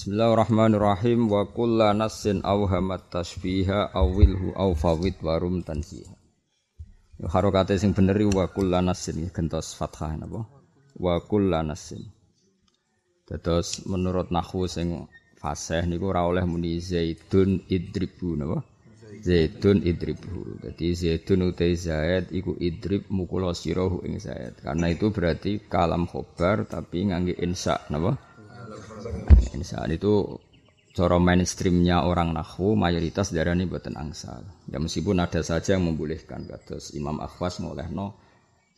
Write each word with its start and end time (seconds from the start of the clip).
Bismillahirrahmanirrahim 0.00 1.28
wa 1.28 1.44
kulla 1.44 1.92
nassin 1.92 2.40
awhamat 2.40 3.12
tasbiha 3.12 3.92
awilhu 3.92 4.56
aw 4.56 4.72
fawid 4.72 5.20
warum 5.20 5.60
tansiha. 5.60 6.16
Harokate 7.28 7.76
sing 7.76 7.92
bener 7.92 8.16
wa 8.32 8.48
kulla 8.48 8.80
nassin 8.80 9.28
gentos 9.28 9.76
fathah 9.76 10.16
napa? 10.16 10.48
Wa 10.96 11.20
kulla 11.20 11.60
nassin. 11.60 12.00
Dados 13.28 13.84
menurut 13.84 14.32
nahwu 14.32 14.64
sing 14.72 15.04
fasih 15.36 15.84
niku 15.84 16.16
ora 16.16 16.24
oleh 16.24 16.48
muni 16.48 16.80
zaidun 16.80 17.68
idribu 17.68 18.40
napa? 18.40 18.64
Zaidun 19.20 19.84
idribu. 19.84 20.64
Jadi 20.64 20.96
zaidun 20.96 21.52
utai 21.52 21.76
zaid 21.76 22.32
iku 22.32 22.56
idrib 22.56 23.04
mukula 23.12 23.52
sirahu 23.52 24.00
ing 24.08 24.16
zaid. 24.16 24.64
Karena 24.64 24.88
itu 24.88 25.12
berarti 25.12 25.60
kalam 25.68 26.08
khobar 26.08 26.64
tapi 26.64 27.12
ngangge 27.12 27.36
insa 27.36 27.84
napa? 27.92 28.29
Insaan 29.56 29.90
itu 29.92 30.40
cara 30.90 31.16
mainstreamnya 31.22 32.02
orang 32.02 32.34
nahwu 32.34 32.74
mayoritas 32.74 33.30
darah 33.30 33.54
ini 33.54 33.70
buatan 33.70 33.94
angsal. 33.94 34.42
Ya 34.66 34.82
meskipun 34.82 35.22
ada 35.22 35.40
saja 35.40 35.78
yang 35.78 35.86
membolehkan 35.86 36.50
kados 36.50 36.92
Imam 36.98 37.22
Akhwas 37.22 37.62
ngolehno 37.62 38.18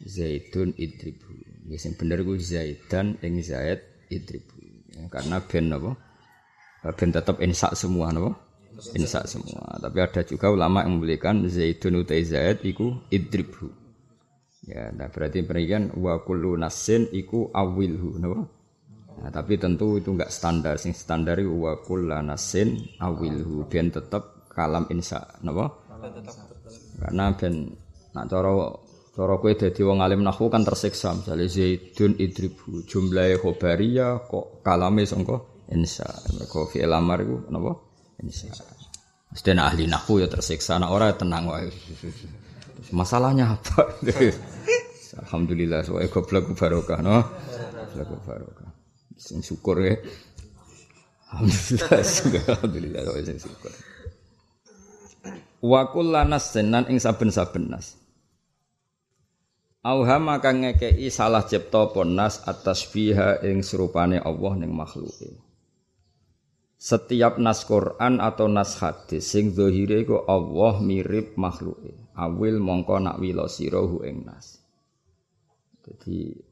Zaidun 0.03 0.75
idribu. 0.75 1.31
Ya 1.71 1.79
sing 1.79 1.95
bener 1.95 2.27
ku 2.27 2.35
Zaidan 2.37 3.17
ing 3.23 3.39
Zaid 3.41 4.11
idribu. 4.11 4.59
Ya, 4.93 5.09
karena 5.09 5.41
ben 5.41 5.71
napa? 5.71 5.95
Ben 6.99 7.11
tetap 7.15 7.39
insa 7.39 7.71
semua 7.79 8.11
napa? 8.11 8.35
Insa 8.99 9.23
semua. 9.31 9.79
Tapi 9.79 9.99
ada 10.03 10.21
juga 10.27 10.51
ulama 10.51 10.83
yang 10.83 10.99
membolehkan 10.99 11.47
Zaidun 11.47 12.03
utai 12.03 12.27
Zaid 12.27 12.67
iku 12.67 12.99
idribu. 13.15 13.71
Ya, 14.63 14.95
nah 14.95 15.11
berarti 15.11 15.43
pendidikan 15.43 15.91
wa 15.99 16.23
kullu 16.23 16.55
nasin 16.55 17.07
iku 17.11 17.51
awilhu 17.55 18.19
napa? 18.19 18.62
Nah, 19.21 19.29
tapi 19.29 19.61
tentu 19.61 20.01
itu 20.01 20.15
enggak 20.17 20.33
standar. 20.33 20.81
Sing 20.81 20.97
standar 20.97 21.37
itu 21.37 21.53
wa 21.53 21.77
kullanasin 21.85 22.97
awilhu 23.03 23.69
ben 23.69 23.93
tetep 23.93 24.49
kalam 24.49 24.89
insa, 24.89 25.21
napa? 25.45 25.69
Karena 27.03 27.35
ben 27.37 27.77
nak 28.13 28.25
cara 28.29 28.53
cara 29.13 29.35
kowe 29.37 29.53
dadi 29.53 29.81
wong 29.85 30.01
alim 30.01 30.25
nahwu 30.25 30.49
kan 30.49 30.65
tersiksa 30.65 31.13
misalnya 31.13 31.49
zaidun 31.49 32.17
idribu 32.17 32.85
jumlahe 32.89 33.37
khobariyah 33.41 34.25
kok 34.29 34.65
kalame 34.65 35.05
sangka 35.05 35.41
insa. 35.73 36.09
Mergo 36.37 36.69
fi'il 36.69 36.93
amar 36.93 37.21
iku 37.21 37.37
napa? 37.53 37.73
Insa. 38.25 38.49
Mesti 39.33 39.51
ahli 39.57 39.89
nahwu 39.89 40.21
ya 40.21 40.29
tersiksa, 40.29 40.77
nak 40.77 40.93
ora 40.93 41.09
tenang 41.17 41.49
wae. 41.49 41.73
Masalahnya 42.93 43.57
apa? 43.57 43.89
Alhamdulillah, 45.25 45.85
soalnya 45.85 46.09
goblok 46.13 46.53
barokah, 46.57 47.01
no? 47.01 47.21
Goblok 47.97 48.21
barokah. 48.29 48.62
Sing 49.23 49.39
syukur 49.39 49.79
ya. 49.79 49.95
Alhamdulillah, 51.31 52.03
alhamdulillah 52.59 53.01
kok 53.07 53.17
sing 53.23 53.39
syukur. 53.39 53.73
Wa 55.63 55.95
kullanas 55.95 56.51
senan 56.51 56.91
ing 56.91 56.99
saben-saben 56.99 57.71
nas. 57.71 57.95
Auha 59.87 60.19
maka 60.19 60.51
ngekei 60.51 61.07
salah 61.11 61.47
cipta 61.47 61.91
ponas 61.95 62.43
atas 62.51 62.87
biha 62.91 63.43
ing 63.47 63.63
serupane 63.63 64.19
Allah 64.19 64.59
ning 64.59 64.75
makhluke. 64.75 65.39
Setiap 66.83 67.39
nas 67.39 67.63
Quran 67.63 68.19
atau 68.19 68.51
nas 68.51 68.75
hadis 68.83 69.23
sing 69.23 69.55
zahire 69.55 70.03
iku 70.03 70.27
Allah 70.27 70.83
mirip 70.83 71.39
makhluke. 71.39 71.95
Awil 72.19 72.59
mongko 72.59 72.99
nak 72.99 73.23
wila 73.23 73.47
sirahu 73.47 74.03
ing 74.03 74.27
nas. 74.27 74.59
Jadi 75.83 76.51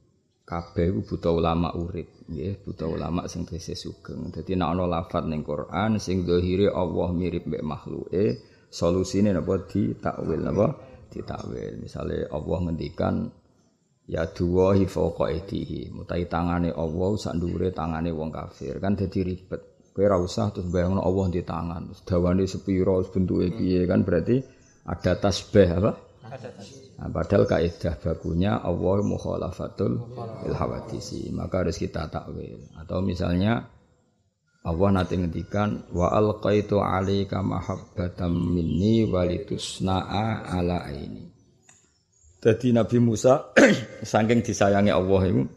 kabeh 0.51 0.91
iku 0.91 1.15
buta 1.15 1.31
ulama 1.31 1.71
urip 1.79 2.27
nggih 2.27 2.67
buta 2.67 2.91
ulama 2.91 3.31
sing 3.31 3.47
tesih 3.47 3.79
sugeng. 3.79 4.35
Dadi 4.35 4.59
nek 4.59 4.75
ana 4.75 4.85
lafat 4.91 5.31
ning 5.31 5.47
Quran 5.47 6.03
sing 6.03 6.27
zahire 6.27 6.75
Allah 6.75 7.15
mirip 7.15 7.47
mek 7.47 7.63
makhluke 7.63 8.43
solusine 8.67 9.31
napa? 9.31 9.63
Ditakwil 9.71 10.43
napa? 10.43 10.75
Ditakwil. 11.07 11.79
Misale 11.79 12.27
Allah 12.27 12.59
ngendikan 12.67 13.31
ya 14.11 14.27
duwahi 14.27 14.91
fawqa 14.91 15.31
aidihi 15.31 15.95
mutai 15.95 16.27
tangane 16.27 16.75
Allah 16.75 17.11
sak 17.15 17.39
ndure 17.39 17.71
tangane 17.71 18.11
wong 18.11 18.35
kafir. 18.35 18.83
Kan 18.83 18.99
dadi 18.99 19.23
ribet. 19.23 19.63
Kowe 19.95 20.07
ora 20.07 20.19
usah 20.19 20.51
terus 20.51 20.67
bayangno 20.71 21.03
Allah 21.03 21.31
di 21.31 21.43
tangan. 21.47 21.95
Terus 21.95 22.03
dawane 22.07 22.45
sepira 22.47 22.99
bentuke 23.07 23.55
piye? 23.55 23.87
Kan 23.87 24.03
berarti 24.03 24.39
ada 24.87 25.15
tasbih 25.19 25.69
apa? 25.79 25.91
Ada 26.31 26.51
tasbih 26.59 26.80
Nah, 27.01 27.09
padahal 27.09 27.49
kaidah 27.49 27.97
bakunya 27.97 28.61
Allah 28.61 29.01
mukhalafatul 29.01 30.13
il 30.45 30.53
hawadisi, 30.53 31.33
maka 31.33 31.65
harus 31.65 31.81
kita 31.81 32.13
takwil. 32.13 32.61
Atau 32.77 33.01
misalnya 33.01 33.73
Allah 34.61 34.89
nanti 34.93 35.17
ngendikan 35.17 35.89
wa 35.97 36.13
alqaitu 36.13 36.77
alaika 36.77 37.41
mahabbatan 37.41 38.37
minni 38.37 39.09
walitusna'a 39.09 40.53
ala 40.53 40.85
aini. 40.85 41.25
Jadi 42.45 42.77
Nabi 42.77 43.01
Musa 43.01 43.57
saking 44.05 44.45
disayangi 44.45 44.93
Allah 44.93 45.23
itu 45.25 45.49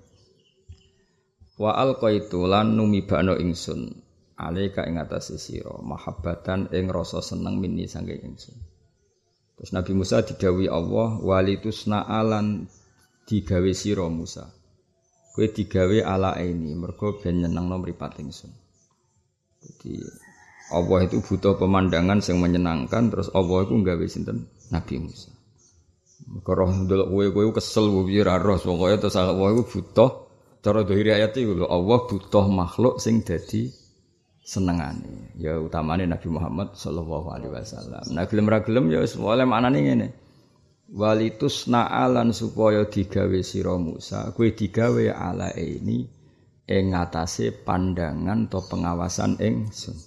wa 1.60 1.75
alqaitu 1.75 2.48
lan 2.48 2.80
numibano 2.80 3.36
ingsun 3.36 3.92
alaika 4.40 4.88
ing 4.88 4.96
atase 4.96 5.36
sira 5.36 5.75
mahabbatan 5.84 6.72
ing 6.72 6.88
rasa 6.88 7.20
seneng 7.20 7.60
minni 7.60 7.84
saking 7.84 8.31
ingsun. 8.31 8.56
Terus 9.63 9.79
Nabi 9.79 9.96
Musa 9.96 10.19
didawi 10.19 10.68
Allah 10.68 11.24
walitusna 11.24 12.03
alan 12.03 12.68
digawe 13.24 13.72
sira 13.72 14.12
Musa. 14.12 14.51
Kowe 15.31 15.47
digawe 15.47 16.03
ala 16.03 16.35
ini 16.44 16.75
mergo 16.75 17.16
ben 17.24 17.40
nyenengno 17.40 17.79
mripat 17.79 18.19
ingsun. 18.19 18.51
Jadi 19.63 20.03
Allah 20.75 21.07
itu 21.07 21.24
butuh 21.24 21.56
pemandangan 21.56 22.19
yang 22.19 22.44
menyenangkan 22.44 23.07
terus 23.07 23.31
Allah 23.31 23.63
itu 23.63 23.72
nggawe 23.79 24.03
sinten 24.12 24.51
Nabi 24.68 25.00
Musa. 25.00 25.31
Roh 26.44 26.72
ndelok 26.84 27.07
kowe 27.07 27.25
kowe 27.31 27.47
kesel 27.56 27.88
ra 28.19 28.44
roh 28.44 28.59
pokoke 28.59 29.00
terus 29.00 29.16
Allah 29.16 29.47
itu 29.47 29.63
butuh 29.63 30.28
cara 30.59 30.84
dohiri 30.84 31.16
ayat 31.16 31.40
itu 31.40 31.63
Allah 31.63 32.03
butuh 32.03 32.51
makhluk 32.51 33.00
sing 33.00 33.24
dadi 33.24 33.72
senengane. 34.44 35.34
Ya 35.40 35.56
utamane 35.58 36.04
Nabi 36.04 36.28
Muhammad 36.28 36.76
sallallahu 36.76 37.31
alaihi 37.31 37.52
wasallam. 37.56 38.04
Nah 38.12 38.28
gelem 38.28 38.48
ra 38.52 38.59
gelem 38.62 38.92
ya 38.92 39.00
wis 39.00 39.16
oleh 39.16 39.48
maknane 39.48 39.80
ngene. 39.80 40.08
Walitus 40.94 41.72
na'alan 41.72 42.36
supaya 42.36 42.86
digawe 42.86 43.40
sira 43.42 43.80
Musa 43.80 44.30
kowe 44.36 44.46
digawe 44.46 45.09
ala 45.09 45.50
ini 45.56 46.06
ing 46.70 46.84
ngatasé 46.94 47.66
pandangan 47.66 48.52
atau 48.52 48.62
pengawasan 48.68 49.40
ingsun. 49.42 49.98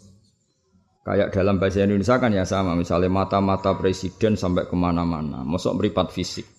Kayak 1.03 1.33
dalam 1.35 1.59
bahasa 1.59 1.87
Indonesia 1.87 2.19
kan 2.19 2.35
ya 2.35 2.45
sama 2.47 2.75
misalnya 2.75 3.11
mata-mata 3.11 3.75
presiden 3.79 4.35
sampai 4.35 4.67
ke 4.67 4.75
mana-mana. 4.75 5.43
Masuk 5.47 5.79
meripat 5.79 6.11
fisik 6.11 6.56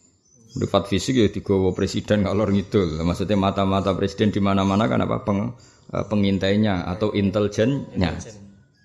meripat 0.56 0.88
fisik 0.88 1.20
ya 1.20 1.28
digawa 1.28 1.76
presiden 1.76 2.24
kalau 2.24 2.48
ngidul 2.48 3.04
maksudnya 3.04 3.36
mata-mata 3.36 3.92
presiden 3.98 4.32
di 4.32 4.40
mana-mana 4.40 4.88
kan 4.88 5.04
apa 5.04 5.26
peng 5.28 5.52
Eh, 5.88 6.04
pengintainya 6.04 6.84
atau 6.84 7.16
intelijennya. 7.16 8.12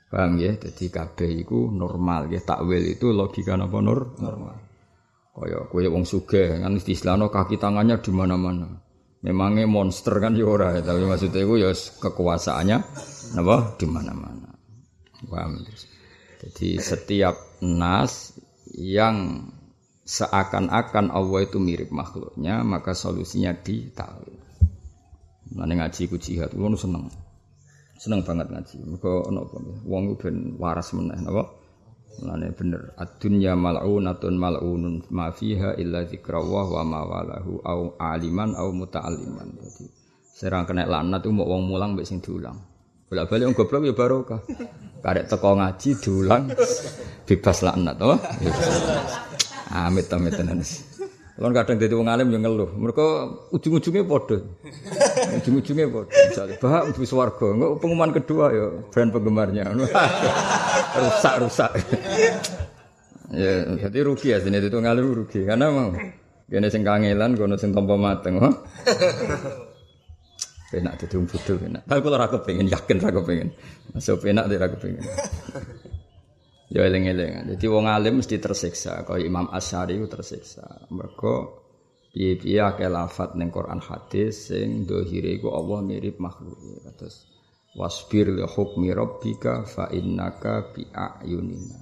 Paham 0.07 0.39
ya? 0.39 0.55
Jadi 0.55 0.87
kabeh 0.87 1.43
iku 1.43 1.75
normal 1.75 2.31
ya. 2.31 2.39
Takwil 2.39 2.95
itu 2.95 3.11
logika 3.11 3.59
napa 3.59 3.83
nur? 3.83 4.15
Normal. 4.23 4.55
Kaya 5.33 5.67
kowe 5.67 5.83
wong 5.83 6.05
sugih 6.07 6.63
kan 6.63 6.77
istilahno 6.79 7.33
kaki 7.33 7.59
tangannya 7.59 7.99
di 7.99 8.13
mana-mana. 8.15 8.69
Memangnya 9.25 9.67
monster 9.67 10.19
kan 10.19 10.35
ya 10.35 10.47
ora, 10.47 10.79
tapi 10.83 11.07
maksudnya 11.07 11.43
itu 11.43 11.55
ya 11.59 11.71
kekuasaannya 11.75 12.79
napa 13.35 13.57
di 13.81 13.87
mana-mana. 13.89 14.51
Paham? 15.27 15.59
Jadi 16.39 16.79
setiap 16.79 17.35
nas 17.65 18.37
yang 18.79 19.49
seakan-akan 20.13 21.09
Allah 21.09 21.41
itu 21.49 21.57
mirip 21.57 21.89
makhluknya, 21.89 22.61
maka 22.61 22.93
solusinya 22.93 23.57
di 23.57 23.89
takwil. 23.97 24.37
Nane 25.57 25.73
ngaji 25.81 26.13
ku 26.13 26.21
jihad, 26.21 26.53
kulo 26.53 26.77
seneng. 26.77 27.09
Seneng 27.97 28.21
banget 28.21 28.53
ngaji. 28.53 28.77
Mergo 28.85 29.25
ono 29.25 29.49
apa 29.49 29.57
wong 29.89 30.03
ku 30.13 30.15
ben 30.29 30.37
waras 30.61 30.93
meneh 30.93 31.17
napa? 31.17 31.49
Nane 32.29 32.53
bener. 32.53 32.93
Ad-dunya 33.01 33.57
mal'unatun 33.57 34.37
mal'unun 34.37 35.09
ma 35.17 35.33
fiha 35.33 35.81
illa 35.81 36.05
dzikrawah 36.05 36.67
wa 36.69 36.83
ma 36.85 37.01
walahu 37.09 37.65
au 37.65 37.97
aliman 37.97 38.53
au 38.53 38.69
muta'alliman. 38.69 39.49
Dadi 39.57 39.87
serang 40.33 40.69
kena 40.69 40.85
laknat 40.89 41.25
mau 41.33 41.49
wong 41.49 41.73
mulang 41.73 41.97
mbek 41.97 42.05
sing 42.05 42.21
diulang. 42.21 42.61
Bolak-balik 43.09 43.49
wong 43.49 43.57
goblok 43.57 43.83
ya 43.89 43.95
barokah. 43.97 44.41
Karek 45.05 45.29
teko 45.29 45.57
ngaji 45.57 45.89
diulang 46.01 46.53
bebas 47.29 47.59
laknat, 47.65 47.97
oh. 48.03 48.19
Amit 49.73 50.13
amit 50.13 50.37
tenan. 50.37 50.61
Kalau 51.33 51.49
kadang 51.57 51.81
jadi 51.81 51.97
wong 51.97 52.13
alim 52.13 52.29
yang 52.29 52.45
ngeluh, 52.45 52.77
mereka 52.77 53.33
ujung-ujungnya 53.57 54.05
bodoh, 54.05 54.53
ujung-ujungnya 55.41 55.89
bodoh. 55.89 56.13
Misalnya, 56.13 56.61
bah, 56.61 56.85
bu 56.93 57.03
swargo, 57.09 57.57
nggak 57.57 57.81
pengumuman 57.81 58.13
kedua 58.13 58.53
ya, 58.53 58.67
brand 58.93 59.11
penggemarnya, 59.17 59.65
rusak 61.01 61.35
rusak. 61.41 61.73
ya, 63.33 63.65
jadi 63.89 63.99
rugi 64.05 64.37
ya 64.37 64.45
sini 64.45 64.61
itu 64.61 64.77
ngalim 64.77 65.09
rugi, 65.09 65.49
karena 65.49 65.73
mau, 65.73 65.97
gini 66.53 66.69
sing 66.69 66.85
kangelan, 66.85 67.33
kono 67.33 67.57
sing 67.57 67.73
tompo 67.73 67.97
mateng, 67.97 68.37
oh. 68.37 68.53
Penak 70.69 71.01
dadi 71.01 71.17
wong 71.17 71.29
bodho 71.29 71.53
penak. 71.57 71.83
Tapi 71.85 72.01
kula 72.01 72.17
ora 72.17 72.29
kepengin, 72.33 72.65
yakin 72.69 72.97
ora 73.05 73.13
kepengin. 73.13 73.49
Masuk 73.93 74.25
penak 74.25 74.49
ora 74.49 74.69
kepengin. 74.73 75.05
Ya 76.73 76.89
eling-eling. 76.89 77.53
Jadi 77.53 77.67
wong 77.69 77.85
alim 77.85 78.25
mesti 78.25 78.41
tersiksa, 78.41 79.05
kaya 79.05 79.29
Imam 79.29 79.45
Asy'ari 79.53 80.01
ku 80.01 80.09
tersiksa. 80.09 80.89
Mergo 80.89 81.61
piye-piye 82.17 82.65
akeh 82.65 82.89
lafat 82.89 83.37
ning 83.37 83.53
Quran 83.53 83.77
hadis 83.77 84.49
sing 84.49 84.89
dohire 84.89 85.37
iku 85.37 85.53
Allah 85.53 85.85
mirip 85.85 86.17
makhluk. 86.17 86.57
Terus 86.97 87.29
wasbir 87.77 88.33
li 88.33 88.41
hukmi 88.41 88.89
rabbika 88.89 89.69
fa 89.69 89.93
innaka 89.93 90.73
bi 90.73 90.89
ayunina. 90.89 91.77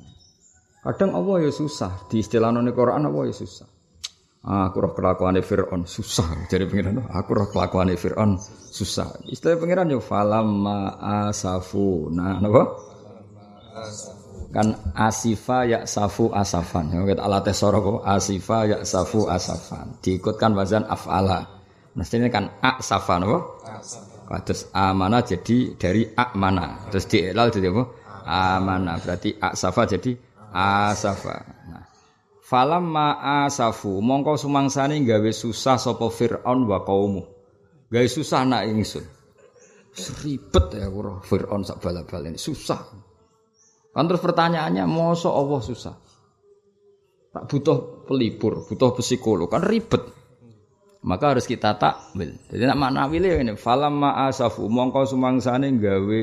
Kadang 0.82 1.14
Allah 1.14 1.46
ya 1.46 1.52
susah, 1.54 2.10
di 2.10 2.18
istilah 2.18 2.50
ning 2.50 2.74
Quran 2.74 3.06
Allah 3.06 3.30
ya 3.30 3.34
susah. 3.36 3.70
Ah, 4.40 4.72
aku 4.72 4.80
roh 4.80 4.96
kelakuane 4.96 5.44
Firaun 5.44 5.84
susah. 5.84 6.48
Jadi 6.50 6.64
pengiran 6.64 7.04
aku 7.12 7.30
roh 7.36 7.48
kelakuane 7.52 7.94
Firaun 7.94 8.40
susah. 8.74 9.22
Istilah 9.28 9.60
pengiran 9.60 9.92
yo 9.92 10.00
falamma 10.02 10.98
asafu. 11.28 12.08
Nah, 12.08 12.40
napa? 12.40 12.64
Kan 14.50 14.74
asifa 14.98 15.62
ya 15.62 15.86
safu 15.86 16.34
asafan. 16.34 16.90
Ya 16.90 17.06
kita 17.06 17.22
alat 17.22 17.46
tesoro 17.46 17.78
kok 17.78 18.00
asifa 18.02 18.66
ya 18.66 18.78
safu 18.82 19.30
asafan. 19.30 19.94
Diikutkan 20.02 20.58
wazan 20.58 20.82
afala. 20.90 21.46
Mestinya 21.94 22.26
kan 22.30 22.58
asafa 22.58 23.22
napa? 23.22 23.38
Terus 24.46 24.70
amana 24.74 25.22
jadi 25.22 25.74
dari 25.78 26.02
amana. 26.14 26.86
Terus 26.90 27.06
dielal 27.06 27.50
jadi 27.54 27.70
apa? 27.70 27.82
Amana. 28.26 28.98
Berarti 28.98 29.38
asafa 29.38 29.86
jadi 29.86 30.18
asafa. 30.50 31.34
Nah, 31.70 31.84
Falam 32.50 32.90
ma'asafu 32.90 34.02
mongko 34.02 34.34
sumangsane 34.34 34.98
gawe 35.06 35.30
susah 35.30 35.78
sapa 35.78 36.10
Firaun 36.10 36.66
wa 36.66 36.82
kaumu. 36.82 37.22
Gawe 37.86 38.08
susah 38.10 38.42
nak 38.42 38.66
ingsun. 38.66 39.06
Seribet 39.94 40.74
ya 40.74 40.90
kuro 40.90 41.22
Firaun 41.22 41.62
sak 41.62 41.78
bala-bala 41.78 42.26
ini 42.26 42.38
susah. 42.42 43.09
Kan 43.90 44.06
terus 44.06 44.22
pertanyaannya 44.22 44.86
mosok 44.86 45.34
Allah 45.34 45.60
susah. 45.62 45.94
Tak 47.30 47.44
butuh 47.46 48.06
pelipur, 48.06 48.66
butuh 48.66 48.90
psikolog 48.98 49.46
kan 49.50 49.62
ribet. 49.62 50.02
Maka 51.00 51.32
harus 51.32 51.46
kita 51.46 51.78
takwil. 51.80 52.36
Jadi 52.50 52.62
nak 52.66 52.76
makna 52.76 53.08
wile 53.08 53.40
ini 53.40 53.56
falam 53.56 54.02
ma'asafu 54.02 54.68
mongko 54.68 55.08
sumangsane 55.08 55.72
gawe 55.80 56.22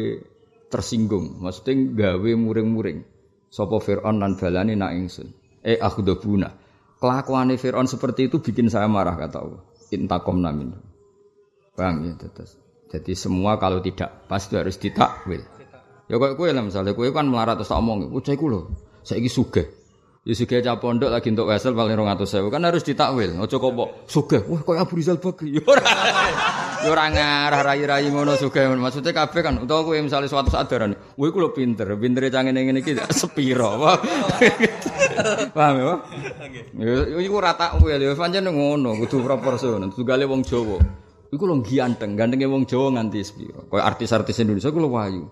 tersinggung, 0.69 1.41
maksudnya 1.41 1.73
gawe 2.13 2.31
muring-muring. 2.37 3.01
Sapa 3.47 3.79
Firaun 3.79 4.19
lan 4.19 4.35
balani 4.35 4.75
nak 4.75 4.93
ingsun 4.93 5.47
eh 5.67 5.79
akhdabuna. 5.79 6.49
Kelakuan 6.97 7.53
Fir'aun 7.53 7.85
seperti 7.85 8.31
itu 8.31 8.41
bikin 8.41 8.71
saya 8.73 8.89
marah 8.89 9.13
kata 9.19 9.37
Allah. 9.37 9.61
Intakom 9.93 10.41
namin. 10.41 10.73
Paham 11.77 12.09
ya 12.09 12.17
terus. 12.17 12.57
Jadi 12.89 13.13
semua 13.13 13.61
kalau 13.61 13.83
tidak 13.83 14.25
pas 14.25 14.41
itu 14.41 14.57
harus 14.57 14.79
ditakwil. 14.81 15.45
Ya 16.07 16.15
kok 16.15 16.39
kowe 16.39 16.47
lah 16.47 16.63
misalnya 16.63 16.95
kowe 16.95 17.07
kan 17.11 17.27
melarat 17.27 17.59
terus 17.59 17.67
tak 17.67 17.83
omong, 17.83 18.07
"Oh, 18.15 18.23
cah 18.23 18.31
iku 18.31 18.47
lho, 18.47 18.71
saiki 19.03 19.27
sugih." 19.27 19.67
Ya 20.27 20.35
sugih 20.35 20.59
cah 20.59 20.75
pondok 20.75 21.07
lagi 21.07 21.31
untuk 21.31 21.47
wesel 21.47 21.71
paling 21.71 21.95
200.000 21.95 22.51
kan 22.51 22.59
harus 22.63 22.83
ditakwil. 22.83 23.39
Ojo 23.39 23.55
kok 23.63 23.71
mbok 23.71 23.89
sugih. 24.11 24.43
Wah, 24.43 24.59
koyo 24.59 24.83
Abu 24.83 24.99
Rizal 24.99 25.23
Bakri. 25.23 25.55
Ya 25.55 25.63
ora. 25.63 25.87
Ya 26.83 26.89
ora 26.91 27.05
ngarah 27.07 27.61
rai-rai 27.63 28.11
ngono 28.11 28.35
sugih. 28.35 28.67
Maksudnya 28.67 29.15
kabeh 29.15 29.39
kan 29.39 29.55
utawa 29.59 29.87
kowe 29.87 29.95
misalnya 29.95 30.27
suatu 30.27 30.51
saat 30.51 30.67
darane, 30.67 30.99
"Kowe 31.15 31.31
iku 31.31 31.39
lho 31.43 31.55
pinter, 31.55 31.87
pintere 31.95 32.27
cah 32.27 32.43
ngene-ngene 32.43 32.83
iki 32.83 32.99
sepiro." 33.23 33.79
Paham 35.55 35.75
ya? 35.79 35.93
Ya 36.75 37.19
iku 37.23 37.39
ora 37.39 37.55
takwil 37.55 37.99
ya 37.99 38.11
pancen 38.15 38.51
ngono, 38.51 38.99
kudu 38.99 39.23
proporsional. 39.23 39.91
Tugale 39.95 40.27
wong 40.27 40.43
Jawa. 40.43 40.75
Iku 41.31 41.43
lho 41.47 41.63
ganteng, 41.63 42.19
gantenge 42.19 42.47
wong 42.51 42.67
Jawa 42.67 42.99
nganti 42.99 43.23
sepiro. 43.23 43.63
Kayak 43.71 43.95
artis-artis 43.95 44.43
Indonesia 44.43 44.71
iku 44.71 44.79
lho 44.83 44.91
wayu. 44.91 45.23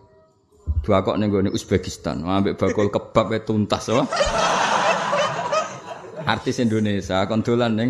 Dua 0.86 1.02
kok 1.02 1.18
ning 1.18 1.34
gone 1.34 1.50
Uzbekistan, 1.50 2.22
ambek 2.22 2.62
bakul 2.62 2.94
kebab 2.94 3.34
e 3.34 3.40
tuntas 3.42 3.90
apa? 3.90 4.06
Artis 6.26 6.62
Indonesia 6.62 7.26
kon 7.26 7.42
dolan 7.42 7.74
ning 7.74 7.90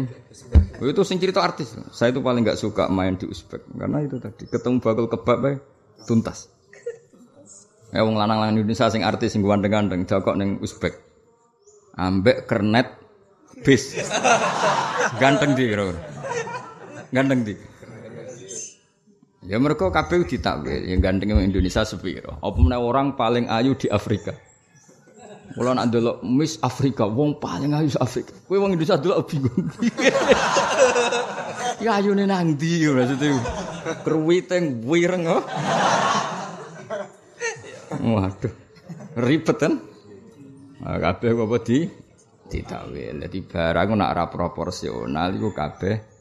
itu 0.79 1.01
sing 1.07 1.19
cerita 1.19 1.43
artis. 1.43 1.75
Saya 1.91 2.15
itu 2.15 2.19
paling 2.23 2.43
nggak 2.43 2.59
suka 2.59 2.87
main 2.87 3.19
di 3.19 3.27
Uzbek 3.27 3.67
karena 3.75 3.99
itu 4.03 4.19
tadi 4.19 4.47
ketemu 4.47 4.79
bakul 4.79 5.07
kebab 5.11 5.39
e 5.43 5.53
tuntas. 6.07 6.51
Ya 7.95 8.03
wong 8.03 8.19
lanang-lanang 8.19 8.59
Indonesia 8.59 8.91
sing 8.91 9.07
artis 9.07 9.35
sing 9.35 9.43
ganteng-ganteng 9.43 10.07
dakok 10.07 10.35
ning 10.35 10.59
Uzbek. 10.59 10.99
Ambek 11.95 12.47
kernet 12.47 12.95
bis. 13.63 13.95
Ganteng 15.19 15.55
di 15.55 15.63
kira 15.67 15.95
Ganteng 17.11 17.47
di. 17.47 17.74
Ya 19.45 19.61
mereka 19.61 19.93
kabeh 19.93 20.25
ditakwil, 20.25 20.89
yang 20.89 21.05
ganteng 21.05 21.37
Indonesia 21.37 21.85
sepiro. 21.85 22.41
Apa 22.41 22.57
orang 22.81 23.13
paling 23.13 23.45
ayu 23.45 23.77
di 23.77 23.85
Afrika. 23.93 24.33
Kula 25.53 25.77
nak 25.77 25.93
ndelok 25.93 26.25
Miss 26.25 26.57
Afrika, 26.65 27.05
wong 27.05 27.37
paling 27.37 27.77
ayu 27.77 27.93
Afrika. 28.01 28.33
Kowe 28.49 28.57
wong 28.57 28.73
Indonesia 28.73 28.97
delok 28.97 29.29
bingung. 29.29 29.65
ya 31.85 32.01
ayune 32.01 32.25
nang 32.25 32.57
ndi 32.57 32.89
maksudnya. 32.89 33.37
Kruwiteng 34.01 34.81
wireng 34.81 35.29
oh. 35.29 35.45
Waduh. 38.01 38.53
Ribet 39.15 39.57
kan? 39.61 39.77
Nah, 40.81 40.97
kabeh 40.97 41.37
apa 41.37 41.57
di 41.61 41.85
ditakwil. 42.49 43.21
Dadi 43.21 43.39
barang 43.45 43.93
nak 43.93 44.09
ora 44.09 44.25
proporsional 44.25 45.37
iku 45.37 45.53
kabeh 45.53 46.14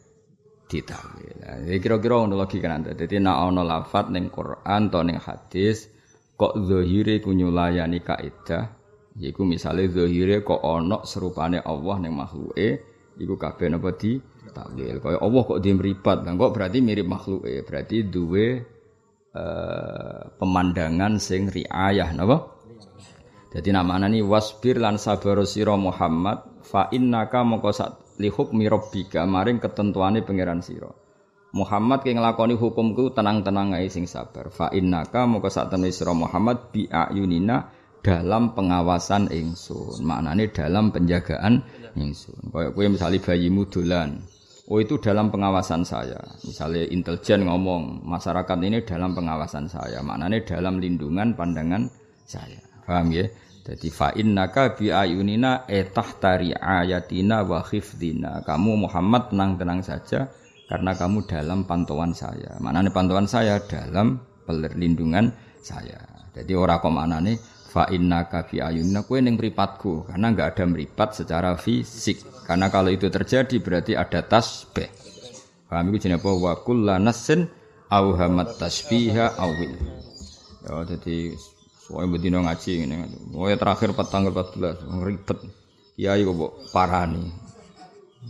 ditawil. 0.75 1.39
Jadi 1.39 1.79
kira-kira 1.79 2.19
ngono 2.19 2.35
logika 2.35 2.67
nanti. 2.67 2.91
Jadi 2.99 3.23
nak 3.23 3.55
ono 3.55 3.63
lafat 3.63 4.11
neng 4.11 4.27
Quran 4.35 4.91
atau 4.91 5.03
neng 5.07 5.23
hadis 5.23 5.87
kok 6.35 6.59
zahire 6.67 7.23
ku 7.23 7.31
nyulayani 7.31 8.03
kaidah 8.03 8.83
Yaiku 9.15 9.47
misalnya 9.47 9.87
zahire 9.95 10.43
kok 10.43 10.59
ono 10.59 11.07
serupane 11.07 11.63
Allah 11.63 12.03
neng 12.03 12.19
makhluke 12.19 12.83
iku 13.15 13.39
kabeh 13.39 13.71
napa 13.71 13.95
di 13.95 14.19
takwil. 14.51 14.99
Kaya 14.99 15.23
Allah 15.23 15.43
kok 15.47 15.61
dia 15.63 15.71
meripat, 15.71 16.27
kok 16.27 16.51
berarti 16.51 16.79
mirip 16.83 17.07
makhluke, 17.07 17.63
berarti 17.63 18.11
duwe 18.11 18.59
uh, 19.39 20.35
pemandangan 20.35 21.23
sing 21.23 21.47
riayah 21.47 22.11
napa? 22.11 22.59
Jadi 23.55 23.71
namanya 23.71 24.11
ini 24.11 24.19
wasbir 24.19 24.83
lan 24.83 24.99
sabar 24.99 25.39
Muhammad 25.79 26.39
fa 26.75 26.91
innaka 26.91 27.47
moko 27.47 27.71
li 28.19 28.27
hukmi 28.27 28.67
rabbika 28.67 29.23
maring 29.23 29.63
ketentuane 29.63 30.27
pangeran 30.27 30.59
sira. 30.59 30.91
Muhammad 31.55 32.03
ki 32.03 32.19
nglakoni 32.19 32.59
hukumku 32.59 33.15
tenang-tenang 33.15 33.79
ae 33.79 33.87
sing 33.87 34.11
sabar. 34.11 34.51
Fa 34.51 34.75
innaka 34.75 35.23
moko 35.23 35.47
sak 35.47 35.71
temne 35.71 35.95
sira 35.95 36.11
Muhammad 36.11 36.75
bi 36.75 36.91
ayunina 36.91 37.71
dalam 38.03 38.59
pengawasan 38.59 39.31
ingsun. 39.31 40.03
Maknane 40.03 40.51
dalam 40.51 40.91
penjagaan 40.91 41.63
ingsun. 41.95 42.51
Kayak 42.51 42.75
kowe 42.75 42.87
misalnya 42.91 43.23
bayimu 43.23 43.71
dolan. 43.71 44.19
Oh 44.67 44.83
itu 44.83 44.99
dalam 44.99 45.31
pengawasan 45.31 45.87
saya. 45.87 46.19
Misalnya 46.43 46.91
intelijen 46.91 47.47
ngomong 47.47 48.03
masyarakat 48.03 48.59
ini 48.67 48.83
dalam 48.83 49.15
pengawasan 49.15 49.71
saya. 49.71 50.03
Maknanya 50.03 50.43
dalam 50.43 50.83
lindungan 50.83 51.39
pandangan 51.39 51.87
saya. 52.27 52.59
Paham 52.83 53.15
ya? 53.15 53.31
Jadi 53.65 53.89
fa 53.89 54.13
innaka 54.13 54.77
bi 54.77 54.93
ayunina 54.93 55.65
tari 56.21 56.53
ayatina 56.53 57.41
wa 57.49 57.65
khifdina. 57.65 58.45
Kamu 58.45 58.85
Muhammad 58.85 59.33
tenang-tenang 59.33 59.81
saja 59.81 60.29
karena 60.69 60.93
kamu 60.93 61.25
dalam 61.25 61.65
pantauan 61.65 62.13
saya. 62.13 62.61
Mana 62.61 62.85
nih 62.85 62.93
pantauan 62.93 63.25
saya 63.25 63.57
dalam 63.65 64.21
perlindungan 64.45 65.33
saya. 65.65 65.97
Jadi 66.37 66.53
orang 66.53 66.77
kok 66.77 66.93
nih 66.93 67.37
fa 67.73 67.89
innaka 67.89 68.45
bi 68.45 68.61
ayunina 68.61 69.01
kue 69.09 69.25
neng 69.25 69.41
meripatku 69.41 70.13
karena 70.13 70.37
nggak 70.37 70.49
ada 70.55 70.65
meripat 70.69 71.25
secara 71.25 71.57
fisik. 71.57 72.21
Karena 72.45 72.69
kalau 72.69 72.93
itu 72.93 73.09
terjadi 73.09 73.57
berarti 73.65 73.97
ada 73.97 74.21
tasbih. 74.21 74.93
Paham 75.65 75.89
itu 75.89 76.05
jenis 76.05 76.21
apa? 76.21 76.31
Wa 76.37 76.53
kullanasin 76.61 77.49
auhamat 77.89 78.61
tasbiha 78.61 79.41
awil. 79.41 79.73
Ya, 80.69 80.85
jadi 80.85 81.33
Soalnya 81.85 82.17
betina 82.17 82.41
ngaji 82.41 82.71
ini. 82.89 82.97
ya 83.37 83.57
terakhir 83.61 83.93
tanggal 84.09 84.33
14 84.33 85.05
ribet. 85.05 85.39
Kiai 85.95 86.25
kok 86.25 86.53
parani. 86.73 87.29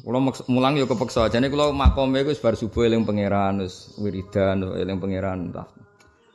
Kalau 0.02 0.20
mulang 0.50 0.74
yo 0.74 0.90
kepeksa 0.90 1.30
jane 1.30 1.46
kula 1.46 1.70
makome 1.70 2.26
iku 2.26 2.34
bar 2.42 2.58
subuh 2.58 2.82
eling 2.82 3.06
pangeran 3.06 3.62
wis 3.62 3.94
wiridan 4.02 4.74
eling 4.74 4.98
pangeran 4.98 5.54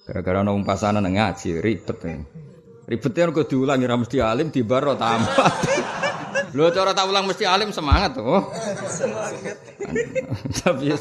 Gara-gara 0.08 0.40
ana 0.42 0.56
pasanan 0.64 1.04
ngaji 1.12 1.60
ribet. 1.60 2.00
Ribetnya 2.88 3.30
kok 3.36 3.52
diulangi 3.52 3.86
ra 3.86 4.00
mesti 4.00 4.18
alim 4.24 4.48
di 4.50 4.64
baro 4.64 4.96
tambah. 4.96 5.52
Lho 6.58 6.74
cara 6.74 6.98
tak 6.98 7.06
ulang 7.06 7.30
mesti 7.30 7.46
alim 7.46 7.70
semangat 7.70 8.18
tuh. 8.18 8.26
Oh. 8.26 8.44
Tapi 10.64 10.98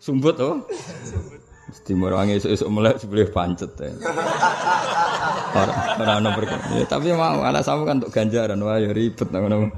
sumbut 0.00 0.40
tuh. 0.40 0.64
Oh. 0.64 1.47
Mesti 1.68 1.92
merangi 1.92 2.40
esuk-esuk 2.40 2.68
mulai 2.72 2.96
sebelah 2.96 3.28
pancet 3.28 3.76
ya. 3.76 3.92
Ora 5.52 6.16
ora 6.20 6.32
ya, 6.80 6.84
tapi 6.88 7.12
mau 7.12 7.44
anak 7.44 7.60
sama 7.60 7.84
kan 7.84 8.00
untuk 8.00 8.12
ganjaran 8.12 8.56
wah 8.64 8.80
ya 8.80 8.88
ribet 8.88 9.28
ngono. 9.28 9.68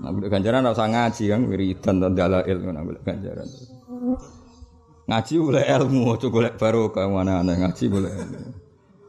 Nah, 0.00 0.10
ganjaran 0.30 0.62
ora 0.62 0.74
usah 0.74 0.86
ngaji 0.86 1.24
kan 1.26 1.40
wiridan 1.50 1.96
dan 1.98 2.12
dalail 2.14 2.58
ngono 2.62 2.94
ganjaran. 3.02 3.48
Ngaji 5.10 5.32
boleh 5.42 5.64
ilmu, 5.66 6.14
aja 6.14 6.26
golek 6.30 6.54
barokah 6.54 7.10
mana 7.10 7.42
aneh 7.42 7.58
ngaji 7.58 7.84
boleh 7.90 8.12
ilmu. 8.14 8.40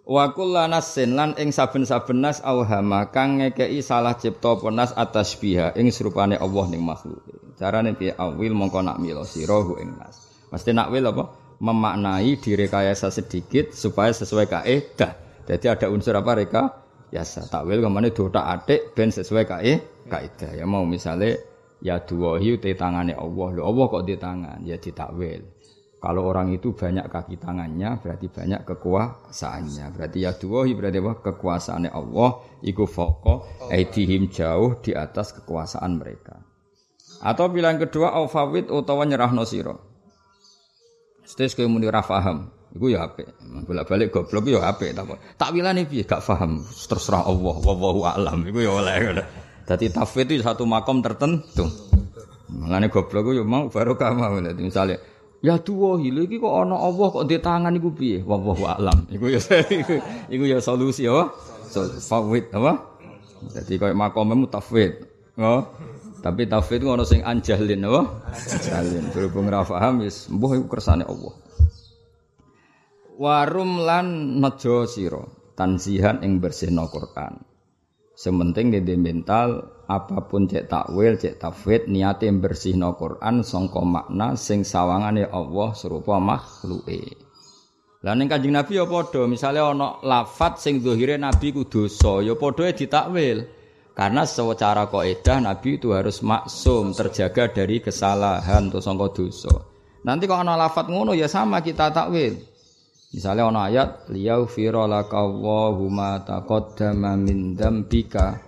Wa 0.01 0.33
kullanasin 0.33 1.13
lan 1.13 1.37
ing 1.37 1.53
saben-saben 1.53 2.25
nas 2.25 2.41
auhama 2.41 3.13
kang 3.13 3.37
ngekei 3.37 3.77
salah 3.85 4.17
cipta 4.17 4.57
penas 4.57 4.89
atas 4.97 5.37
biha 5.37 5.77
ing 5.77 5.93
serupane 5.93 6.35
Allah 6.41 6.65
ning 6.73 6.81
makhluk. 6.81 7.21
Carane 7.61 7.93
piye 7.93 8.17
awil 8.17 8.57
mongko 8.57 8.81
nak 8.81 8.97
milo 8.97 9.21
sirahu 9.21 9.77
ing 9.77 9.93
nas. 10.01 10.17
Mesti 10.49 10.73
nak 10.73 10.89
wil 10.89 11.05
apa? 11.05 11.40
Memaknai 11.61 12.41
direkayasa 12.41 13.13
sedikit 13.13 13.69
supaya 13.77 14.09
sesuai 14.09 14.49
kaidah. 14.49 15.13
Jadi 15.45 15.65
ada 15.69 15.93
unsur 15.93 16.17
apa 16.17 16.33
reka? 16.33 16.63
Yasa 17.13 17.45
takwil 17.45 17.85
ke 17.85 17.89
mana 17.91 18.09
dotak 18.09 18.41
adik 18.41 18.97
ben 18.97 19.13
sesuai 19.13 19.45
kaidah. 19.45 20.57
Ya 20.57 20.65
mau 20.65 20.81
misalnya 20.89 21.37
ya 21.85 22.01
duwahi 22.01 22.57
te 22.57 22.73
tangane 22.73 23.13
Allah. 23.13 23.47
Lho 23.53 23.61
Allah 23.61 23.85
kok 23.93 24.03
di 24.09 24.17
tangan? 24.17 24.65
Ya 24.65 24.81
ditakwil. 24.81 25.61
Kalau 26.01 26.25
orang 26.25 26.49
itu 26.49 26.73
banyak 26.73 27.05
kaki 27.13 27.37
tangannya 27.37 28.01
berarti 28.01 28.25
banyak 28.25 28.65
kekuasaannya. 28.65 29.85
Berarti 29.93 30.17
ya 30.25 30.33
dua 30.33 30.65
berarti 30.65 30.97
apa? 30.97 31.13
Kekuasaannya 31.29 31.93
Allah 31.93 32.41
iku 32.65 32.89
foko 32.89 33.45
aidihim 33.69 34.33
jauh 34.33 34.81
di 34.81 34.97
atas 34.97 35.29
kekuasaan 35.37 36.01
mereka. 36.01 36.41
Atau 37.21 37.53
bilang 37.53 37.77
kedua 37.77 38.17
awfawid 38.17 38.73
utawa 38.73 39.05
nyerahno 39.05 39.45
sira. 39.45 39.90
Stes 41.31 41.55
kowe 41.55 41.63
muni 41.63 41.87
ra 41.87 42.03
paham. 42.03 42.51
Iku 42.75 42.91
ya 42.91 43.07
apik. 43.07 43.23
Bolak-balik 43.63 44.11
goblok 44.11 44.51
ya 44.51 44.67
apik 44.67 44.91
tak 44.91 45.07
Takwilane 45.39 45.87
piye 45.87 46.03
gak 46.03 46.19
paham. 46.27 46.59
Terserah 46.67 47.23
Allah 47.23 47.55
wallahu 47.55 48.03
alam. 48.03 48.43
Iku 48.43 48.59
ya 48.59 48.71
oleh. 48.75 49.23
Dadi 49.63 49.87
tafwid 49.87 50.27
itu 50.27 50.43
satu 50.43 50.67
makom 50.67 50.99
tertentu. 50.99 51.71
Mulane 52.51 52.91
goblok 52.91 53.31
yo 53.31 53.47
mau 53.47 53.71
barokah 53.71 54.11
mau. 54.11 54.35
Misalnya 54.43 54.99
Ya 55.41 55.57
tuwa 55.57 55.97
hile 55.97 56.29
iki 56.29 56.37
kok 56.37 56.53
ana 56.53 56.77
Allah 56.77 57.07
kok 57.09 57.25
di 57.25 57.41
tangan 57.41 57.73
iku 57.73 57.89
piye? 57.97 58.21
Wallahu 58.21 58.61
a'lam. 58.61 59.09
Iku 59.09 59.25
ya 59.25 59.41
iku 60.37 60.43
ya 60.45 60.61
solusi 60.61 61.09
apa? 61.09 61.33
Fawid 61.97 62.53
apa? 62.53 62.77
Jadi 63.49 63.81
koyo 63.81 63.97
makommu 63.97 64.45
tafwid. 64.51 65.01
Oh. 65.41 65.65
Tapi 66.21 66.45
tafwid 66.45 66.85
ngono 66.85 67.01
sing 67.01 67.25
anjalin 67.25 67.81
apa? 67.89 68.01
Anjalin. 68.29 69.09
Berhubung 69.09 69.49
ra 69.49 69.65
paham 69.65 70.05
wis 70.05 70.29
mbuh 70.29 70.69
kersane 70.69 71.01
Allah. 71.01 71.33
Warum 73.17 73.81
lan 73.81 74.37
nejo 74.37 74.85
sira 74.85 75.25
tansihan 75.57 76.21
ing 76.21 76.37
bersihno 76.37 76.85
Quran. 76.93 77.41
Sementing 78.13 78.69
di 78.69 78.95
mental 79.01 79.81
apa 79.89 80.29
pun 80.29 80.45
cek 80.45 80.69
takwil, 80.69 81.17
cek 81.17 81.41
tafwid 81.41 81.89
niate 81.89 82.29
bersihno 82.29 82.93
Quran 82.93 83.41
sangka 83.41 83.81
makna 83.81 84.37
sing 84.37 84.61
sawangane 84.61 85.25
Allah 85.25 85.73
serupa 85.73 86.21
makhluke. 86.21 87.17
Lah 88.01 88.13
ning 88.17 88.29
Kanjeng 88.29 88.53
Nabi 88.57 88.77
ya 88.77 88.85
padha, 88.89 89.29
misale 89.29 89.61
ana 89.61 90.01
lafat 90.01 90.57
sing 90.57 90.81
zahire 90.81 91.17
Nabi 91.21 91.53
ku 91.53 91.65
dosa, 91.65 92.21
ya 92.25 92.33
padha 92.33 92.73
ditakwil. 92.73 93.60
Karena 94.01 94.25
secara 94.25 94.89
kaidah 94.89 95.37
Nabi 95.45 95.77
itu 95.77 95.93
harus 95.93 96.25
maksum, 96.25 96.89
terjaga 96.89 97.53
dari 97.53 97.85
kesalahan 97.85 98.73
atau 98.73 98.81
sangka 98.81 99.13
dosa. 99.13 99.53
Nanti 100.01 100.25
kalau 100.25 100.41
ana 100.41 100.57
lafat 100.57 100.89
ngono 100.89 101.13
ya 101.13 101.29
sama 101.29 101.61
kita 101.61 101.93
takwil. 101.93 102.33
Misalnya 103.13 103.45
ono 103.45 103.61
ayat 103.61 104.09
liyaghfira 104.09 104.89
lakallahu 104.89 105.85
ma 105.93 106.17
taqaddama 106.17 107.13
min 107.13 107.53
dzambika. 107.53 108.41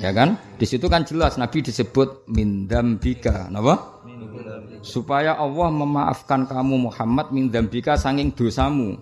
Ya 0.00 0.08
kan? 0.16 0.40
Di 0.56 0.64
situ 0.64 0.88
kan 0.88 1.04
jelas 1.04 1.36
Nabi 1.36 1.60
disebut 1.60 2.24
min 2.32 2.64
dzambika. 2.64 3.52
Napa? 3.52 4.00
Supaya 4.80 5.36
Allah 5.36 5.68
memaafkan 5.68 6.48
kamu 6.48 6.88
Muhammad 6.88 7.28
min 7.28 7.52
dzambika 7.52 8.00
sanging 8.00 8.32
dosamu. 8.32 8.96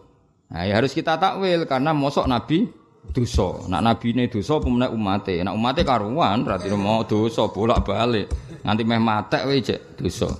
Nah, 0.50 0.66
ya 0.66 0.82
harus 0.82 0.98
kita 0.98 1.14
takwil 1.14 1.62
karena 1.70 1.94
mosok 1.94 2.26
Nabi 2.26 2.81
dosa. 3.10 3.66
Nak 3.66 3.82
nabi 3.82 4.14
ini 4.14 4.30
dosa 4.30 4.62
pemenang 4.62 4.94
umate. 4.94 5.42
Nak 5.42 5.54
umate 5.58 5.82
karuan 5.82 6.46
berarti 6.46 6.70
mau 6.70 7.02
dosa 7.02 7.50
bolak-balik. 7.50 8.30
Nanti 8.62 8.86
meh 8.86 9.02
matek 9.02 9.42
wae 9.50 9.58
cek 9.58 9.98
dosa. 9.98 10.30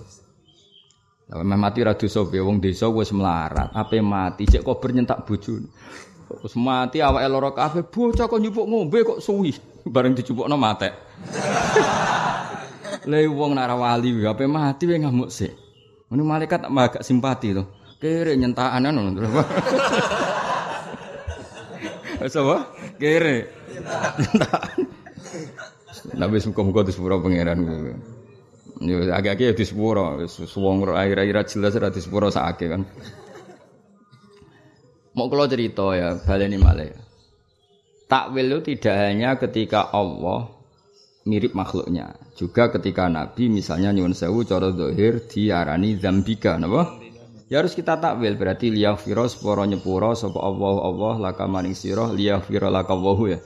Lah 1.33 1.57
mati 1.57 1.81
ra 1.81 1.97
dosa 1.97 2.29
piye 2.29 2.45
wong 2.45 2.61
desa 2.61 2.93
wis 2.93 3.09
melarat, 3.09 3.73
ape 3.73 4.05
mati 4.05 4.45
cek 4.45 4.61
kok 4.61 4.85
bernyentak 4.85 5.25
bojone. 5.25 5.65
Wis 6.45 6.53
mati 6.61 7.01
awake 7.01 7.25
lara 7.25 7.51
kabeh, 7.57 7.89
bocah 7.89 8.29
kok 8.29 8.37
nyupuk 8.37 8.69
ngombe 8.69 8.99
kok 9.01 9.19
suwi 9.25 9.57
bareng 9.89 10.13
dicupukno 10.13 10.61
matek. 10.61 10.93
Le 13.09 13.25
wong 13.33 13.57
nara 13.57 13.73
wali 13.73 14.13
ape 14.29 14.45
mati 14.45 14.85
wae 14.85 15.01
ngamuk 15.01 15.33
sik. 15.33 15.57
Ngono 16.13 16.23
malaikat 16.29 16.69
agak 16.69 17.01
simpati 17.01 17.57
to. 17.57 17.65
Kere 17.97 18.37
nyentakan 18.37 18.93
ngono. 18.93 19.17
Wis 22.23 22.39
apa? 22.39 22.71
Kere. 23.03 23.51
Nabi 26.15 26.39
muka-muka 26.47 26.87
disepura 26.87 27.19
pangeran. 27.19 27.59
Yo 28.83 28.99
agak-agak 29.11 29.47
ya 29.51 29.55
disepuro, 29.55 30.23
suwong 30.27 30.87
air-air 30.95 31.43
jelas 31.47 31.75
ora 31.79 31.91
disepuro 31.91 32.31
sakake 32.31 32.67
kan. 32.71 32.83
Mau 35.13 35.29
kalau 35.29 35.45
cerita 35.51 35.93
ya, 35.93 36.19
baleni 36.23 36.57
malah 36.57 36.89
ya. 36.89 36.99
Takwil 38.09 38.49
itu 38.49 38.77
tidak 38.77 38.97
hanya 38.97 39.31
ketika 39.37 39.93
Allah 39.93 40.49
mirip 41.29 41.55
makhluknya, 41.55 42.17
juga 42.35 42.73
ketika 42.73 43.07
Nabi 43.07 43.49
misalnya 43.49 43.95
nyuwun 43.95 44.17
sewu 44.17 44.43
cara 44.43 44.73
dohir 44.73 45.27
diarani 45.31 45.97
zambika, 46.01 46.59
napa? 46.59 47.02
Ya 47.53 47.61
harus 47.61 47.77
kita 47.77 48.01
takwil 48.01 48.41
berarti 48.41 48.73
liyaghfira 48.73 49.29
sepuro 49.29 49.61
nyepuro 49.69 50.17
sapa 50.17 50.41
Allah 50.41 50.89
Allah 50.89 51.15
laka 51.21 51.45
maning 51.45 51.77
sira 51.77 52.09
liyaghfira 52.09 52.73
laka 52.73 52.97
ya. 53.29 53.45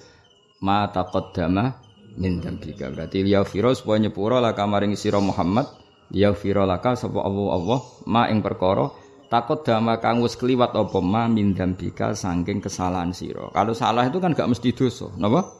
Ma 0.62 0.86
taqaddama 0.86 1.82
min 2.14 2.38
dzambika. 2.38 2.86
Berarti 2.94 3.26
liya 3.26 3.42
fira 3.42 3.75
supaya 3.75 3.98
nyepura 4.06 4.38
laka 4.38 4.62
maring 4.62 4.94
sira 4.94 5.18
Muhammad, 5.18 5.66
liya 6.14 6.38
fira 6.38 6.62
laka 6.62 6.94
sapa 6.94 7.18
Allah 7.18 7.50
Allah 7.50 7.80
ma 8.06 8.30
ing 8.30 8.46
perkara 8.46 8.94
takut 9.26 9.66
dama 9.66 9.98
kang 9.98 10.22
wis 10.22 10.38
kliwat 10.38 10.70
apa 10.70 11.02
ma 11.02 11.26
min 11.26 11.50
dzambika 11.50 12.14
saking 12.14 12.62
kesalahan 12.62 13.10
sira. 13.10 13.50
Kalau 13.50 13.75
salah 13.75 14.06
itu 14.06 14.22
kan 14.22 14.38
gak 14.38 14.46
mesti 14.46 14.70
dosa, 14.70 15.10
napa? 15.18 15.50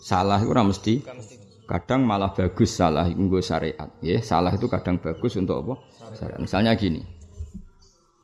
Salah 0.00 0.40
itu 0.40 0.48
ora 0.48 0.64
mesti. 0.64 1.04
Kadang 1.68 2.08
malah 2.08 2.32
bagus 2.32 2.72
salah 2.72 3.04
nggo 3.04 3.44
syariat, 3.44 3.92
ya. 4.00 4.16
Salah 4.24 4.56
itu 4.56 4.64
kadang 4.64 4.96
bagus 4.96 5.36
untuk 5.36 5.60
apa? 5.60 5.74
Misalnya 6.40 6.72
gini. 6.72 7.11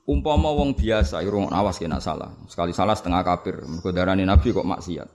Umpama 0.09 0.49
wong 0.57 0.73
biasa, 0.73 1.21
irung 1.21 1.53
awas 1.53 1.77
kena 1.77 2.01
salah. 2.01 2.33
Sekali 2.49 2.73
salah 2.73 2.97
setengah 2.97 3.21
kafir. 3.21 3.61
Mergo 3.69 3.93
Nabi 3.93 4.49
kok 4.57 4.65
maksiat. 4.65 5.09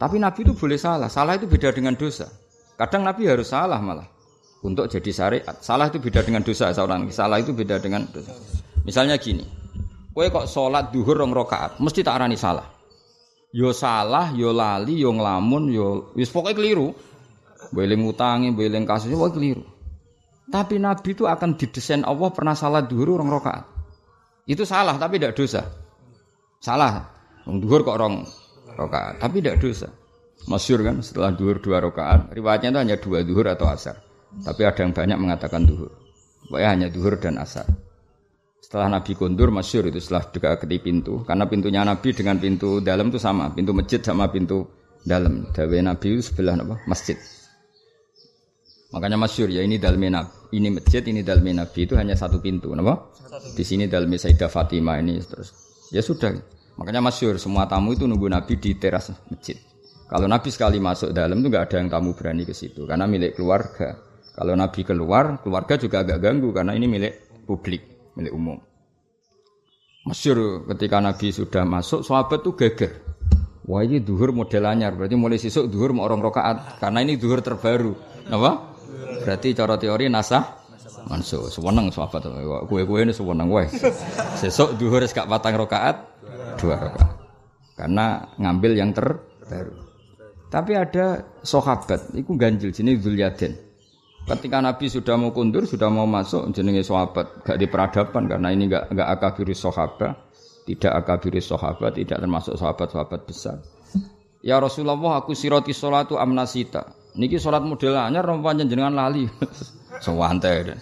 Tapi 0.00 0.16
Nabi 0.16 0.48
itu 0.48 0.56
boleh 0.56 0.80
salah. 0.80 1.12
Salah 1.12 1.36
itu 1.36 1.44
beda 1.44 1.76
dengan 1.76 1.92
dosa. 1.92 2.24
Kadang 2.80 3.04
Nabi 3.04 3.28
harus 3.28 3.52
salah 3.52 3.78
malah 3.84 4.08
untuk 4.64 4.88
jadi 4.88 5.10
syariat. 5.12 5.56
Salah 5.60 5.92
itu 5.92 6.00
beda 6.00 6.24
dengan 6.24 6.40
dosa 6.40 6.72
seorang. 6.72 7.06
Salah 7.12 7.38
itu 7.38 7.52
beda 7.52 7.78
dengan 7.78 8.08
dosa. 8.08 8.32
Misalnya 8.88 9.20
gini, 9.20 9.44
kue 10.16 10.32
kok 10.32 10.48
sholat 10.48 10.88
duhur 10.88 11.20
rong 11.20 11.32
rokaat, 11.32 11.80
mesti 11.80 12.00
tak 12.00 12.20
arani 12.20 12.36
salah. 12.36 12.68
Yo 13.54 13.70
salah, 13.70 14.32
yo 14.34 14.50
lali, 14.50 14.98
yo 15.04 15.14
ngelamun, 15.14 15.70
yo 15.70 16.12
wis 16.16 16.32
pokoknya 16.32 16.56
keliru. 16.56 16.88
Boleh 17.72 17.96
ngutangi, 17.96 18.52
boleh 18.52 18.82
kasusnya, 18.84 19.16
pokoknya 19.16 19.36
keliru. 19.36 19.64
Tapi 20.48 20.76
Nabi 20.76 21.08
itu 21.16 21.24
akan 21.24 21.56
didesain 21.56 22.04
Allah 22.04 22.28
pernah 22.32 22.52
salah 22.52 22.84
duhur 22.84 23.16
rong 23.20 23.30
rokaat. 23.30 23.73
Itu 24.44 24.68
salah 24.68 24.96
tapi 25.00 25.16
tidak 25.16 25.36
dosa. 25.36 25.64
Salah. 26.60 27.12
Duhur 27.44 27.84
kok 27.84 28.00
rong 28.00 28.24
rakaat, 28.72 29.20
tapi 29.20 29.44
tidak 29.44 29.60
dosa. 29.60 29.88
Masyur 30.48 30.80
kan 30.84 31.00
setelah 31.00 31.32
duhur 31.32 31.60
dua 31.60 31.80
rakaat, 31.80 32.32
riwayatnya 32.32 32.72
itu 32.72 32.80
hanya 32.80 32.96
dua 33.00 33.18
duhur 33.24 33.46
atau 33.48 33.68
asar. 33.68 34.00
Tapi 34.44 34.64
ada 34.64 34.80
yang 34.80 34.92
banyak 34.92 35.18
mengatakan 35.20 35.64
duhur. 35.64 35.92
Pokoknya 36.48 36.68
hanya 36.72 36.88
duhur 36.92 37.16
dan 37.16 37.40
asar. 37.40 37.64
Setelah 38.60 38.96
Nabi 38.96 39.12
kondur 39.12 39.52
masyur 39.52 39.88
itu 39.88 40.00
setelah 40.00 40.24
dekati 40.28 40.80
pintu, 40.80 41.20
karena 41.28 41.44
pintunya 41.44 41.84
Nabi 41.84 42.16
dengan 42.16 42.40
pintu 42.40 42.80
dalam 42.80 43.12
itu 43.12 43.20
sama, 43.20 43.52
pintu 43.52 43.76
masjid 43.76 44.00
sama 44.00 44.28
pintu 44.32 44.64
dalam. 45.04 45.48
Dawe 45.52 45.78
Nabi 45.84 46.20
sebelah 46.24 46.56
apa? 46.56 46.80
Masjid. 46.88 47.16
Makanya 48.92 49.20
masyur 49.20 49.52
ya 49.52 49.60
ini 49.60 49.76
dalam 49.76 50.00
Nabi, 50.00 50.43
ini 50.54 50.68
masjid, 50.70 51.02
ini 51.04 51.26
dalam 51.26 51.42
Nabi 51.42 51.86
itu 51.86 51.98
hanya 51.98 52.14
satu 52.14 52.38
pintu, 52.38 52.70
apa? 52.72 53.10
Di 53.54 53.66
sini 53.66 53.90
dalam 53.90 54.10
Sayyidah 54.14 54.46
Fatimah 54.46 55.02
ini 55.02 55.18
terus. 55.18 55.50
Ya 55.90 56.00
sudah. 56.00 56.34
Makanya 56.74 57.02
masyur 57.02 57.38
semua 57.38 57.70
tamu 57.70 57.94
itu 57.94 58.06
nunggu 58.06 58.26
Nabi 58.26 58.58
di 58.58 58.74
teras 58.74 59.14
masjid. 59.30 59.54
Kalau 60.10 60.26
Nabi 60.26 60.50
sekali 60.50 60.82
masuk 60.82 61.14
dalam 61.14 61.38
itu 61.38 61.48
nggak 61.48 61.64
ada 61.70 61.76
yang 61.80 61.88
tamu 61.90 62.12
berani 62.18 62.42
ke 62.44 62.54
situ 62.54 62.84
karena 62.84 63.06
milik 63.06 63.38
keluarga. 63.38 63.98
Kalau 64.34 64.58
Nabi 64.58 64.82
keluar, 64.82 65.38
keluarga 65.46 65.78
juga 65.78 66.02
agak 66.02 66.18
ganggu 66.18 66.50
karena 66.50 66.74
ini 66.74 66.86
milik 66.90 67.14
publik, 67.46 68.10
milik 68.18 68.34
umum. 68.34 68.58
Masyur 70.04 70.66
ketika 70.74 70.98
Nabi 70.98 71.30
sudah 71.30 71.62
masuk, 71.62 72.02
sahabat 72.02 72.42
tuh 72.42 72.58
geger. 72.58 73.00
Wah 73.64 73.80
ini 73.80 74.04
duhur 74.04 74.36
model 74.36 74.68
anyar, 74.68 74.92
berarti 74.92 75.16
mulai 75.16 75.40
sisuk 75.40 75.70
duhur 75.72 75.96
mau 75.96 76.04
orang 76.04 76.20
rokaat 76.20 76.82
karena 76.82 77.00
ini 77.00 77.16
duhur 77.16 77.40
terbaru. 77.40 77.96
Apa? 78.28 78.73
Berarti 79.24 79.56
cara 79.56 79.74
teori 79.80 80.06
nasah 80.08 80.64
Manso, 81.04 81.52
sewenang 81.52 81.92
sahabat. 81.92 82.24
Kue-kue 82.68 83.04
ini 83.04 83.12
sewenang 83.12 83.52
wae. 83.52 83.68
Sesuk 84.40 84.80
duhur 84.80 85.04
gak 85.04 85.28
patang 85.28 85.56
rakaat, 85.60 85.96
dua 86.56 86.80
rakaat. 86.80 87.12
Karena 87.76 88.24
ngambil 88.40 88.72
yang 88.78 88.90
terbaru. 88.96 89.74
Tapi 90.48 90.72
ada 90.78 91.26
sahabat, 91.42 92.14
itu 92.14 92.30
ganjil 92.38 92.70
jenis 92.70 93.02
Dzulyaden. 93.02 93.52
Ketika 94.24 94.62
Nabi 94.62 94.88
sudah 94.88 95.20
mau 95.20 95.34
kundur, 95.34 95.68
sudah 95.68 95.92
mau 95.92 96.08
masuk 96.08 96.48
jenenge 96.54 96.86
sahabat, 96.86 97.44
gak 97.44 97.58
di 97.60 97.66
peradaban 97.68 98.24
karena 98.30 98.48
ini 98.54 98.70
gak 98.70 98.94
gak 98.94 99.08
akabirus 99.18 99.60
sahabat, 99.60 100.16
tidak 100.64 100.92
akabirus 101.04 101.50
sahabat, 101.50 101.92
tidak 101.98 102.22
termasuk 102.22 102.54
sahabat-sahabat 102.56 103.20
besar. 103.28 103.60
Ya 104.40 104.56
Rasulullah, 104.62 105.20
aku 105.20 105.36
siroti 105.36 105.76
salatu 105.76 106.16
amnasita. 106.16 107.03
Niki 107.14 107.38
salat 107.38 107.62
model 107.62 107.94
anyar 107.94 108.26
rompanya 108.26 108.66
jenengan 108.66 108.94
lali. 108.94 109.30
Sewantai. 110.04 110.74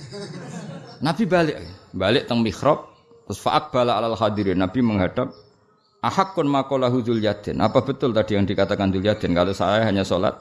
Nabi 1.05 1.23
balik, 1.29 1.57
balik 1.93 2.25
teng 2.25 2.41
mihrab, 2.41 2.89
terus 3.29 3.43
bala 3.45 4.01
alal 4.01 4.17
hadirin. 4.17 4.57
Nabi 4.57 4.81
menghadap 4.81 5.29
Ahakun 6.03 6.51
makolahu 6.51 6.99
Dzulyaden. 6.99 7.63
Apa 7.63 7.87
betul 7.87 8.11
tadi 8.11 8.35
yang 8.35 8.43
dikatakan 8.43 8.91
Dzulyaden 8.91 9.39
kalau 9.39 9.55
saya 9.55 9.87
hanya 9.87 10.03
sholat 10.03 10.35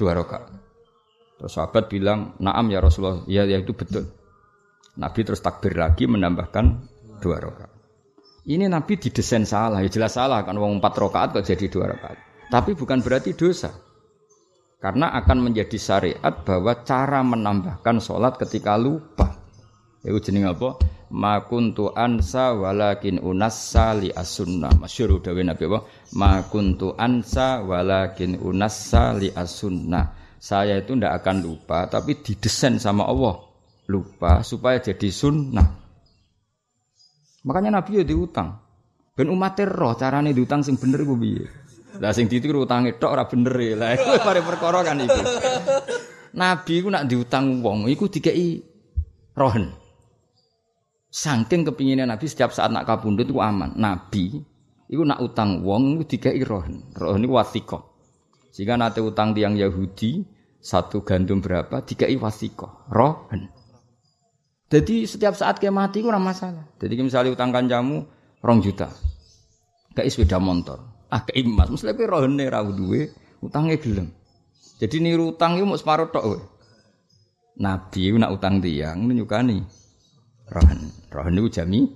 dua 0.00 0.16
rakaat? 0.16 0.48
Terus 1.36 1.52
sahabat 1.52 1.92
bilang, 1.92 2.32
"Na'am 2.40 2.72
ya 2.72 2.80
Rasulullah." 2.80 3.20
Ya, 3.28 3.44
ya 3.44 3.60
itu 3.60 3.76
betul. 3.76 4.08
Nabi 4.96 5.20
terus 5.20 5.44
takbir 5.44 5.76
lagi 5.76 6.08
menambahkan 6.08 6.88
dua 7.20 7.36
rakaat. 7.36 7.68
Ini 8.48 8.64
Nabi 8.64 8.96
didesain 8.96 9.44
salah, 9.44 9.84
ya 9.84 9.92
jelas 9.92 10.16
salah 10.16 10.40
kan 10.40 10.56
wong 10.56 10.80
empat 10.80 10.96
rakaat 10.96 11.28
kok 11.36 11.44
jadi 11.44 11.68
dua 11.68 11.92
rakaat. 11.92 12.16
Tapi 12.48 12.72
bukan 12.72 13.04
berarti 13.04 13.36
dosa. 13.36 13.76
Karena 14.84 15.16
akan 15.16 15.48
menjadi 15.48 15.80
syariat 15.80 16.44
bahwa 16.44 16.84
cara 16.84 17.24
menambahkan 17.24 18.04
sholat 18.04 18.36
ketika 18.36 18.76
lupa. 18.76 19.32
Itu 20.04 20.20
jeneng 20.20 20.52
apa? 20.52 20.76
Ma 21.08 21.40
kuntu 21.40 21.88
ansa 21.96 22.52
walakin 22.52 23.16
unassa 23.16 23.96
li 23.96 24.12
as-sunnah. 24.12 24.76
Masyhur 24.76 25.24
Nabi 25.24 25.64
apa? 25.72 25.88
Ma 26.20 26.44
kuntu 26.44 26.92
ansa 27.00 27.64
walakin 27.64 28.36
unassa 28.36 29.16
li 29.16 29.32
as-sunnah. 29.32 30.36
Saya 30.36 30.76
itu 30.76 30.92
ndak 30.92 31.24
akan 31.24 31.36
lupa, 31.40 31.88
tapi 31.88 32.20
didesain 32.20 32.76
sama 32.76 33.08
Allah 33.08 33.40
lupa 33.88 34.44
supaya 34.44 34.84
jadi 34.84 35.08
sunnah. 35.08 35.64
Makanya 37.48 37.80
Nabi 37.80 38.00
ya 38.00 38.04
diutang. 38.04 38.60
Ben 39.16 39.32
umat 39.32 39.56
roh 39.64 39.96
carane 39.96 40.36
diutang 40.36 40.60
sing 40.60 40.76
bener 40.76 41.08
piye? 41.08 41.63
Lah 42.02 42.10
sing 42.10 42.26
ditiru 42.26 42.66
utange 42.66 42.98
tok 42.98 43.14
ora 43.14 43.24
bener 43.26 43.54
e. 43.54 43.70
Lah 43.78 43.94
iku 43.94 44.18
pare 44.22 44.40
perkara 44.42 44.82
kan 44.82 44.98
iku. 44.98 45.20
Nabi 46.34 46.72
iku 46.82 46.88
nak 46.90 47.06
diutang 47.06 47.62
wong 47.62 47.86
iku 47.86 48.10
dikeki 48.10 48.62
rohen. 49.38 49.70
Saking 51.14 51.62
kepinginnya 51.62 52.10
Nabi 52.10 52.26
setiap 52.26 52.50
saat 52.50 52.74
nak 52.74 52.90
kabundut 52.90 53.30
itu 53.30 53.38
aman. 53.38 53.78
Nabi 53.78 54.42
itu 54.90 55.02
nak 55.06 55.22
utang 55.22 55.62
wong 55.62 56.02
itu 56.02 56.18
tiga 56.18 56.34
rohen. 56.42 56.90
Rohen 56.98 57.22
itu 57.22 57.30
wasiko. 57.30 57.94
Jika 58.50 58.74
nanti 58.74 58.98
utang 58.98 59.34
tiang 59.34 59.54
Yahudi 59.54 60.26
satu 60.58 61.06
gandum 61.06 61.38
berapa 61.38 61.86
tiga 61.86 62.10
wasiko. 62.18 62.90
Rohen. 62.90 63.50
Jadi 64.74 65.06
setiap 65.06 65.38
saat 65.38 65.62
kayak 65.62 65.70
mati 65.70 66.02
itu 66.02 66.10
masalah. 66.10 66.66
Jadi 66.82 66.98
misalnya 66.98 67.30
utang 67.30 67.54
kanjamu 67.54 68.10
rong 68.42 68.58
juta. 68.58 68.90
Kayak 69.94 70.10
sepeda 70.10 70.42
motor. 70.42 70.93
Kayak 71.22 71.46
emas. 71.46 71.68
Mesti 71.70 71.86
lebih 71.86 72.10
rohen 72.10 72.34
nih 72.34 72.50
rawu 72.50 72.70
duwe. 72.74 73.14
Utangnya 73.38 73.78
gelem. 73.78 74.10
Jadi 74.82 74.96
niru 74.98 75.36
utang 75.36 75.54
mau 75.62 75.78
separuh 75.78 76.10
tok. 76.10 76.54
Nabi 77.54 78.10
itu 78.10 78.18
nak 78.18 78.34
utang 78.34 78.58
tiang 78.58 79.06
nyukani. 79.06 79.62
Rohan. 80.50 80.80
Rohan 81.08 81.38
itu 81.38 81.62
jami 81.62 81.86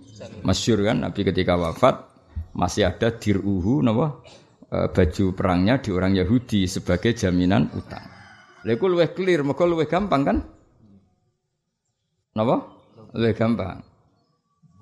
masyur 0.41 0.81
kan 0.87 1.05
Nabi 1.05 1.21
ketika 1.27 1.59
wafat 1.59 2.01
masih 2.57 2.89
ada 2.89 3.13
diruhu 3.13 3.85
napa 3.85 4.25
e, 4.73 4.89
baju 4.89 5.25
perangnya 5.37 5.83
di 5.83 5.91
orang 5.93 6.17
Yahudi 6.17 6.65
sebagai 6.65 7.13
jaminan 7.13 7.69
utang. 7.77 8.03
Lha 8.65 8.75
iku 8.75 8.91
clear, 9.15 9.47
mergo 9.47 9.65
luwih 9.69 9.87
gampang 9.87 10.23
kan? 10.25 10.39
Napa? 12.35 12.57
Luwih 13.15 13.35
gampang. 13.37 13.85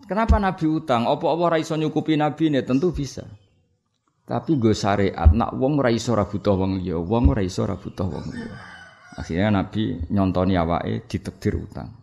Kenapa 0.07 0.39
Nabi 0.39 0.65
utang? 0.71 1.11
Apa 1.11 1.27
Allah 1.27 1.47
ra 1.51 1.59
iso 1.59 1.75
nyukupi 1.75 2.15
Nabi 2.15 2.55
ini? 2.55 2.63
Tentu 2.63 2.95
bisa. 2.95 3.27
Tapi 4.27 4.59
gue 4.59 4.75
syariat, 4.75 5.31
nak 5.31 5.55
wong 5.55 5.79
ra 5.79 5.87
iso 5.87 6.11
ra 6.19 6.27
butuh 6.27 6.59
wong 6.59 6.83
liya, 6.83 6.99
wong 6.99 7.31
ra 7.31 7.47
iso 7.47 7.63
ra 7.63 7.79
butuh 7.79 8.11
wong 8.11 8.27
liya. 8.35 8.59
Akhirnya 9.23 9.63
Nabi 9.63 10.03
nyontoni 10.11 10.59
awake 10.59 11.07
ditekdir 11.07 11.55
utang. 11.55 11.95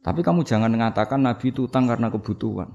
Tapi 0.00 0.24
kamu 0.24 0.40
jangan 0.40 0.72
mengatakan 0.72 1.20
Nabi 1.20 1.52
itu 1.52 1.68
utang 1.68 1.84
karena 1.84 2.08
kebutuhan. 2.08 2.72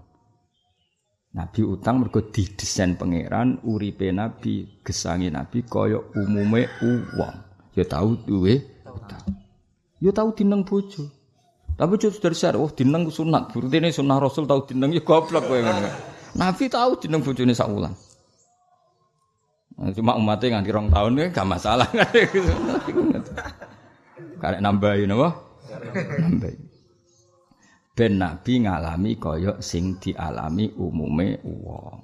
Nabi 1.34 1.62
utang 1.66 1.98
mergo 1.98 2.30
didesain 2.30 2.94
pangeran 2.94 3.66
uripe 3.66 4.14
Nabi, 4.14 4.86
gesangi 4.86 5.34
Nabi 5.34 5.66
kaya 5.66 5.98
umume 6.14 6.70
uang. 6.86 7.36
Ya 7.74 7.90
tahu 7.90 8.22
duwe 8.22 8.86
utang. 8.86 9.26
Ya 9.98 10.14
tahu 10.14 10.30
dineng 10.38 10.62
bojo. 10.62 11.10
Tapi 11.74 11.98
cukup 11.98 12.22
dari 12.22 12.38
syar, 12.38 12.56
oh 12.56 12.70
dineng 12.70 13.10
sunat. 13.10 13.50
Berarti 13.50 13.82
ini 13.82 13.90
sunnah 13.90 14.22
Rasul 14.22 14.46
tahu 14.46 14.70
dineng 14.70 14.94
ya 14.94 15.02
goblok 15.02 15.50
kowe. 15.50 15.60
Nabi 16.38 16.70
tahu 16.70 17.02
dineng 17.02 17.26
bojone 17.26 17.52
sak 17.52 17.68
wulan. 17.68 17.92
Nah, 17.92 18.05
cuma 19.76 20.16
umatnya 20.16 20.60
nganti 20.60 20.72
rong 20.72 20.90
tahun 20.92 21.20
ya 21.20 21.28
gak 21.36 21.48
masalah. 21.48 21.88
Karek 24.42 24.62
nambahin 24.64 25.12
apa? 25.12 25.30
Nambahin 26.22 26.76
ben 27.96 28.20
nabi 28.20 28.68
ngalami 28.68 29.16
kaya 29.16 29.56
sing 29.64 29.96
dialami 30.04 30.68
umume 30.76 31.40
wong. 31.48 32.04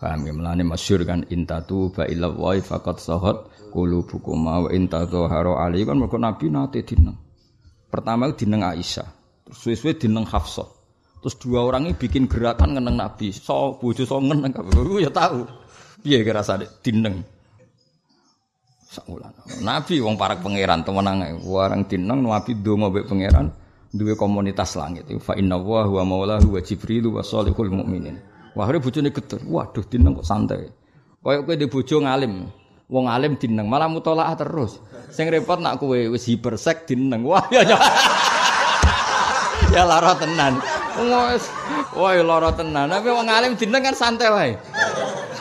Paham 0.00 0.24
ya 0.24 0.32
melane 0.32 0.64
masyhur 0.64 1.04
kan 1.04 1.28
intatu 1.28 1.92
ba 1.92 2.08
ila 2.08 2.32
wa 2.32 2.56
faqat 2.56 3.04
sahat 3.04 3.36
qulubukum 3.68 4.48
wa 4.48 4.72
intadhaharu 4.72 5.60
ali 5.60 5.84
kan 5.84 6.00
mergo 6.00 6.16
nabi 6.16 6.48
nate 6.48 6.80
dineng. 6.80 7.20
Pertama 7.92 8.32
dineng 8.32 8.64
Aisyah, 8.64 9.08
terus 9.44 9.60
suwe-suwe 9.60 9.92
dineng 10.00 10.24
Hafsah. 10.24 10.64
Terus 11.20 11.36
dua 11.36 11.68
orang 11.68 11.90
ini 11.90 12.00
bikin 12.00 12.30
gerakan 12.30 12.80
ngeneng 12.80 12.96
Nabi. 12.96 13.28
So 13.28 13.76
bojo 13.76 14.08
so 14.08 14.24
ngeneng 14.24 14.56
ya 15.04 15.12
tahu. 15.12 15.44
Piye 16.00 16.24
kira 16.24 16.40
rasane 16.40 16.66
dineng. 16.80 17.20
Sakulan. 18.90 19.30
Nabi 19.62 20.02
wong 20.02 20.18
parak 20.18 20.42
pangeran 20.42 20.82
temenang 20.82 21.38
warang 21.46 21.86
dineng 21.86 22.26
Nabi 22.26 22.58
donga 22.58 22.90
mbek 22.90 23.06
pangeran 23.06 23.52
duwe 23.94 24.18
komunitas 24.18 24.74
langit. 24.74 25.06
Fa 25.22 25.38
inna 25.38 25.58
wa 25.58 25.86
huwa 25.86 26.02
maulahu 26.02 26.58
wa 26.58 26.60
jibril 26.62 27.10
wa 27.14 27.22
salihul 27.22 27.70
mukminin. 27.70 28.18
Wah, 28.54 28.66
hari 28.66 28.82
bojone 28.82 29.14
geter. 29.14 29.38
Waduh, 29.46 29.86
dineng 29.86 30.18
kok 30.18 30.26
santai. 30.26 30.66
Kayak 31.22 31.46
kowe 31.46 31.54
di 31.54 31.66
bojo 31.70 31.96
ngalim. 32.02 32.50
Wong 32.90 33.06
alim 33.06 33.38
dineng 33.38 33.70
malah 33.70 33.86
mutolaah 33.86 34.34
terus. 34.34 34.82
Sing 35.14 35.30
repot 35.30 35.62
nak 35.62 35.78
kowe 35.78 35.94
wis 35.94 36.26
hipersek 36.26 36.90
dineng. 36.90 37.22
Wah, 37.22 37.46
ya 37.54 37.62
ya. 37.62 37.78
ya 39.74 39.82
lara 39.86 40.18
tenan. 40.18 40.58
Wah 41.94 42.14
lara 42.18 42.50
tenan. 42.50 42.90
Tapi 42.90 43.06
wong 43.06 43.28
alim 43.30 43.54
dineng 43.54 43.86
kan 43.86 43.94
santai 43.94 44.28
wae. 44.34 44.52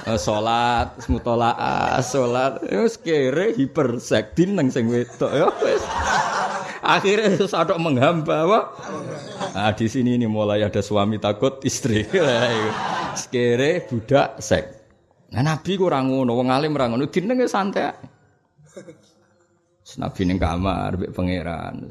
Eh, 0.09 0.17
salat, 0.17 1.05
mutolaah, 1.05 2.01
salat, 2.01 2.65
wis 2.65 2.97
kere 2.97 3.53
hipersek 3.53 4.33
dineng 4.33 4.73
sing 4.73 4.89
wedok 4.89 5.29
ya 5.29 5.53
wis. 5.61 5.85
Akhirnya 6.81 7.45
sadok 7.45 7.77
menghamba 7.77 8.49
apa? 8.49 8.59
Nah, 9.53 9.69
di 9.77 9.85
sini 9.85 10.17
ini 10.17 10.25
mulai 10.25 10.65
ada 10.65 10.81
suami 10.81 11.21
takut 11.21 11.61
istri. 11.61 12.09
Sekere 13.21 13.85
budak 13.85 14.41
sek. 14.41 14.65
Nah, 15.29 15.45
Nabi 15.45 15.77
kurang 15.77 16.09
ngono, 16.09 16.33
wong 16.33 16.49
alim 16.49 16.73
ora 16.73 16.89
ngono, 16.89 17.05
dinenge 17.05 17.45
santai. 17.45 17.93
Nabi 20.01 20.21
ning 20.25 20.41
kamar 20.41 20.97
mbek 20.97 21.13
pangeran. 21.13 21.85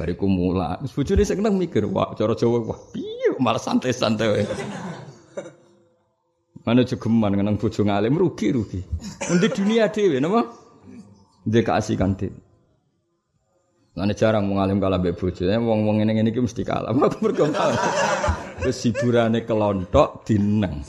Bariku 0.00 0.24
mula. 0.24 0.80
Wis 0.80 0.96
bojone 0.96 1.20
sing 1.20 1.44
mikir, 1.44 1.84
wah 1.84 2.16
cara 2.16 2.32
Jawa 2.32 2.64
wah 2.64 2.80
piye 2.96 3.36
malah 3.36 3.60
santai-santai. 3.60 4.48
Mana 6.66 6.82
jogeman 6.84 7.32
ngenang 7.34 7.56
bojo 7.58 7.80
ngalim 7.84 8.18
rugi-rugi. 8.18 8.80
Untuk 9.30 9.54
dunia 9.54 9.88
dhewe 9.88 10.18
napa? 10.20 10.48
Ndek 11.48 11.64
keasikan 11.64 12.16
dhewe. 12.18 12.38
Mana 13.98 14.14
jarang 14.14 14.46
mengalim 14.46 14.78
kalah 14.78 15.02
mbek 15.02 15.18
bojone, 15.18 15.58
wong-wong 15.58 15.98
ngene 15.98 16.22
ngene 16.22 16.30
mesti 16.30 16.62
kalah. 16.62 16.94
Aku 16.94 17.18
berkompal. 17.18 17.74
Wis 18.62 18.86
kelontok 19.42 20.22
dineng. 20.22 20.86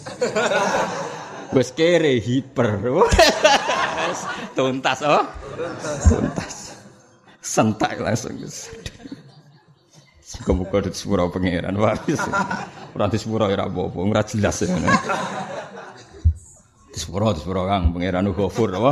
Wis 1.49 1.73
kere 1.73 2.21
hiper. 2.21 2.85
Tuntas 4.53 4.99
oh. 5.01 5.25
Tuntas. 6.05 6.77
Sentak 7.41 7.97
langsung. 7.97 8.37
Muga-muga 10.39 10.85
di 10.85 10.93
sepura 10.93 11.25
pangeran 11.33 11.81
waris. 11.81 12.21
Ora 12.99 13.07
sepura 13.15 13.47
ora 13.47 13.63
apa-apa, 13.63 13.95
ora 14.03 14.27
jelas 14.27 14.59
ya. 14.59 14.75
Sepura 16.91 17.31
sepura 17.31 17.63
Kang 17.63 17.95
pangeran 17.95 18.27
Ghafur 18.35 18.75
apa? 18.75 18.91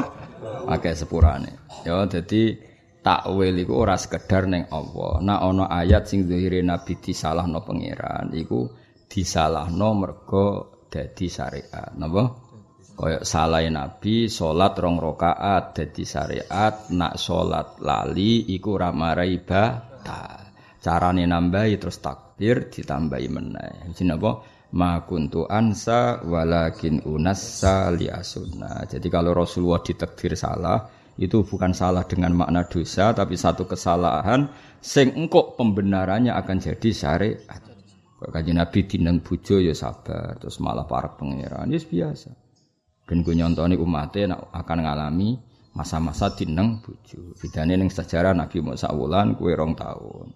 Akeh 0.71 0.95
sepurane. 0.95 1.67
Ya 1.83 2.07
dadi 2.07 2.55
takwil 3.03 3.59
iku 3.59 3.83
ora 3.83 3.99
sekedar 3.99 4.47
ning 4.47 4.71
Allah. 4.71 5.19
Nah 5.19 5.43
ana 5.43 5.67
ayat 5.67 6.07
sing 6.07 6.23
zahire 6.23 6.63
nabi 6.63 6.95
disalahno 7.03 7.67
pangeran 7.67 8.31
iku 8.31 8.71
disalahno 9.11 9.91
mergo 9.91 10.47
dadi 10.87 11.27
syariat. 11.27 11.91
Napa? 11.99 12.47
Kaya 12.95 13.27
salah 13.27 13.59
nabi 13.67 14.31
salat 14.31 14.71
rong 14.79 15.03
rakaat 15.03 15.75
dadi 15.75 16.07
syariat, 16.07 16.87
nak 16.95 17.19
salat 17.19 17.75
lali 17.83 18.55
iku 18.55 18.79
ora 18.79 18.95
marai 18.95 19.35
ibadah. 19.35 20.47
Carane 20.79 21.27
nambahi 21.27 21.75
terus 21.75 21.99
takbir 22.37 22.69
ditambahi 22.69 23.27
meneh. 23.33 23.89
Jenenge 23.97 24.21
apa? 24.21 24.31
Ma 24.77 25.01
kuntu 25.01 25.49
ansa 25.49 26.21
walakin 26.21 27.01
unassa 27.09 27.89
li 27.89 28.05
Jadi 28.85 29.07
kalau 29.09 29.33
Rasulullah 29.33 29.81
ditakdir 29.81 30.37
salah, 30.37 30.85
itu 31.17 31.41
bukan 31.41 31.73
salah 31.73 32.05
dengan 32.05 32.37
makna 32.37 32.61
dosa 32.69 33.09
tapi 33.09 33.33
satu 33.33 33.65
kesalahan 33.65 34.53
sing 34.77 35.17
engkok 35.17 35.57
pembenarannya 35.57 36.29
akan 36.29 36.57
jadi 36.61 36.89
syariat. 36.93 37.61
Kanjeng 38.17 38.57
Nabi 38.57 38.85
dineng 38.85 39.21
bojo 39.21 39.61
ya 39.61 39.73
sabar 39.73 40.37
terus 40.37 40.61
malah 40.61 40.85
para 40.85 41.17
pangeran 41.17 41.73
ya 41.73 41.81
biasa. 41.81 42.29
Dan 43.07 43.21
gue 43.25 43.33
nyontoni 43.33 43.77
umatnya 43.77 44.37
akan 44.53 44.77
ngalami 44.83 45.37
masa-masa 45.73 46.33
dineng 46.33 46.81
bojo. 46.81 47.33
Bedane 47.37 47.77
ning 47.77 47.89
sejarah 47.89 48.33
Nabi 48.33 48.61
Musa 48.61 48.89
wulan 48.89 49.37
kue 49.37 49.53
rong 49.53 49.77
tahun. 49.77 50.27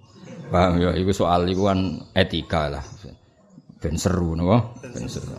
Paham 0.51 0.83
ya 0.83 0.91
itu 0.99 1.15
soal 1.15 1.47
itu 1.47 1.63
kan 1.63 1.79
etika 2.11 2.67
lah. 2.67 2.83
Ben 3.79 3.95
seru 3.95 4.35
no, 4.35 4.75
ben 4.83 5.07
seru. 5.07 5.31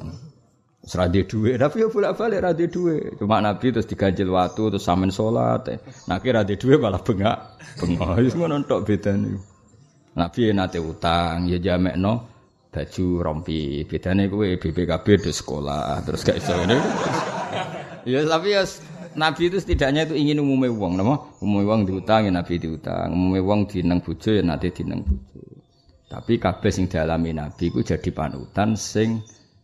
Serade 0.83 1.31
duwe, 1.31 1.55
tapi 1.55 1.79
ya 1.79 1.87
bolak-balik 1.87 2.43
rade 2.43 2.67
duwe. 2.67 3.15
Cuma 3.15 3.39
Nabi 3.39 3.71
terus 3.71 3.87
diganjil 3.87 4.27
waktu 4.35 4.67
terus 4.75 4.83
samen 4.83 5.15
salat. 5.15 5.71
Eh. 5.71 5.79
Nah 6.11 6.19
kira 6.19 6.43
rade 6.43 6.59
duwe 6.59 6.75
malah 6.75 6.99
bengak. 6.99 7.39
Bengak 7.79 8.19
wis 8.27 8.35
ngono 8.35 8.59
tok 8.67 8.83
bedane. 8.83 9.39
Nabi 10.19 10.51
ya 10.51 10.53
nate 10.57 10.83
utang, 10.83 11.47
ya 11.47 11.63
jamekno 11.63 12.27
baju 12.75 13.07
rompi. 13.23 13.87
Bedane 13.87 14.27
kuwe 14.27 14.59
BPKB 14.59 15.07
di 15.23 15.31
sekolah, 15.31 16.03
terus 16.03 16.27
gak 16.27 16.43
iso 16.43 16.53
ngene. 16.57 16.77
ya 18.11 18.27
tapi 18.27 18.49
ya 18.51 18.67
Nabi 19.13 19.53
itu 19.53 19.61
setidaknya 19.61 20.09
itu 20.09 20.15
ingin 20.17 20.41
umumnya 20.41 20.73
uang, 20.73 20.97
nama 20.97 21.15
umumnya 21.45 21.69
uang 21.69 21.81
diutang 21.85 22.29
ya 22.29 22.33
Nabi 22.33 22.57
diutang, 22.57 23.13
umumnya 23.13 23.45
uang 23.45 23.61
dineng 23.69 24.01
bujo 24.01 24.31
ya 24.33 24.41
nanti 24.41 24.73
dineng 24.73 25.05
bujo. 25.05 25.41
Tapi 26.09 26.37
kabeh 26.37 26.73
sing 26.73 26.89
dialami 26.89 27.33
Nabi 27.33 27.73
itu 27.73 27.81
jadi 27.85 28.09
panutan 28.13 28.77
sing 28.77 29.21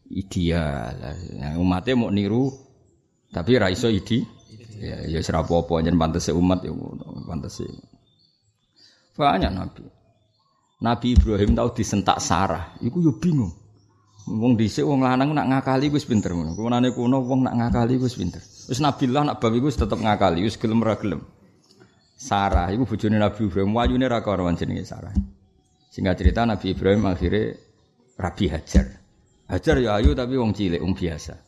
ideal. 0.09 0.97
Yang 1.37 1.55
umatnya 1.61 1.93
mau 1.97 2.09
niru 2.13 2.53
tapi 3.33 3.61
ra 3.61 3.69
iso 3.69 3.93
idi. 3.93 4.25
Ya 4.79 5.03
ya 5.05 5.19
apa-apa 5.19 5.83
yen 5.83 5.99
pantese 5.99 6.31
umat 6.33 6.63
ya 6.63 6.73
pantese. 7.27 7.67
Banyak 9.19 9.51
nabi. 9.51 9.83
Nabi 10.79 11.19
Ibrahim 11.19 11.59
tahu 11.59 11.75
disentak 11.75 12.23
Sarah, 12.23 12.79
iku 12.79 13.03
yo 13.03 13.19
bingung. 13.19 13.51
Wong 14.29 14.55
dhisik 14.55 14.87
wong 14.87 15.03
lanang 15.03 15.35
nak 15.35 15.51
ngakali 15.51 15.91
wis 15.91 16.07
pinter 16.07 16.31
ngono. 16.31 16.55
Kunane 16.55 16.95
kuno 16.95 17.19
wong 17.27 17.43
nak 17.49 17.59
ngakali 17.59 17.99
wis 17.99 18.15
pinter. 18.15 18.39
Wis 18.69 18.85
nabilah 18.85 19.25
nak 19.25 19.41
bab 19.41 19.57
iku 19.57 19.73
tetep 19.73 19.97
ngakali, 19.97 20.45
wis 20.45 20.61
gelem 20.61 20.85
ra 20.85 21.01
gelem. 21.01 21.25
Sarah 22.21 22.69
iku 22.69 22.85
bojone 22.85 23.17
Nabi 23.17 23.49
Ibrahim, 23.49 23.73
wayune 23.73 24.05
ra 24.05 24.21
karuan 24.21 24.61
jenenge 24.61 24.85
Sarah. 24.85 25.15
Singkat 25.89 26.21
cerita 26.21 26.45
Nabi 26.45 26.77
Ibrahim 26.77 27.09
akhirnya 27.09 27.57
Rabi 28.21 28.45
Hajar. 28.53 28.87
Hajar 29.49 29.77
ya 29.81 29.97
ayu 29.97 30.13
tapi 30.13 30.37
wong 30.37 30.53
cilik, 30.53 30.85
wong 30.85 30.93
biasa. 30.93 31.41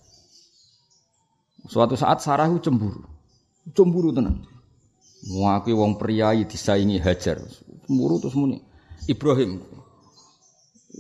Suatu 1.69 1.93
saat 1.93 2.25
Sarah 2.25 2.49
cemburu. 2.57 3.05
Cemburu 3.77 4.17
tenan. 4.17 4.41
Muaki 5.29 5.77
wong 5.77 6.01
priayi 6.01 6.49
disaingi 6.49 6.97
Hajar. 6.97 7.45
Cemburu 7.85 8.17
terus 8.17 8.33
muni. 8.33 8.65
Ibrahim. 9.05 9.61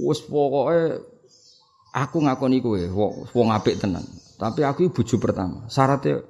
Wes 0.05 0.21
pokoke 0.21 1.01
aku 1.97 2.17
ngakoni 2.29 2.61
kowe 2.61 2.83
wong 3.33 3.49
apik 3.57 3.81
tenan. 3.81 4.05
Tapi 4.41 4.65
aku 4.65 4.89
bojo 4.89 5.21
pertama. 5.21 5.69
Syaratnya 5.69 6.25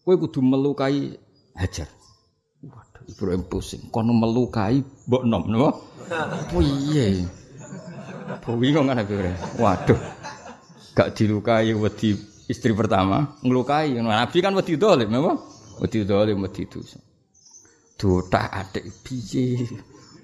kowe 0.00 0.16
kudu 0.16 0.40
melukai 0.40 1.12
Hajar. 1.52 1.92
Waduh, 2.64 3.04
Ibrahim 3.04 3.44
pusing. 3.44 3.92
Kono 3.92 4.16
melukai 4.16 4.80
mbok 4.80 5.22
nom, 5.28 5.44
napa? 5.44 5.76
Piye? 6.48 7.28
Bingung 8.56 8.88
kan 8.88 9.04
aku. 9.04 9.12
Waduh. 9.60 10.00
Gak 10.96 11.20
dilukai 11.20 11.76
wedi 11.76 12.16
istri 12.48 12.72
pertama, 12.72 13.36
ngelukai. 13.44 13.92
Nabi 14.00 14.38
kan 14.40 14.56
wedi 14.56 14.80
dolim, 14.80 15.12
apa? 15.12 15.36
Wedi 15.84 16.08
dolim, 16.08 16.40
wedi 16.40 16.64
dosa. 16.64 16.96
Dotak 18.00 18.48
adik 18.48 19.04
biji. 19.04 19.68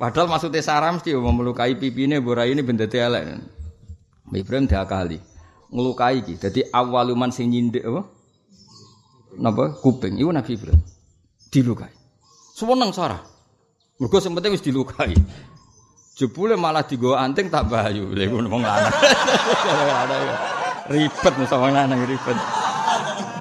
Padahal 0.01 0.33
maksudnya 0.33 0.65
Sarah 0.65 0.89
mesti 0.97 1.13
mau 1.13 1.37
melukai 1.37 1.77
pipine 1.77 2.25
borai 2.25 2.57
ini 2.57 2.65
benda 2.65 2.89
elek. 2.89 3.45
Ibrahim 4.33 4.65
dah 4.65 4.89
kali 4.89 5.36
ngelukai 5.71 6.23
ki. 6.23 6.35
Jadi 6.39 6.61
awaluman 6.71 7.31
sing 7.35 7.51
nyindik 7.51 7.83
apa? 7.87 8.03
Napa 9.37 9.77
kuping 9.85 10.17
iku 10.17 10.33
Nabi 10.33 10.57
Ibrahim 10.57 10.81
dilukai. 11.53 11.93
Seneng 12.57 12.91
Sarah. 12.93 13.21
Mergo 14.01 14.17
sing 14.21 14.33
penting 14.33 14.57
wis 14.57 14.65
dilukai. 14.65 15.13
Jebule 16.17 16.57
malah 16.57 16.85
digo 16.85 17.13
anting 17.13 17.53
tak 17.53 17.69
bayu. 17.69 18.13
Lha 18.17 18.25
ngono 18.29 18.49
wong 18.49 18.63
lanang. 18.65 18.95
Ribet 20.89 21.35
mesti 21.37 21.57
wong 21.57 21.73
lanang 21.77 22.01
ribet. 22.09 22.39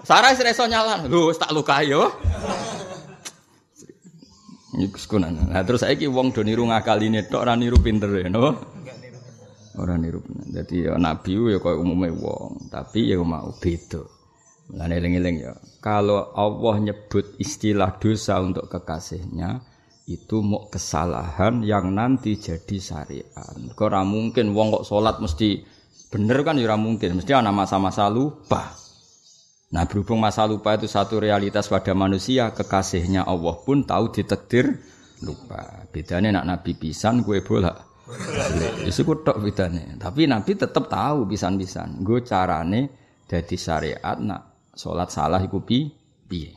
Sarah 0.03 0.35
wis 0.35 0.43
iso 0.43 0.67
nyalan. 0.67 1.07
Lho 1.07 1.31
tak 1.35 1.51
lukai 1.55 1.87
yo. 1.87 2.11
Iku 4.75 4.99
sekunan. 4.99 5.31
Nah 5.31 5.63
terus 5.63 5.87
saiki 5.87 6.11
wong 6.11 6.35
do 6.35 6.43
niru 6.43 6.67
ngakaline 6.67 7.23
tok 7.31 7.47
ora 7.47 7.55
niru 7.55 7.79
ya, 7.79 8.27
no? 8.27 8.59
Ora 9.75 9.99
niru. 9.99 10.23
Dadi 10.27 10.87
ya 10.87 10.95
nabi 10.95 11.35
ya 11.51 11.59
koyo 11.59 11.83
umume 11.83 12.11
wong, 12.15 12.71
tapi 12.71 13.11
ya 13.11 13.19
mau 13.19 13.51
beda. 13.59 14.03
Lan 14.73 14.89
eling-eling 14.89 15.45
ya. 15.45 15.53
Kalau 15.83 16.33
Allah 16.33 16.81
nyebut 16.81 17.37
istilah 17.37 18.01
dosa 18.01 18.41
untuk 18.41 18.65
kekasihnya, 18.65 19.61
itu 20.05 20.41
mau 20.41 20.69
kesalahan 20.69 21.61
yang 21.61 21.93
nanti 21.93 22.37
jadi 22.37 22.77
syariat. 22.77 23.53
Kok 23.73 23.85
ora 23.85 24.01
mungkin 24.01 24.53
wong 24.53 24.81
kok 24.81 24.85
salat 24.85 25.17
mesti 25.21 25.65
bener 26.09 26.45
kan 26.45 26.57
ya 26.57 26.69
ora 26.69 26.77
mungkin, 26.77 27.21
mesti 27.21 27.31
ana 27.33 27.53
masa-masa 27.53 28.09
lupa. 28.09 28.73
Nah, 29.73 29.83
berhubung 29.89 30.21
masa 30.21 30.45
lupa 30.45 30.77
itu 30.77 30.87
satu 30.87 31.19
realitas 31.19 31.67
pada 31.67 31.91
manusia, 31.97 32.53
kekasihnya 32.53 33.25
Allah 33.25 33.59
pun 33.65 33.83
tahu 33.83 34.13
ditakdir 34.13 34.77
lupa. 35.25 35.89
Bedanya 35.89 36.39
nak 36.39 36.45
nabi 36.47 36.77
pisan 36.77 37.25
gue 37.25 37.41
bola. 37.41 37.73
Itu 38.85 39.01
kok 39.01 39.25
tok 39.25 39.37
bedanya. 39.41 39.97
Tapi 39.97 40.29
nabi 40.29 40.53
tetap 40.53 40.85
tahu 40.85 41.25
pisan-pisan. 41.25 42.05
Gue 42.05 42.21
carane 42.21 42.89
jadi 43.25 43.55
syariat 43.57 44.17
nak 44.21 44.69
salat 44.77 45.09
salah 45.09 45.41
iku 45.41 45.65
piye. 45.65 46.53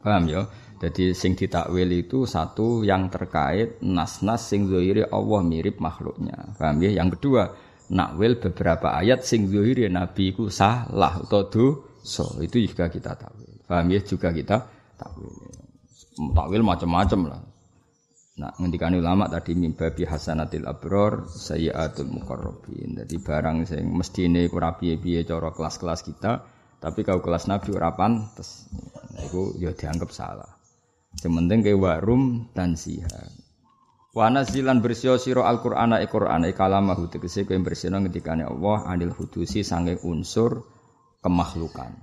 Paham 0.00 0.24
ya? 0.32 0.48
Jadi 0.80 1.12
sing 1.12 1.36
ditakwil 1.36 1.92
itu 1.92 2.24
satu 2.24 2.80
yang 2.80 3.12
terkait 3.12 3.84
nas-nas 3.84 4.48
sing 4.48 4.64
zahiri 4.64 5.04
Allah 5.12 5.44
mirip 5.44 5.76
makhluknya. 5.76 6.56
Paham 6.56 6.80
ya? 6.80 6.96
Yang 6.96 7.20
kedua, 7.20 7.52
nakwil 7.92 8.40
beberapa 8.40 8.96
ayat 8.96 9.20
sing 9.20 9.44
zahiri 9.52 9.92
Nabi 9.92 10.32
ku 10.32 10.48
salah 10.48 11.20
atau 11.20 11.44
So 12.00 12.40
Itu 12.40 12.56
juga 12.64 12.88
kita 12.88 13.12
takwil. 13.12 13.60
Paham 13.68 13.92
ya? 13.92 14.00
Juga 14.00 14.32
kita 14.32 14.56
takwil. 14.96 15.36
Takwil 16.32 16.64
macam-macam 16.64 17.20
lah. 17.28 17.40
Nah, 18.40 18.56
ngendikan 18.56 18.96
ulama 18.96 19.28
tadi 19.28 19.52
mimba 19.52 19.92
bi 19.92 20.08
hasanatil 20.08 20.64
abror 20.64 21.28
sayyatul 21.28 22.08
muqarrabin. 22.08 22.96
Jadi 23.04 23.20
barang 23.20 23.68
sing 23.68 23.84
mestine 23.92 24.48
ora 24.48 24.72
piye-piye 24.72 25.28
cara 25.28 25.52
kelas-kelas 25.52 26.00
kita, 26.00 26.32
tapi 26.80 27.04
kau 27.04 27.20
kelas 27.20 27.52
Nabi 27.52 27.76
ora 27.76 27.92
pantes. 27.92 28.64
Nah, 29.12 29.28
itu 29.28 29.60
ya 29.60 29.76
dianggap 29.76 30.08
salah. 30.08 30.48
Sementing 31.20 31.60
ke 31.60 31.76
warum 31.76 32.48
dan 32.56 32.80
siha. 32.80 33.28
Wana 34.10 34.42
zilan 34.42 34.82
bersio 34.82 35.20
siro 35.20 35.46
al 35.46 35.62
Qur'ana 35.62 36.02
e 36.02 36.08
kalamahu 36.56 37.12
tegese 37.12 37.46
kowe 37.46 37.54
bersio 37.62 37.94
ngendikane 37.94 38.42
Allah 38.42 38.88
anil 38.88 39.14
hudusi 39.14 39.62
sange 39.62 40.00
unsur 40.02 40.66
kemakhlukan. 41.20 41.94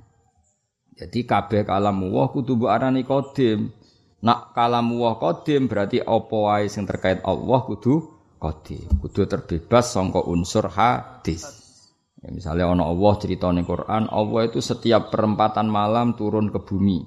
Jadi 0.97 1.29
kabeh 1.29 1.61
kalamu 1.67 2.09
kudu 2.31 2.57
mbok 2.57 2.71
arani 2.73 3.05
qadim. 3.05 3.69
Nak 4.17 4.57
kalamu 4.57 5.05
Allah 5.05 5.21
qadim 5.21 5.69
berarti 5.69 6.01
apa 6.01 6.35
wae 6.35 6.65
sing 6.65 6.89
terkait 6.89 7.21
Allah 7.21 7.59
kudu 7.61 8.01
qadim. 8.41 8.87
Kudu 8.97 9.29
terbebas 9.29 9.93
sangka 9.93 10.25
unsur 10.25 10.65
hadis. 10.73 11.45
Ya, 12.17 12.33
misalnya 12.33 12.65
ono 12.73 12.89
Allah 12.89 13.13
cerita 13.21 13.45
ning 13.53 13.61
Quran, 13.61 14.09
Allah 14.09 14.49
itu 14.49 14.57
setiap 14.57 15.13
perempatan 15.13 15.69
malam 15.69 16.17
turun 16.17 16.49
ke 16.49 16.57
bumi. 16.57 17.05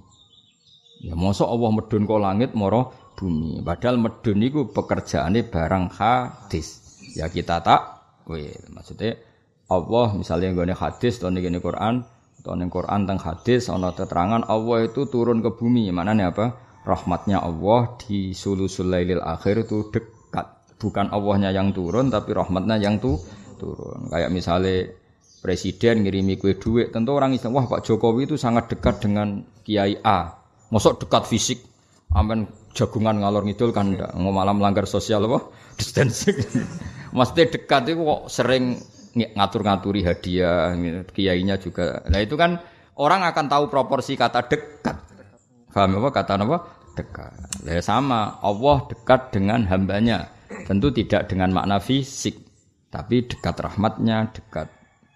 Ya 1.02 1.18
mosok 1.18 1.50
Allah 1.50 1.70
medun 1.74 2.06
kok 2.06 2.22
langit 2.22 2.50
moro 2.54 2.94
bumi. 3.18 3.58
Padahal 3.64 3.98
medun 3.98 4.38
itu 4.38 4.70
pekerjaannya 4.70 5.50
barang 5.50 5.84
hadis. 5.96 7.00
Ya 7.18 7.26
kita 7.26 7.58
tak 7.58 7.80
kowe. 8.22 8.38
Maksudnya 8.70 9.18
Allah 9.66 10.14
misalnya 10.14 10.54
nggone 10.54 10.78
hadis 10.78 11.18
atau 11.18 11.34
ning 11.34 11.58
Quran 11.58 12.06
atau 12.38 12.54
ning 12.54 12.70
Quran 12.70 13.02
tentang 13.02 13.18
hadis 13.18 13.66
ana 13.66 13.90
keterangan 13.90 14.46
Allah 14.46 14.86
itu 14.86 15.10
turun 15.10 15.42
ke 15.42 15.50
bumi. 15.58 15.90
Mana 15.90 16.14
nih 16.14 16.30
apa? 16.30 16.69
Rahmatnya 16.90 17.38
Allah 17.38 17.94
di 18.02 18.34
sulusul 18.34 18.90
lailil 18.90 19.22
akhir 19.22 19.70
itu 19.70 19.94
dekat. 19.94 20.58
Bukan 20.80 21.14
Allahnya 21.14 21.54
yang 21.54 21.70
turun 21.70 22.10
tapi 22.10 22.34
rahmatnya 22.34 22.82
yang 22.82 22.98
tuh 22.98 23.22
turun. 23.60 24.10
Kayak 24.10 24.34
misalnya 24.34 24.90
presiden 25.40 26.04
ngirimi 26.04 26.36
kue 26.36 26.56
duit, 26.56 26.92
tentu 26.92 27.16
orang 27.16 27.32
Islam, 27.32 27.56
wah 27.56 27.66
Pak 27.68 27.84
Jokowi 27.84 28.28
itu 28.28 28.36
sangat 28.36 28.68
dekat 28.68 29.00
dengan 29.00 29.44
Kiai 29.64 29.96
A. 30.04 30.36
Masuk 30.70 31.02
dekat 31.02 31.26
fisik, 31.26 31.58
amen 32.12 32.46
jagungan 32.76 33.18
ngalor 33.18 33.42
ngidul 33.42 33.74
kan 33.74 33.90
enggak. 33.90 34.12
Mau 34.14 34.30
malam 34.30 34.60
melanggar 34.60 34.86
sosial 34.86 35.26
apa? 35.26 35.50
Distancing. 35.80 36.38
Maksudnya 37.10 37.46
dekat 37.50 37.82
itu 37.90 38.02
kok 38.06 38.22
sering 38.30 38.78
ngatur-ngaturi 39.16 40.06
hadiah, 40.06 40.70
kiainya 41.10 41.58
juga. 41.58 42.06
Nah 42.06 42.20
itu 42.22 42.38
kan 42.38 42.62
orang 42.94 43.26
akan 43.26 43.46
tahu 43.50 43.64
proporsi 43.66 44.14
kata 44.14 44.46
dekat. 44.46 44.96
Paham 45.70 46.02
apa 46.02 46.08
kata 46.14 46.34
apa? 46.38 46.58
Dekat. 46.98 47.32
Ya 47.64 47.80
sama, 47.80 48.40
Allah 48.42 48.86
dekat 48.90 49.30
dengan 49.34 49.66
hambanya. 49.70 50.30
Tentu 50.66 50.90
tidak 50.90 51.30
dengan 51.30 51.54
makna 51.54 51.78
fisik, 51.78 52.42
tapi 52.90 53.24
dekat 53.24 53.54
rahmatnya, 53.62 54.34
dekat 54.34 54.66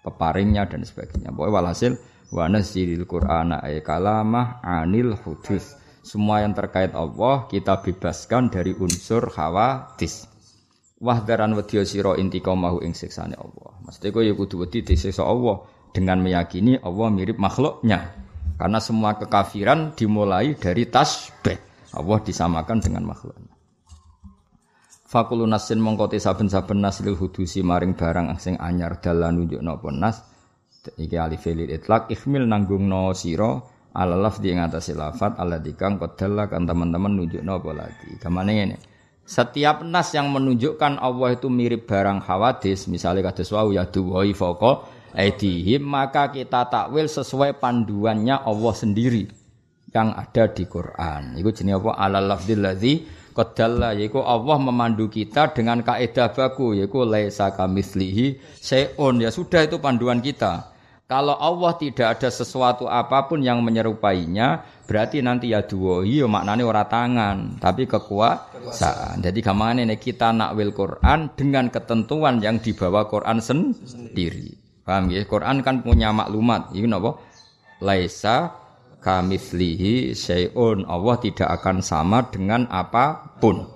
peparingnya 0.01 0.69
dan 0.69 0.87
sebagainya. 0.87 1.35
Pokoknya 1.35 1.55
walhasil 1.59 1.91
wa 2.31 2.45
nazzilil 2.47 3.03
qur'ana 3.03 3.59
ay 3.61 3.83
kalamah 3.83 4.63
anil 4.63 5.19
hudus. 5.19 5.75
Semua 6.05 6.45
yang 6.45 6.53
terkait 6.53 6.93
Allah 6.93 7.49
kita 7.49 7.81
bebaskan 7.81 8.53
dari 8.53 8.77
unsur 8.77 9.27
khawatis 9.27 10.35
wahdaran 11.01 11.57
wedya 11.57 11.83
sira 11.83 12.15
intiqamahu 12.15 12.79
ing 12.85 12.95
siksane 12.95 13.35
Allah. 13.35 13.71
Mesti 13.83 14.09
kowe 14.13 14.23
ya 14.23 14.33
kudu 14.33 14.63
wedi 14.63 14.81
disiksa 14.81 15.27
Allah 15.27 15.65
dengan 15.91 16.23
meyakini 16.23 16.79
Allah 16.79 17.07
mirip 17.11 17.37
makhluknya. 17.37 18.23
Karena 18.55 18.79
semua 18.79 19.19
kekafiran 19.19 19.91
dimulai 19.99 20.55
dari 20.55 20.87
tasbih. 20.87 21.59
Allah 21.95 22.19
disamakan 22.19 22.83
dengan 22.83 23.07
makhluknya. 23.07 23.55
Fakulu 25.05 25.47
nasin 25.47 25.79
mongkoti 25.79 26.19
saben-saben 26.19 26.83
nas 26.83 26.99
lil 26.99 27.15
hudusi 27.15 27.63
maring 27.63 27.95
barang 27.95 28.35
sing 28.35 28.59
anyar 28.59 28.99
dalan 28.99 29.39
nunjuk 29.39 29.63
napa 29.63 29.87
nas 29.93 30.19
iki 30.99 31.15
alif 31.15 31.47
lil 31.47 31.71
itlaq 31.71 32.11
ikhmil 32.11 32.43
nanggung 32.43 32.83
no 32.83 33.15
ala 33.95 34.15
lafzi 34.19 34.51
ing 34.51 34.59
atase 34.59 34.91
lafat 34.91 35.39
ala 35.39 35.55
dikang 35.61 35.95
kodalla 35.95 36.51
kan 36.51 36.67
teman-teman 36.67 37.15
nunjuk 37.15 37.39
napa 37.47 37.71
lagi. 37.71 38.19
Kamane 38.19 38.51
ngene. 38.59 38.77
Setiap 39.23 39.81
nas 39.87 40.11
yang 40.11 40.29
menunjukkan 40.29 41.01
Allah 41.01 41.33
itu 41.33 41.49
mirip 41.49 41.89
barang 41.89 42.21
hawadis, 42.27 42.85
misalnya 42.85 43.31
kata 43.33 43.41
wau 43.55 43.73
ya 43.73 43.89
duwai 43.89 44.37
foko 44.37 44.85
aidihim, 45.17 45.81
maka 45.81 46.29
kita 46.29 46.69
takwil 46.69 47.09
sesuai 47.09 47.57
panduannya 47.57 48.37
Allah 48.45 48.73
sendiri 48.75 49.44
yang 49.95 50.11
ada 50.11 50.51
di 50.51 50.67
Quran. 50.67 51.39
Itu 51.39 51.55
jenis 51.55 51.79
apa? 51.79 51.95
Ala 51.95 52.19
lafzil 52.19 52.59
ladzi 52.59 53.07
qadalla 53.31 53.95
yaiku 53.95 54.19
Allah 54.19 54.59
memandu 54.59 55.07
kita 55.07 55.55
dengan 55.55 55.79
kaidah 55.79 56.35
baku 56.35 56.75
yaiku 56.75 57.07
laisa 57.07 57.55
kamitslihi 57.55 58.59
seon 58.59 59.23
ya 59.23 59.31
sudah 59.31 59.63
itu 59.63 59.79
panduan 59.79 60.19
kita. 60.19 60.75
Kalau 61.05 61.37
Allah 61.37 61.77
tidak 61.77 62.17
ada 62.17 62.33
sesuatu 62.33 62.89
apa 62.89 63.29
pun 63.29 63.37
yang 63.37 63.61
menyerupainya, 63.61 64.65
berarti 64.89 65.21
nanti 65.21 65.53
ya 65.53 65.61
dua 65.61 66.01
iya 66.01 66.25
maknanya 66.25 66.65
ora 66.65 66.81
tangan, 66.89 67.61
tapi 67.61 67.85
kekuasaan. 67.85 69.21
Jadi 69.21 69.39
gamane 69.45 69.85
ini 69.85 70.01
kita 70.01 70.33
nakwil 70.33 70.73
Quran 70.73 71.29
dengan 71.37 71.69
ketentuan 71.69 72.41
yang 72.41 72.57
dibawa 72.57 73.05
Quran 73.05 73.37
sendiri. 73.37 74.57
Paham 74.81 75.13
ya? 75.13 75.21
Quran 75.29 75.61
kan 75.61 75.85
punya 75.85 76.09
maklumat. 76.09 76.73
Ini 76.73 76.89
apa? 76.89 77.21
Laisa 77.85 78.64
kamitslihi 79.05 80.17
syai'un. 80.17 80.89
Allah 80.89 81.15
tidak 81.21 81.61
akan 81.61 81.85
sama 81.85 82.25
dengan 82.33 82.65
apa 82.73 83.37
pun. 83.37 83.69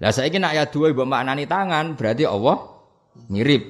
Lah 0.00 0.10
saya 0.10 0.32
nak 0.40 0.56
ya 0.56 0.64
dua 0.66 0.90
ibu 0.90 1.04
maknani 1.04 1.44
tangan, 1.44 1.94
berarti 1.94 2.24
Allah 2.24 2.56
mirip 3.28 3.62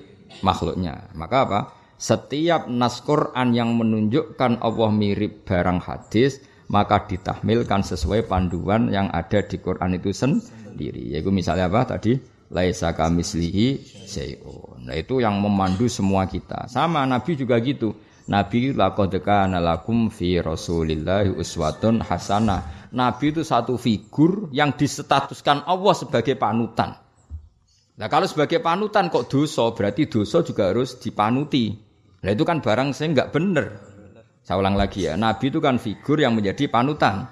makhluknya. 0.47 1.11
Maka 1.19 1.38
apa? 1.43 1.61
setiap 2.03 2.67
nas 2.67 2.99
Quran 3.07 3.55
yang 3.55 3.79
menunjukkan 3.79 4.59
Allah 4.59 4.91
mirip 4.91 5.47
barang 5.47 5.87
hadis 5.87 6.43
maka 6.67 7.07
ditahmilkan 7.07 7.87
sesuai 7.87 8.27
panduan 8.27 8.91
yang 8.91 9.07
ada 9.15 9.38
di 9.45 9.61
Quran 9.62 9.95
itu 9.95 10.11
sendiri. 10.11 11.15
Yaitu 11.15 11.31
misalnya 11.31 11.71
apa 11.71 11.95
tadi? 11.95 12.19
Laisa 12.53 12.97
kamislihi 12.97 13.81
syai'un. 14.09 14.88
Nah 14.88 14.97
itu 14.99 15.21
yang 15.23 15.38
memandu 15.38 15.87
semua 15.87 16.27
kita. 16.27 16.67
Sama 16.67 17.05
Nabi 17.05 17.37
juga 17.37 17.61
gitu. 17.61 17.93
Nabi 18.31 18.71
laqad 18.71 19.19
kana 19.19 19.59
lakum 19.59 20.07
fi 20.07 20.39
Rasulillahi 20.39 21.35
uswatun 21.35 22.03
hasanah. 22.07 22.91
Nabi 22.93 23.33
itu 23.33 23.43
satu 23.43 23.81
figur 23.81 24.53
yang 24.53 24.77
disetatuskan 24.77 25.65
Allah 25.67 25.95
sebagai 25.97 26.37
panutan. 26.37 26.95
Nah 27.99 28.09
kalau 28.09 28.29
sebagai 28.29 28.61
panutan 28.63 29.09
kok 29.09 29.27
dosa, 29.27 29.73
berarti 29.73 30.07
dosa 30.07 30.45
juga 30.45 30.71
harus 30.71 31.01
dipanuti. 31.01 31.73
Nah 32.23 32.31
itu 32.31 32.45
kan 32.47 32.63
barang 32.63 32.95
saya 32.95 33.11
nggak 33.11 33.31
bener. 33.35 33.67
Saya 34.43 34.59
ulang 34.59 34.75
lagi 34.75 35.07
ya, 35.07 35.15
Nabi 35.15 35.55
itu 35.55 35.63
kan 35.63 35.79
figur 35.79 36.19
yang 36.19 36.35
menjadi 36.35 36.67
panutan. 36.67 37.31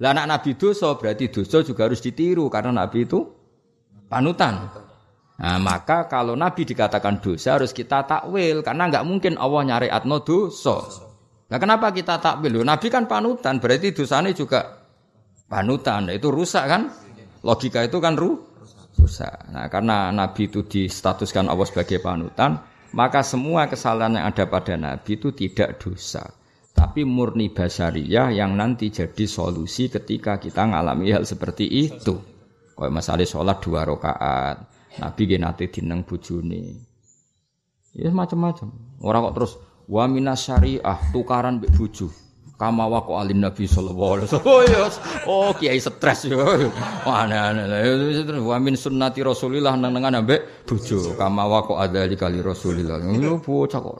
Lah 0.00 0.10
anak 0.16 0.26
Nabi 0.28 0.56
dosa 0.56 0.96
berarti 0.96 1.28
dosa 1.28 1.60
juga 1.60 1.88
harus 1.88 2.00
ditiru 2.00 2.48
karena 2.48 2.72
Nabi 2.72 3.04
itu 3.04 3.20
panutan. 4.08 4.72
Nah, 5.40 5.56
maka 5.56 6.04
kalau 6.04 6.36
Nabi 6.36 6.68
dikatakan 6.68 7.24
dosa 7.24 7.56
harus 7.56 7.72
kita 7.72 8.04
takwil 8.04 8.60
karena 8.60 8.92
nggak 8.92 9.04
mungkin 9.08 9.40
Allah 9.40 9.62
nyari 9.64 9.88
atno 9.88 10.20
dosa. 10.20 11.08
Nah 11.48 11.56
kenapa 11.56 11.96
kita 11.96 12.20
takwil? 12.20 12.60
Nabi 12.60 12.92
kan 12.92 13.08
panutan 13.08 13.56
berarti 13.56 13.96
dosanya 13.96 14.36
juga 14.36 14.84
panutan. 15.48 16.12
Nah, 16.12 16.14
itu 16.14 16.28
rusak 16.28 16.64
kan? 16.68 16.92
Logika 17.40 17.80
itu 17.88 17.96
kan 18.04 18.20
ru 18.20 18.36
rusak. 19.00 19.48
Nah 19.48 19.64
karena 19.72 20.12
Nabi 20.12 20.52
itu 20.52 20.60
distatuskan 20.60 21.48
Allah 21.48 21.64
sebagai 21.64 22.04
panutan, 22.04 22.60
maka 22.92 23.24
semua 23.24 23.64
kesalahan 23.64 24.20
yang 24.20 24.28
ada 24.28 24.44
pada 24.44 24.76
Nabi 24.76 25.16
itu 25.16 25.32
tidak 25.32 25.80
dosa. 25.80 26.36
Tapi 26.76 27.08
murni 27.08 27.48
basariyah 27.48 28.28
yang 28.28 28.60
nanti 28.60 28.92
jadi 28.92 29.24
solusi 29.24 29.88
ketika 29.88 30.36
kita 30.36 30.68
mengalami 30.68 31.16
hal 31.16 31.24
seperti 31.24 31.64
itu. 31.64 32.20
Kayak 32.76 32.92
masalah 32.96 33.28
sholat 33.28 33.60
dua 33.60 33.84
rakaat, 33.84 34.56
Nabi 34.98 35.22
gak 35.30 35.40
nanti 35.44 35.64
dineng 35.70 36.02
bujuni. 36.02 36.74
Ya 37.94 38.10
macam-macam. 38.10 38.74
Orang 39.02 39.30
kok 39.30 39.34
terus 39.38 39.52
wa 39.86 40.04
minas 40.10 40.42
syariah 40.46 40.98
tukaran 41.14 41.62
mbek 41.62 41.74
buju 41.74 42.10
kama 42.60 42.84
waqo 42.84 43.16
alin 43.16 43.40
nabi 43.40 43.64
sallallahu 43.64 44.12
alaihi 44.20 44.26
wasallam. 44.28 44.52
Oh 44.52 44.62
yes 44.68 44.94
oh 45.24 45.50
kiai 45.56 45.80
stres 45.80 46.28
yo. 46.28 46.44
Aneh-aneh 47.08 48.36
wa 48.44 48.60
min 48.60 48.76
sunnati 48.76 49.24
rasulillah 49.24 49.80
nang-nangan 49.80 50.20
ambek 50.20 50.68
bojo. 50.68 51.16
Kama 51.16 51.48
waqo 51.48 51.80
adzali 51.80 52.20
kali 52.20 52.44
rasulillah. 52.44 53.00
Yo 53.16 53.40
bocah 53.40 53.80
kok. 53.80 53.98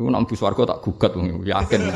Iku 0.00 0.08
nang 0.08 0.24
warga 0.24 0.62
tak 0.74 0.80
gugat 0.80 1.12
wong 1.12 1.44
yakin. 1.44 1.92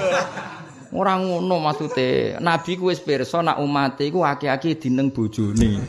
Orang 0.93 1.27
ngono 1.27 1.59
maksude. 1.59 2.39
Nabi 2.39 2.77
ku 2.77 2.93
wis 2.93 3.01
pirsa 3.01 3.41
nak 3.41 3.59
umate 3.65 4.05
iku 4.05 4.23
aki-aki 4.23 4.77
dineng 4.77 5.09
bojone 5.09 5.81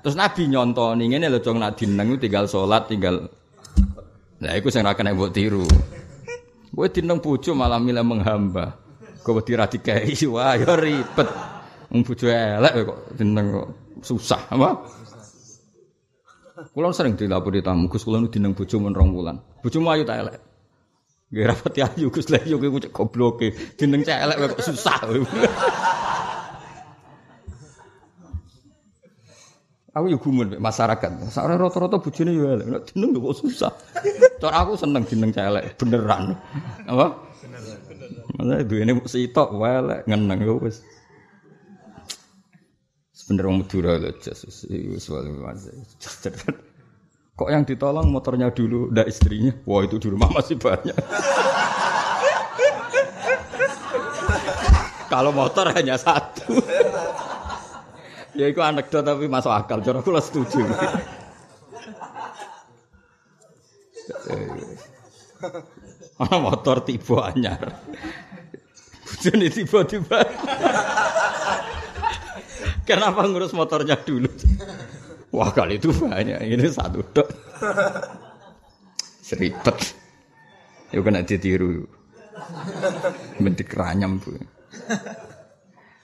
terus 0.00 0.14
nabi 0.14 0.46
nyontoni 0.46 1.04
ngene 1.10 1.26
lho 1.32 1.38
jong 1.42 1.58
nak 1.58 1.78
dineng 1.78 2.18
tinggal 2.22 2.46
salat 2.46 2.86
tinggal 2.86 3.28
Nah, 4.38 4.54
iku 4.54 4.70
sing 4.70 4.86
ra 4.86 4.94
kena 4.94 5.18
mbok 5.18 5.34
tiru. 5.34 5.66
Kowe 6.70 6.86
dineng 6.86 7.18
bojo 7.18 7.58
malah 7.58 7.82
milih 7.82 8.06
menghamba. 8.06 8.78
Kowe 9.26 9.42
wedi 9.42 9.58
ra 9.58 9.66
dikai 9.66 10.14
wah 10.34 10.54
ya 10.54 10.78
ribet. 10.78 11.28
Wong 11.90 12.06
elek 12.06 12.72
kok 12.86 12.98
dineng 13.18 13.46
kok 13.50 13.68
susah 14.06 14.46
apa? 14.54 14.70
Kulo 16.70 16.90
sering 16.94 17.18
dilapori 17.18 17.62
tamu, 17.62 17.90
Gus 17.90 18.06
kulo 18.06 18.22
dineng 18.30 18.54
bojo 18.54 18.78
men 18.78 18.94
rong 18.94 19.10
wulan. 19.10 19.42
Bojomu 19.58 19.90
ayu 19.90 20.06
ta 20.06 20.22
elek? 20.22 20.38
Nggih 21.34 21.44
rapati 21.50 21.80
ayu 21.82 22.06
Gus 22.14 22.30
lha 22.30 22.38
yo 22.46 22.62
kowe 22.62 22.78
gobloke. 22.94 23.50
Dineng 23.74 24.06
cek 24.06 24.22
elek 24.22 24.54
kok 24.54 24.62
susah. 24.62 25.02
Aku 29.98 30.06
yo 30.14 30.18
gumun 30.22 30.62
masyarakat. 30.62 31.10
Sakare 31.26 31.58
rata-rata 31.58 31.98
bojone 31.98 32.30
yo 32.30 32.54
elek. 32.54 32.66
Nek 32.70 32.82
jeneng 32.94 33.18
kok 33.18 33.34
susah. 33.34 33.74
Cara 34.38 34.62
aku 34.62 34.78
seneng 34.78 35.02
jeneng 35.10 35.34
celek 35.34 35.74
beneran. 35.74 36.38
Apa? 36.86 37.18
Beneran. 38.38 38.62
duwene 38.62 39.02
sitok 39.10 39.58
elek 39.58 40.06
ngeneng 40.06 40.38
yo 40.46 40.62
wis. 40.62 40.86
Sebenernya 43.10 43.50
wong 43.50 43.58
Madura 43.66 43.92
lho 43.98 44.10
Jesus. 44.22 44.70
Kok 47.38 47.50
yang 47.50 47.62
ditolong 47.66 48.10
motornya 48.10 48.50
dulu, 48.50 48.90
ndak 48.90 49.10
istrinya? 49.10 49.54
Wah 49.66 49.82
itu 49.82 49.98
di 49.98 50.10
rumah 50.10 50.26
masih 50.30 50.58
banyak. 50.58 50.94
Kalau 55.06 55.30
motor 55.30 55.70
hanya 55.74 55.94
satu. 55.94 56.58
Ya 58.38 58.46
itu 58.46 58.62
anekdot 58.62 59.02
tapi 59.02 59.26
masuk 59.26 59.50
akal. 59.50 59.82
Cara 59.82 59.98
setuju. 60.22 60.62
Ana 66.22 66.36
motor 66.38 66.86
tiba 66.86 67.34
anyar. 67.34 67.82
Bojone 69.02 69.46
tiba-tiba. 69.50 70.18
Kenapa 72.86 73.26
ngurus 73.26 73.52
motornya 73.52 73.98
dulu? 73.98 74.30
Wah 75.28 75.52
kali 75.52 75.76
itu 75.76 75.92
banyak, 75.92 76.40
ini 76.40 76.66
satu 76.72 77.04
dok. 77.04 77.28
Seribet. 79.20 79.76
Yuk 80.96 81.04
kena 81.04 81.20
ditiru. 81.20 81.84
Bentik 83.36 83.76
ranyam 83.76 84.16
bu. 84.16 84.32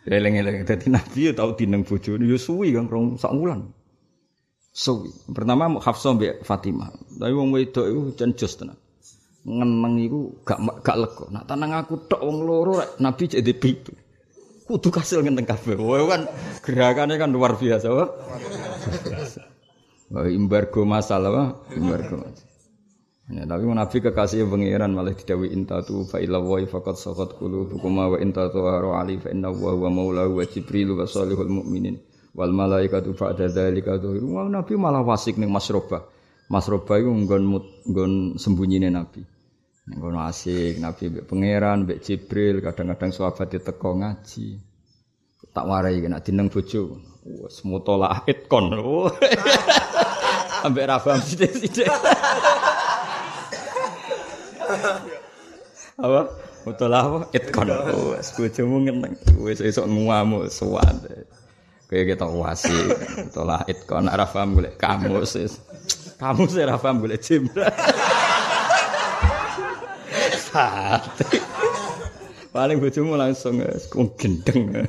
Eleng-eleng 0.05 0.69
dadi 0.69 0.93
nabi 0.93 1.29
ya 1.29 1.33
tau 1.33 1.57
dineng 1.57 1.81
bojone 1.81 2.29
ya 2.29 2.37
suwi 2.37 2.77
kan 2.77 2.93
rong 2.93 3.17
sak 3.17 3.33
wulan. 3.33 3.73
Suwi. 4.75 5.09
Pertama 5.33 5.81
Hafsah 5.81 6.13
mbek 6.13 6.45
Fatimah. 6.45 6.93
Tapi 7.17 7.33
wong 7.33 7.55
wedok 7.57 7.87
iku 7.89 8.01
jan 8.13 8.37
jos 8.37 8.53
tenan. 8.61 8.77
Ngeneng 9.49 9.95
iku 10.05 10.45
gak 10.45 10.61
gak 10.85 10.97
lega. 11.01 11.25
Nak 11.33 11.45
tenang 11.49 11.73
aku 11.73 12.05
tok 12.05 12.21
wong 12.21 12.45
loro 12.45 12.85
rek 12.85 13.01
nabi 13.01 13.33
jadi 13.33 13.53
pitu. 13.57 13.97
Kudu 14.69 14.89
kasil 14.93 15.25
ngenteng 15.25 15.49
kabeh. 15.49 15.77
Wah 15.81 16.05
kan 16.05 16.29
gerakannya 16.61 17.17
kan 17.17 17.33
luar 17.33 17.57
biasa. 17.57 17.89
Wah. 17.89 18.09
Wah, 20.13 20.29
embargo 20.29 20.85
masalah, 20.85 21.31
wah. 21.33 21.49
embargo 21.73 22.21
masalah. 22.21 22.54
Ya, 23.25 23.49
tapi 23.49 23.65
Nabi 23.65 23.97
kekasih 24.05 24.45
pengiran 24.53 24.93
malah 24.93 25.17
didawi 25.17 25.49
intatu 25.57 26.05
fa 26.05 26.21
ila 26.21 26.45
wa 26.45 26.61
faqad 26.61 26.93
saqat 26.93 27.41
qulubukum 27.41 27.97
wa 27.97 28.21
intatu 28.21 28.69
haru 28.69 28.93
ali 28.93 29.17
fa 29.17 29.33
inna 29.33 29.49
wa 29.49 29.73
huwa 29.73 29.89
maulahu 29.89 30.41
wa 30.41 30.45
jibril 30.45 30.93
wa 30.93 31.09
salihul 31.09 31.49
mu'minin 31.49 31.97
wal 32.37 32.53
malaikatu 32.53 33.17
ba'da 33.17 33.49
dzalika 33.49 33.97
dhuhiru. 33.97 34.29
Wah, 34.37 34.45
Nabi 34.53 34.77
malah 34.77 35.01
wasik 35.01 35.41
ning 35.41 35.49
Masrobah. 35.49 36.05
Masrobah 36.53 37.01
iku 37.01 37.17
nggon 37.17 37.43
nggon 37.89 38.13
sembunyinya 38.37 38.93
Nabi. 38.93 39.25
Ning 39.89 39.99
kono 40.05 40.21
asik 40.21 40.77
Nabi 40.77 41.09
mbek 41.09 41.25
pangeran, 41.25 41.89
mbek 41.89 42.05
Jibril, 42.05 42.61
kadang-kadang 42.61 43.09
sahabat 43.09 43.57
diteko 43.57 44.05
ngaji. 44.05 44.61
Tak 45.49 45.65
warai 45.65 46.03
kena 46.03 46.21
dineng 46.21 46.53
bojo. 46.53 47.01
Wes 47.25 47.65
mutola 47.65 48.21
itkon. 48.29 48.69
Ambek 50.69 50.85
ra 50.89 50.97
sithik-sithik. 51.01 51.89
Apa? 56.01 56.21
Betul 56.65 56.93
apa? 56.97 57.29
Itkon 57.37 57.69
wes 58.17 58.33
bojomu 58.35 58.77
ngeneng 58.89 59.15
wes 59.41 59.61
esuk 59.61 59.85
nguamu 59.85 60.49
suwan 60.49 61.05
kayak 61.93 62.17
kita 62.17 62.27
wasi. 62.27 62.75
Betul 63.29 63.45
lah 63.49 63.63
itkon 63.69 64.09
ora 64.09 64.25
paham 64.25 64.57
golek 64.57 64.81
kamus 64.81 65.37
kamus 66.17 66.57
ora 66.57 66.81
paham 66.81 67.05
golek 67.05 67.21
jimra 67.21 67.69
paling 72.55 72.79
bojomu 72.79 73.19
langsung 73.19 73.59
gendeng 74.15 74.87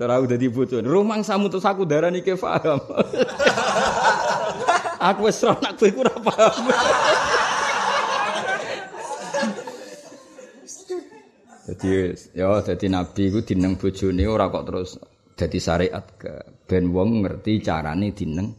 Cara 0.00 0.16
aku 0.16 0.32
dadi 0.32 0.48
bojo. 0.48 0.80
Rumang 0.80 1.20
samu 1.20 1.52
terus 1.52 1.68
aku 1.68 1.84
darani 1.84 2.24
ke 2.24 2.32
paham. 2.32 2.80
aku 5.12 5.28
wis 5.28 5.44
ora 5.44 5.60
nak 5.60 5.76
kowe 5.76 5.92
ora 5.92 6.16
paham. 6.24 6.64
Jadi 11.68 12.16
ya 12.32 12.64
dadi 12.64 12.86
nabi 12.88 13.28
iku 13.28 13.44
dineng 13.44 13.76
bojone 13.76 14.24
ora 14.24 14.48
kok 14.48 14.64
terus 14.72 14.96
dadi 15.36 15.60
syariat 15.60 16.08
ke 16.16 16.64
ben 16.64 16.88
wong 16.96 17.20
ngerti 17.20 17.60
carane 17.60 18.16
dineng 18.16 18.56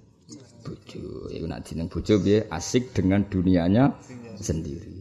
bojo. 0.62 1.25
Iku 1.34 1.49
nak 1.49 1.65
dineng 1.65 1.89
bojo 1.89 2.21
piye 2.21 2.45
asik 2.54 2.93
dengan 2.93 3.25
dunianya 3.25 3.89
sendiri. 4.38 4.93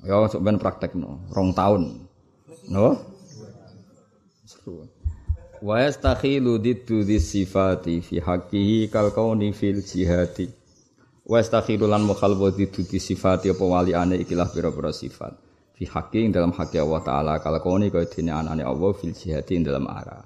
Ya 0.00 0.16
sok 0.32 0.40
ben 0.40 0.56
praktekno, 0.56 1.28
rong 1.28 1.52
tahun. 1.52 2.08
No? 2.72 3.19
Wa 5.60 5.84
yastakhilu 5.84 6.56
diddu 6.56 7.04
sifati 7.20 8.00
fi 8.00 8.16
haqqihi 8.16 8.88
kal 8.88 9.12
kauni 9.12 9.52
fil 9.52 9.84
jihati 9.84 10.48
wa 11.28 11.36
yastakhilu 11.36 11.84
lan 11.84 12.08
mukhalwa 12.08 12.48
diddu 12.48 12.80
sifati 12.96 13.52
apa 13.52 13.64
wali 13.68 13.92
ane 13.92 14.16
ikilah 14.24 14.48
pira-pira 14.48 14.88
sifat 14.88 15.36
fi 15.76 15.84
haqqi 15.84 16.32
dalam 16.32 16.56
haqqi 16.56 16.80
Allah 16.80 17.00
taala 17.04 17.32
kal 17.44 17.60
kauni 17.60 17.92
kaya 17.92 18.08
dene 18.08 18.32
anane 18.32 18.64
Allah 18.64 18.90
fil 18.96 19.12
jihati 19.12 19.60
dalam 19.60 19.84
arah 19.84 20.24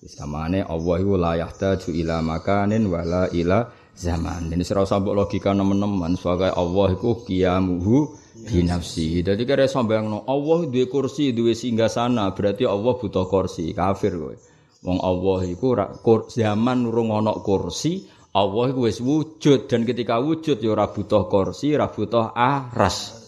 Samane 0.00 0.64
Allah 0.64 0.96
iku 0.96 1.14
la 1.20 1.36
yahtaju 1.36 1.92
ila 1.92 2.24
makanin 2.24 2.88
wala 2.88 3.28
ila 3.36 3.68
zaman. 3.92 4.48
Ini 4.48 4.64
serau 4.64 4.88
sambok 4.88 5.12
logika 5.12 5.52
nemen-nemen 5.52 6.16
sebagai 6.16 6.56
Allah 6.56 6.96
iku 6.96 7.20
qiyamuhu 7.28 8.08
bi 8.48 8.64
nafsi. 8.64 9.20
Dadi 9.20 9.44
kare 9.44 9.68
sambayangno 9.68 10.24
Allah 10.24 10.64
duwe 10.72 10.88
kursi, 10.88 11.36
duwe 11.36 11.52
singgah 11.52 11.92
sana, 11.92 12.32
berarti 12.32 12.64
Allah 12.64 12.96
butuh 12.96 13.28
kursi. 13.28 13.76
Kafir 13.76 14.16
kowe. 14.16 14.49
Wong 14.80 14.98
Allah 15.04 15.44
iku 15.44 15.76
zaman 16.32 16.88
urung 16.88 17.12
ana 17.12 17.36
kursi, 17.36 18.08
Allah 18.32 18.72
iku 18.72 18.88
wis 18.88 19.04
wujud 19.04 19.68
dan 19.68 19.84
ketika 19.84 20.16
wujud 20.24 20.56
ya 20.56 20.72
ora 20.72 20.88
butuh 20.88 21.28
kursi, 21.28 21.76
ora 21.76 21.92
butuh 21.92 22.32
aras. 22.32 23.20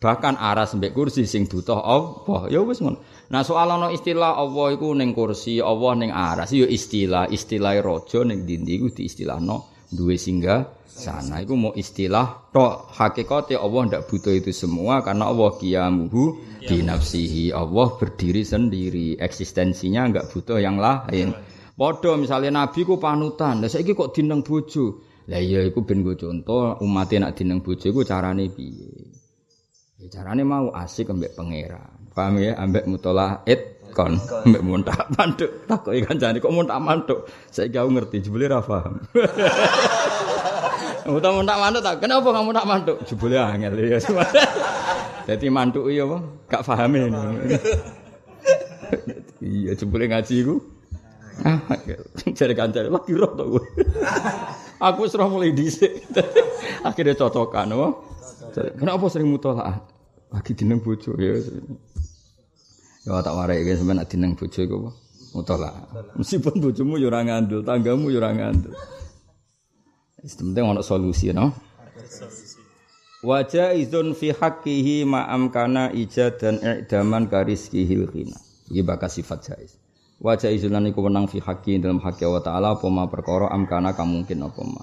Bahkan 0.00 0.40
aras 0.40 0.72
mbek 0.76 0.96
kursi 0.96 1.28
sing 1.28 1.44
butuh 1.44 1.76
Allah. 1.76 2.48
Ya 2.48 2.64
wis 2.64 2.80
ngono. 2.80 3.04
Nah 3.28 3.44
soal 3.44 3.68
ana 3.68 3.92
istilah 3.92 4.38
Allah 4.40 4.72
iku 4.72 4.96
ning 4.96 5.12
kursi, 5.12 5.60
Allah 5.60 5.92
ning 5.98 6.08
aras 6.08 6.56
ya 6.56 6.64
istilah, 6.64 7.28
istilah 7.28 7.76
raja 7.84 8.24
ning 8.24 8.48
dindi 8.48 8.80
iku 8.80 8.88
diistilahno 8.88 9.75
duwe 9.90 10.18
singgah 10.18 10.66
sana. 10.86 11.44
Iku 11.44 11.54
mau 11.54 11.72
istilah 11.76 12.50
tok 12.50 12.90
hakikate 12.96 13.54
Allah 13.54 13.82
ndak 13.86 14.08
butuh 14.08 14.32
itu 14.32 14.50
semua 14.50 15.04
karena 15.04 15.28
Allah 15.28 15.50
qiyamuhu 15.54 16.22
di 16.64 16.82
nafsihi. 16.82 17.52
Allah 17.52 17.92
berdiri 17.94 18.42
sendiri. 18.42 19.20
Eksistensinya 19.20 20.08
enggak 20.08 20.32
butuh 20.32 20.58
yang 20.58 20.80
lain. 20.80 21.36
Padha 21.76 22.16
misalnya 22.16 22.64
nabi 22.64 22.88
ku 22.88 22.96
panutan. 22.96 23.60
Lah 23.60 23.68
saiki 23.68 23.92
kok 23.92 24.16
dineng 24.16 24.40
bojo? 24.40 25.04
Lah 25.28 25.42
iya 25.42 25.60
iku 25.66 25.84
ben 25.84 26.00
go 26.06 26.16
contoh 26.16 26.80
umat 26.80 27.12
nak 27.18 27.36
dineng 27.36 27.60
bojo 27.60 27.92
iku 27.92 28.06
carane 28.06 28.48
piye? 28.48 29.12
Ya 30.00 30.06
carane 30.08 30.46
mau 30.46 30.72
asik 30.72 31.12
ambek 31.12 31.36
pangeran. 31.36 32.08
Paham 32.16 32.40
ya? 32.40 32.56
Ambek 32.56 32.88
mutolaah 32.88 33.44
kon 33.96 34.20
mbek 34.44 34.60
muntak 34.60 35.08
manduk. 35.16 35.64
Takoki 35.64 36.04
kancane 36.04 36.36
kok 36.36 36.52
muntak 36.52 36.76
manduk? 36.84 37.24
Saiki 37.48 37.80
aku 37.80 37.88
ngerti 37.96 38.28
jebule 38.28 38.44
ra 38.52 38.60
paham. 38.60 39.00
Muntak 41.06 41.32
muntak 41.38 41.56
manduk 41.62 41.82
tak 41.86 42.02
kenapa 42.02 42.28
kamu 42.34 42.50
tak 42.50 42.66
manduk? 42.68 42.98
Jebule 43.08 43.38
angel 43.40 43.78
ya. 43.78 43.98
Dadi 45.24 45.46
manduk 45.48 45.86
iya 45.88 46.02
apa? 46.04 46.18
Gak 46.50 46.62
ini. 46.92 47.08
Iya 49.40 49.72
jebule 49.78 50.10
ngaji 50.12 50.34
iku. 50.44 50.60
Ah 51.46 51.62
cari 52.36 52.54
kancane 52.58 52.88
lagi 52.92 53.12
roh 53.12 53.32
to 53.32 53.60
aku 54.80 55.08
wis 55.08 55.16
roh 55.16 55.30
mulai 55.32 55.56
dhisik. 55.56 56.04
Akhirnya 56.84 57.16
cocokan 57.16 57.72
apa? 57.72 57.88
Kenapa 58.76 59.04
sering 59.08 59.32
mutolaah 59.32 59.78
lagi 60.32 60.52
dineng 60.58 60.82
bojo 60.82 61.14
ya 61.16 61.38
Ya 63.06 63.22
tak 63.22 63.38
warai 63.38 63.62
nek 63.62 64.10
dineng 64.10 64.34
bojo 64.34 64.60
iku 64.66 64.76
apa? 64.82 64.90
Mutala. 65.30 65.70
Meskipun 66.18 66.58
bojomu 66.58 66.98
ya 66.98 67.06
ora 67.06 67.22
tanggamu 67.22 68.10
ya 68.10 68.18
ora 68.18 68.34
ngandel. 68.34 68.74
Wis 70.26 70.34
penting 70.34 70.66
solusi, 70.82 71.30
no? 71.30 71.54
Wajah 73.22 73.78
izun 73.78 74.10
fi 74.18 74.34
haqqihi 74.34 75.06
ma'am 75.06 75.54
kana 75.54 75.94
ijad 75.94 76.42
dan 76.42 76.58
i'daman 76.58 77.30
karizkihil 77.30 78.10
khina. 78.10 78.38
Iki 78.74 78.82
bakal 78.82 79.06
sifat 79.06 79.38
jais. 79.54 79.78
Wajah 80.18 80.50
izun 80.50 80.74
lan 80.74 80.90
iku 80.90 81.04
fi 81.30 81.38
haqqi 81.38 81.78
dalam 81.78 82.02
haqqi 82.02 82.26
Allah 82.26 82.42
taala 82.42 82.68
apa 82.74 82.86
ma 82.90 83.06
perkara 83.06 83.52
amkana 83.54 83.94
kamungkin 83.94 84.42
apa 84.42 84.62
ma. 84.66 84.82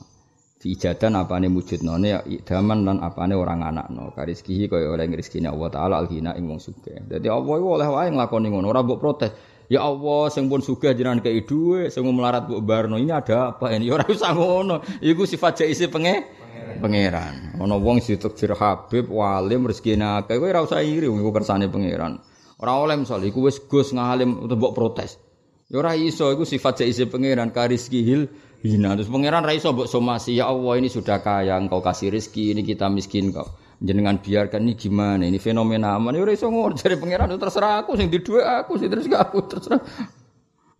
Diijadan 0.64 1.20
apane 1.20 1.52
wujudnone 1.52 2.08
ya 2.08 2.20
idaman 2.24 2.88
lan 2.88 2.98
apane 3.04 3.36
orang 3.36 3.68
anakno. 3.68 4.16
Kariskihi 4.16 4.72
kaya 4.72 4.96
oleh 4.96 5.12
rezekine 5.12 5.52
Allah 5.52 5.68
taala 5.68 6.00
alghina 6.00 6.40
ing 6.40 6.48
wong 6.48 6.64
sugih. 6.64 7.04
Dadi 7.04 7.28
Allah 7.28 7.54
iku 7.60 7.68
oleh 7.76 7.88
wae 7.92 8.08
nglakoni 8.08 8.48
ngono 8.48 8.72
ora 8.72 8.80
mbok 8.80 9.00
protes. 9.04 9.32
Ya 9.68 9.84
Allah 9.84 10.32
sing 10.32 10.48
pun 10.48 10.64
sugih 10.64 10.96
jenengan 10.96 11.20
kei 11.20 11.44
dhuwit 11.44 11.92
sing 11.92 12.08
melarat 12.08 12.48
mbok 12.48 12.64
barno 12.64 12.96
ini 12.96 13.12
ada 13.12 13.52
apa 13.52 13.76
ini? 13.76 13.92
Ora 13.96 14.08
usah 14.08 14.32
ngono. 14.32 14.80
Iku 15.04 15.28
sifat 15.28 15.64
jaisi 15.64 15.92
penge 15.92 16.32
pangeran. 16.80 17.60
ana 17.60 17.76
wong 17.76 18.00
ditakdir 18.00 18.56
Habib 18.56 19.12
walim 19.12 19.68
rezekine 19.68 20.24
akeh 20.24 20.40
kowe 20.40 20.48
ora 20.48 20.64
usah 20.64 20.80
iri 20.80 21.12
iku 21.12 21.32
kersane 21.36 21.68
pangeran. 21.68 22.24
Ora 22.64 22.80
oleh 22.80 22.96
misal 22.96 23.20
iku 23.28 23.44
wis 23.52 23.60
Gus 23.68 23.92
ngalim 23.92 24.48
mbok 24.48 24.72
protes. 24.72 25.20
Ya 25.68 25.84
ora 25.84 25.92
iso 25.96 26.32
iku 26.32 26.48
sifat 26.48 26.84
jaisi 26.84 27.04
pangeran 27.08 27.52
kariskihil 27.52 28.32
hina. 28.64 28.96
Terus 28.96 29.12
pangeran 29.12 29.44
raiso 29.44 29.76
mbok 29.76 29.92
somasi, 29.92 30.40
ya 30.40 30.48
Allah 30.48 30.80
ini 30.80 30.88
sudah 30.88 31.20
kaya, 31.20 31.60
engkau 31.60 31.84
kasih 31.84 32.10
rezeki, 32.16 32.56
ini 32.56 32.62
kita 32.64 32.88
miskin 32.88 33.36
kok. 33.36 33.60
Jenengan 33.84 34.24
biarkan 34.24 34.64
ini 34.64 34.74
gimana? 34.80 35.28
Ini 35.28 35.36
fenomena 35.44 36.00
aman. 36.00 36.16
Ya 36.16 36.24
raiso 36.24 36.48
ngono 36.48 36.72
dari 36.80 36.96
pangeran 36.96 37.36
terserah 37.36 37.84
aku 37.84 38.00
sing 38.00 38.08
di 38.08 38.24
dua 38.24 38.64
aku 38.64 38.80
sing 38.80 38.88
terus 38.88 39.12
aku 39.12 39.44
terserah. 39.44 39.84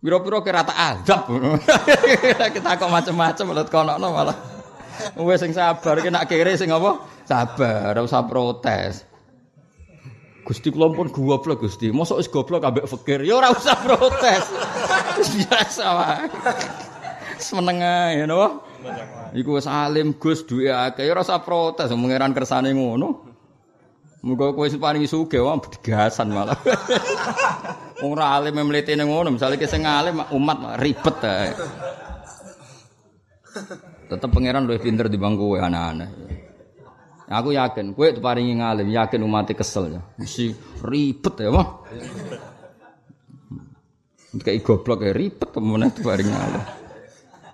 Biro-biro 0.00 0.40
kira 0.40 0.64
tak 0.64 0.76
azab. 0.76 1.28
Kita 2.56 2.76
kok 2.76 2.92
macam-macam 2.92 3.44
lihat 3.56 3.68
kono 3.68 3.96
malah. 4.00 4.36
Wes 5.20 5.40
sing 5.40 5.52
sabar 5.52 6.00
ki 6.00 6.08
nak 6.08 6.28
kere 6.28 6.56
sing 6.56 6.72
apa? 6.72 7.00
Sabar, 7.24 7.92
ora 7.92 8.00
usah 8.04 8.24
protes. 8.24 9.04
Gusti 10.44 10.68
kula 10.68 10.92
pun 10.92 11.08
goblok 11.08 11.64
Gusti. 11.64 11.88
Mosok 11.88 12.20
wis 12.20 12.28
goblok 12.28 12.68
ambek 12.68 12.84
fakir. 12.84 13.24
Ya 13.24 13.40
ora 13.40 13.48
usah 13.48 13.80
protes. 13.80 14.44
Biasa 15.40 15.84
wae. 15.96 16.24
Seneng 17.40 17.78
ae 17.82 18.24
napa? 18.26 18.62
Iku 19.34 19.58
wis 19.58 19.66
alim 19.66 20.14
Gus 20.18 20.46
duwe 20.46 20.70
akeh 20.70 21.08
ya 21.08 21.12
ora 21.16 21.26
usah 21.26 21.42
protes 21.42 21.90
mengeran 21.94 22.36
kersane 22.36 22.70
ngono. 22.70 23.34
Muga 24.24 24.56
kowe 24.56 24.64
sing 24.64 24.80
paling 24.80 25.04
sugih 25.04 25.44
wae 25.44 25.60
digasan 25.78 26.32
malah. 26.32 26.56
Wong 28.00 28.12
ora 28.16 28.40
alim 28.40 28.56
mlete 28.64 28.96
ngono, 28.96 29.34
misale 29.34 29.60
ki 29.60 29.68
sing 29.68 29.84
alim 29.84 30.22
umat 30.32 30.80
ribet 30.80 31.18
ae. 31.24 31.50
Tetep 34.08 34.28
pangeran 34.32 34.64
luwih 34.64 34.80
pinter 34.80 35.12
dibanding 35.12 35.40
kowe 35.40 35.58
anak-anak. 35.60 36.10
Aku 37.24 37.56
yakin, 37.56 37.96
itu 37.96 38.20
paling 38.20 38.60
ngalim, 38.60 38.92
yakin 38.92 39.24
umatnya 39.24 39.56
kesel 39.56 39.96
ya. 39.96 40.00
Mesti 40.20 40.52
ribet 40.84 41.34
ya, 41.40 41.48
mah. 41.48 41.80
Kayak 44.44 44.60
goblok 44.60 45.08
ya 45.08 45.12
ribet 45.16 45.48
temen 45.48 45.88
itu 45.88 46.04
paling 46.04 46.28
ngalim. 46.28 46.83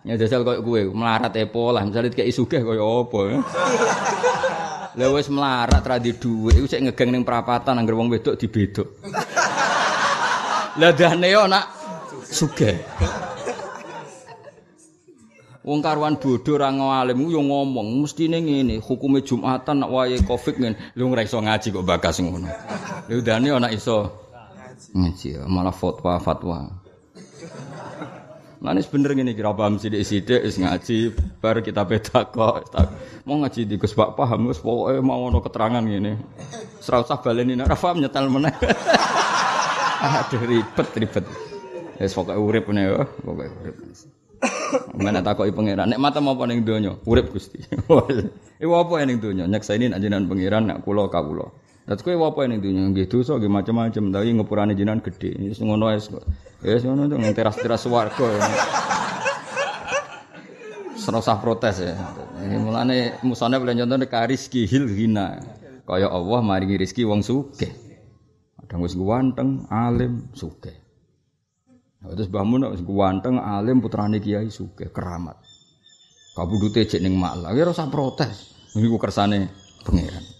Ya 0.01 0.16
jajal 0.16 0.48
kayak 0.48 0.64
gue 0.64 0.80
melarat 0.96 1.32
ya 1.36 1.44
pola, 1.44 1.84
misalnya 1.84 2.09
kayak 2.09 2.32
isugeh 2.32 2.64
kayak 2.64 2.80
apa 2.80 3.20
ya. 3.28 3.36
Lah 4.98 5.09
wis 5.12 5.28
melarat 5.30 5.84
ra 5.86 6.03
di 6.03 6.16
dhuwit 6.16 6.59
iku 6.59 6.66
sik 6.66 6.82
ngegeng 6.82 7.14
ning 7.14 7.22
perapatan 7.22 7.78
anggere 7.78 8.01
wong 8.01 8.09
wedok 8.09 8.34
dibedok. 8.40 8.88
Lah 10.80 10.92
dane 10.96 11.28
yo 11.28 11.44
nak 11.44 11.68
sugih. 12.26 12.80
Wong 15.61 15.84
karuan 15.84 16.16
bodoh 16.16 16.57
ora 16.57 16.72
ngalim 16.72 17.28
yo 17.28 17.44
ngomong 17.44 18.01
mestine 18.01 18.40
ngene, 18.40 18.80
hukume 18.80 19.20
Jumatan 19.20 19.84
nak 19.84 19.92
wae 19.92 20.16
Covid 20.24 20.57
ngene. 20.57 20.76
Lu 20.96 21.12
ora 21.12 21.22
iso 21.22 21.36
ngaji 21.36 21.76
kok 21.76 21.84
bakas 21.84 22.24
ngono. 22.24 22.48
Lu 23.12 23.20
dane 23.20 23.53
ana 23.53 23.68
iso 23.68 24.09
ngaji 24.96 25.44
malah 25.44 25.76
fatwa 25.76 26.16
fatwa. 26.16 26.79
Nah 28.61 28.76
ini 28.76 28.84
bener 28.84 29.16
gini 29.16 29.32
kira 29.32 29.56
paham 29.56 29.80
sidik 29.80 30.04
sidik 30.04 30.44
is 30.44 30.61
ngaji 30.61 31.16
bar 31.40 31.64
kita 31.64 31.80
beda 31.88 32.28
kok 32.28 32.68
mau 33.24 33.40
ngaji 33.40 33.64
di 33.64 33.80
Gus 33.80 33.96
Pak 33.96 34.20
paham 34.20 34.52
Gus 34.52 34.61
pokoknya 34.61 35.00
mau 35.00 35.32
ono 35.32 35.40
keterangan 35.40 35.80
gini 35.80 36.12
serau 36.84 37.00
sah 37.08 37.16
baleni 37.24 37.56
nara 37.56 37.72
paham 37.72 38.04
nyetel 38.04 38.28
mana 38.28 38.52
aduh 40.20 40.44
ribet 40.44 40.88
ribet 40.92 41.24
es 41.96 42.12
pokoknya 42.12 42.36
urip 42.36 42.68
nih 42.68 42.84
ya 42.84 43.00
pokoknya 43.24 43.52
urip 43.64 43.76
Mana 44.96 45.20
takoki 45.20 45.52
pangeran, 45.52 45.90
nek 45.90 46.00
mata 46.00 46.22
apa 46.22 46.48
ning 46.48 46.64
donya? 46.64 46.96
Urip 47.04 47.28
Gusti. 47.34 47.61
Iku 48.62 48.72
apa 48.72 49.04
ning 49.04 49.20
donya? 49.20 49.44
Nyaksani 49.44 49.92
nek 49.92 50.00
jenengan 50.00 50.30
pangeran 50.30 50.64
nek 50.64 50.80
kula 50.80 51.11
kawula. 51.12 51.50
Dadi 51.91 52.07
kowe 52.07 52.14
apa 52.22 52.47
ning 52.47 52.62
donya? 52.62 52.86
Nggih 52.86 53.11
dosa 53.11 53.34
nggih 53.34 53.51
macam-macam, 53.51 54.14
tapi 54.14 54.30
ngepurane 54.30 54.78
jenengan 54.78 55.03
gedhe. 55.03 55.34
Wis 55.43 55.59
ngono 55.59 55.91
wis. 55.91 56.07
Ya 56.62 56.78
wis 56.78 56.86
ngono 56.86 57.11
to 57.11 57.18
teras-teras 57.34 57.82
swarga. 57.82 58.30
Serasa 60.95 61.43
protes 61.43 61.82
ya. 61.82 61.99
Mulane 62.62 63.18
musane 63.26 63.59
boleh 63.59 63.74
contoh 63.74 63.99
nek 63.99 64.14
rizki 64.30 64.70
hil 64.70 64.86
hina. 64.86 65.43
Kaya 65.82 66.07
Allah 66.07 66.38
maringi 66.47 66.78
rezeki 66.78 67.03
wong 67.11 67.26
sugih. 67.26 67.74
Kadang 68.55 68.86
wis 68.86 68.95
ganteng, 68.95 69.66
alim, 69.66 70.30
sugih. 70.30 70.78
Nah, 72.07 72.14
terus 72.14 72.30
Mbah 72.30 72.47
Mun 72.47 72.70
wis 72.70 72.86
ganteng 72.86 73.43
alim 73.43 73.82
putrane 73.82 74.22
kiai 74.22 74.47
sugih 74.47 74.95
keramat. 74.95 75.43
Kabudute 76.38 76.86
cek 76.86 77.03
ning 77.03 77.18
malah, 77.18 77.51
ya 77.51 77.66
ora 77.66 77.74
protes. 77.91 78.55
Niku 78.78 78.95
kersane 79.03 79.51
pangeran. 79.82 80.38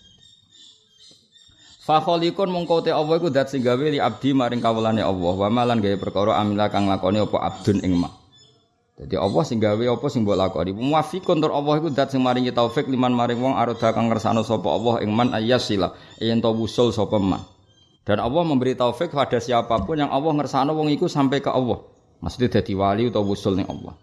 Fa 1.91 1.99
khaliqun 1.99 2.55
mongko 2.55 2.86
te 2.86 2.95
Allah 2.95 3.18
iku 3.18 3.34
dat 3.34 3.51
sing 3.51 3.66
gawe 3.66 3.82
li 3.82 3.99
abdi 3.99 4.30
maring 4.30 4.62
kawulane 4.62 5.03
Allah. 5.03 5.34
Wa 5.34 5.51
malan 5.51 5.82
gawe 5.82 5.99
perkara 5.99 6.38
amila 6.38 6.70
kang 6.70 6.86
lakoni 6.86 7.18
apa 7.18 7.34
abdun 7.51 7.82
ing 7.82 7.99
mak. 7.99 8.14
Jadi 8.95 9.18
Allah 9.18 9.43
sing 9.43 9.59
gawe 9.59 9.99
apa 9.99 10.07
sing 10.07 10.22
mbok 10.22 10.38
lakoni. 10.38 10.70
Muwafiqun 10.70 11.43
tur 11.43 11.51
Allah 11.51 11.82
iku 11.82 11.91
dat 11.91 12.14
sing 12.14 12.22
maringi 12.22 12.55
taufik 12.55 12.86
liman 12.86 13.11
maring 13.11 13.43
wong 13.43 13.59
aroda 13.59 13.91
kang 13.91 14.07
ngersano 14.07 14.47
sapa 14.47 14.70
Allah 14.70 15.03
ing 15.03 15.11
man 15.11 15.34
ayyasila 15.34 15.91
yen 16.22 16.38
to 16.38 16.55
wusul 16.55 16.95
sapa 16.95 17.18
man. 17.18 17.43
Dan 18.07 18.22
Allah 18.22 18.43
memberi 18.47 18.78
taufik 18.78 19.11
pada 19.11 19.43
siapa 19.43 19.82
pun 19.82 19.99
yang 19.99 20.14
Allah 20.14 20.30
ngersano 20.30 20.70
wong 20.78 20.95
iku 20.95 21.11
sampai 21.11 21.43
ke 21.43 21.51
Allah. 21.51 21.82
Maksudnya 22.22 22.62
dadi 22.62 22.78
wali 22.78 23.11
atau 23.11 23.26
wusul 23.26 23.59
ning 23.59 23.66
Allah. 23.66 23.99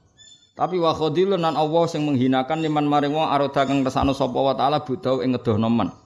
Tapi 0.60 0.76
wa 0.76 0.92
khadilun 0.92 1.40
nan 1.40 1.56
Allah 1.56 1.88
sing 1.88 2.04
menghinakan 2.04 2.68
liman 2.68 2.84
maring 2.84 3.16
wong 3.16 3.32
aroda 3.32 3.64
kang 3.64 3.80
ngersano 3.80 4.12
sapa 4.12 4.36
wa 4.36 4.52
taala 4.60 4.84
budau 4.84 5.24
ing 5.24 5.40
ngedohno. 5.40 6.04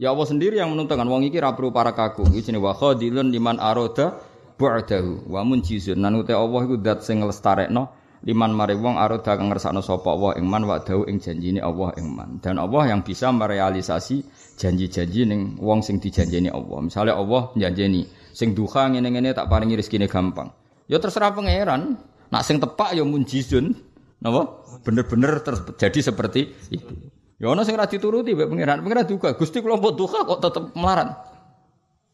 Ya 0.00 0.08
Allah 0.08 0.24
sendiri 0.24 0.56
yang 0.56 0.72
menentukan 0.72 1.04
wong 1.04 1.28
iki 1.28 1.36
ra 1.36 1.52
perlu 1.52 1.68
para 1.68 1.92
kaku. 1.92 2.24
Iki 2.32 2.52
jenenge 2.52 2.64
wa 2.64 2.72
khadilun 2.72 3.28
liman 3.28 3.60
aroda 3.60 4.16
bu'dahu 4.56 5.28
wa 5.28 5.44
munjizun. 5.44 6.00
Nan 6.00 6.16
uta 6.16 6.32
Allah 6.38 6.60
iku 6.64 6.76
zat 6.80 7.04
sing 7.04 7.20
nglestarekno 7.20 7.92
liman 8.22 8.54
maring 8.54 8.80
wong 8.80 8.96
aroda 8.96 9.34
kang 9.34 9.50
ngersano 9.50 9.82
sapa 9.82 10.14
Allah 10.14 10.38
ing 10.38 10.46
man 10.46 10.64
wa 10.64 10.78
dawu 10.80 11.04
ing 11.04 11.20
janjine 11.20 11.60
Allah 11.60 11.92
ing 12.00 12.08
man. 12.08 12.40
Dan 12.40 12.56
Allah 12.56 12.88
yang 12.88 13.04
bisa 13.04 13.28
merealisasi 13.34 14.24
janji-janji 14.56 15.28
ning 15.28 15.60
wong 15.60 15.84
sing 15.84 16.00
dijanjeni 16.00 16.48
Allah. 16.48 16.78
Misalnya 16.80 17.18
Allah 17.18 17.52
janjeni 17.52 18.08
sing 18.32 18.56
duha 18.56 18.88
ngene-ngene 18.88 19.36
tak 19.36 19.50
paringi 19.52 19.76
rezekine 19.76 20.08
gampang. 20.08 20.48
Ya 20.88 20.96
terserah 21.02 21.36
pangeran. 21.36 22.00
Nak 22.32 22.42
sing 22.48 22.64
tepak 22.64 22.96
ya 22.96 23.04
munjizun. 23.04 23.76
Napa? 24.24 24.64
Bener-bener 24.86 25.42
terjadi 25.44 26.14
seperti 26.14 26.48
itu. 26.72 27.12
Ya 27.42 27.50
ana 27.50 27.66
sing 27.66 27.74
ora 27.74 27.90
dituruti 27.90 28.38
mbek 28.38 28.46
pangeran. 28.46 28.78
Pangeran 28.86 29.06
juga 29.10 29.34
Gusti 29.34 29.58
kula 29.58 29.74
mbok 29.74 29.98
duha 29.98 30.22
kok 30.22 30.38
tetep 30.38 30.64
melarat. 30.78 31.10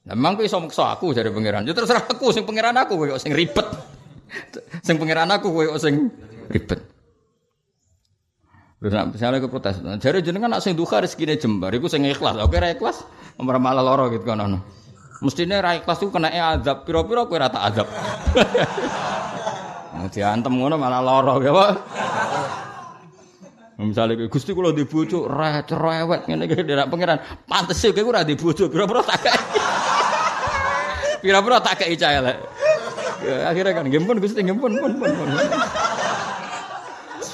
Lah 0.09 0.17
memang 0.17 0.41
iso 0.41 0.57
maksa 0.57 0.97
aku 0.97 1.13
dari 1.13 1.29
pangeran. 1.29 1.69
Ya 1.69 1.77
terserah 1.77 2.09
aku 2.09 2.33
sing 2.33 2.49
pangeran 2.49 2.73
aku 2.81 2.97
kok 2.97 3.21
sing 3.21 3.37
ribet. 3.37 3.69
sing 4.89 4.97
pangeran 4.97 5.29
aku 5.29 5.53
kok 5.53 5.77
sing 5.77 6.09
ribet. 6.49 6.81
Lha 8.79 8.89
nek 9.05 9.05
misalnya 9.11 9.43
ke 9.43 9.51
protes, 9.51 9.83
jare 9.99 10.23
jenengan 10.23 10.55
nak 10.55 10.63
sing 10.63 10.79
duka 10.79 11.03
rezekine 11.03 11.35
jembar 11.35 11.75
iku 11.75 11.91
sing 11.91 12.07
ikhlas. 12.07 12.39
Oke 12.39 12.63
ra 12.63 12.71
ikhlas, 12.71 13.03
ora 13.37 13.59
malah 13.59 13.83
lara 13.83 14.07
gitu 14.09 14.23
kan 14.23 14.39
ono. 14.39 14.63
Mestine 15.19 15.59
ra 15.59 15.75
ikhlas 15.75 15.99
iku 15.99 16.15
kena 16.15 16.31
azab, 16.31 16.87
pira-pira 16.87 17.27
kowe 17.27 17.37
ra 17.37 17.53
tak 17.53 17.63
azab. 17.75 17.89
Nah, 19.99 20.07
diantem 20.07 20.55
ngono 20.55 20.79
malah 20.79 21.03
lara 21.03 21.43
ya, 21.43 21.51
Pak. 21.51 21.71
Misalnya 23.79 24.19
kayak 24.19 24.35
Gusti 24.35 24.51
kula 24.51 24.75
di 24.75 24.83
bojo 24.83 25.31
ra 25.31 25.63
cerewet 25.63 26.27
ngene 26.27 26.51
iki 26.51 26.67
nek 26.67 26.91
pangeran 26.91 27.23
pantes 27.47 27.79
kowe 27.79 28.11
ora 28.11 28.27
di 28.27 28.35
bojo 28.35 28.67
pira-pira 28.67 29.07
tak 29.07 29.19
kei. 29.23 29.39
Pira-pira 31.23 31.63
tak 31.63 31.79
kei 31.79 31.95
cah 31.95 32.11
elek. 32.19 32.43
Akhirnya 33.47 33.79
kan 33.79 33.87
gempun 33.87 34.19
Gusti 34.19 34.43
gempun 34.43 34.83
pun 34.83 34.93
pun. 34.99 35.11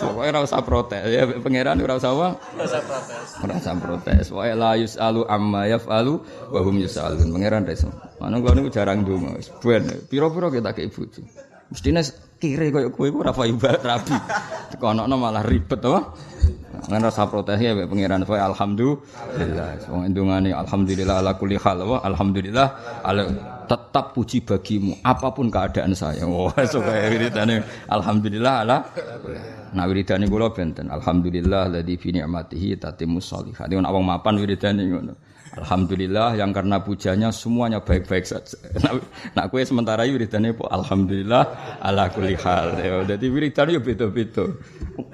Pokoknya 0.05 0.37
ora 0.37 0.41
usah 0.45 0.61
protes 0.61 1.01
ya 1.09 1.25
pangeran 1.41 1.81
ora 1.81 1.97
usah 1.97 2.13
apa? 2.13 2.29
Ora 2.37 2.65
usah 2.69 2.83
protes. 2.85 3.29
Ora 3.41 3.55
usah 3.57 3.75
protes. 3.81 4.25
Wa 4.29 4.45
la 4.53 4.73
yusalu 4.77 5.25
amma 5.25 5.65
yafalu 5.65 6.21
wa 6.53 6.61
hum 6.61 6.77
yusalun. 6.77 7.25
Pangeran 7.33 7.65
reso. 7.65 7.89
Mana 8.21 8.37
kula 8.45 8.53
niku 8.61 8.69
jarang. 8.69 9.01
Wis 9.33 9.49
ben 9.65 9.89
pira-pira 10.13 10.53
kita 10.53 10.77
ke 10.77 10.93
bojo. 10.93 11.25
Mestine 11.73 12.05
kire 12.45 12.69
koyo 12.69 12.93
kowe 12.93 13.09
ora 13.25 13.33
ibarat 13.49 13.81
rabi. 13.81 14.13
Tekonokno 14.77 15.17
malah 15.17 15.41
ribet 15.41 15.81
to. 15.81 15.97
Ngan 16.85 17.01
rasa 17.01 17.25
protes 17.33 17.57
ya 17.57 17.73
pangeran 17.89 18.29
Wa 18.29 18.53
alhamdulillah. 18.53 19.89
Wong 19.89 20.13
ndongane 20.13 20.53
alhamdulillah 20.53 21.25
ala 21.25 21.33
kulli 21.41 21.57
hal 21.57 21.81
wa 21.81 22.05
alhamdulillah 22.05 23.01
ala 23.01 23.25
tetap 23.65 24.13
puji 24.13 24.45
bagimu 24.45 25.01
apa 25.01 25.33
pun 25.33 25.49
keadaan 25.49 25.97
saya. 25.97 26.29
Wah, 26.29 26.53
oh, 26.53 26.67
supaya 26.73 27.09
wiridane 27.09 27.65
alhamdulillah 27.89 28.55
ala 28.69 28.77
Nah 29.75 29.85
wiridane 29.89 30.29
kula 30.29 30.53
benten 30.53 30.93
alhamdulillah 30.93 31.73
ladzi 31.73 31.97
fi 31.97 32.13
ni'matihi 32.13 32.77
tatimmus 32.77 33.33
sholihat. 33.33 33.73
Nek 33.73 33.89
wong 33.89 34.05
mapan 34.05 34.37
wiridane 34.37 34.85
ngono. 34.85 35.15
Alhamdulillah 35.55 36.35
yang 36.35 36.51
karena 36.51 36.83
pujanya 36.83 37.31
semuanya 37.31 37.79
baik-baik 37.79 38.27
saja. 38.27 38.59
Nak, 39.39 39.55
kue 39.55 39.63
sementara 39.63 40.03
wiridane 40.03 40.51
po 40.51 40.67
alhamdulillah 40.67 41.79
ala 41.79 42.11
kulli 42.11 42.35
hal. 42.35 42.75
Ya, 42.83 43.07
dadi 43.07 43.31
wiridane 43.31 43.79
yo 43.79 43.81
beda-beda. 43.81 44.51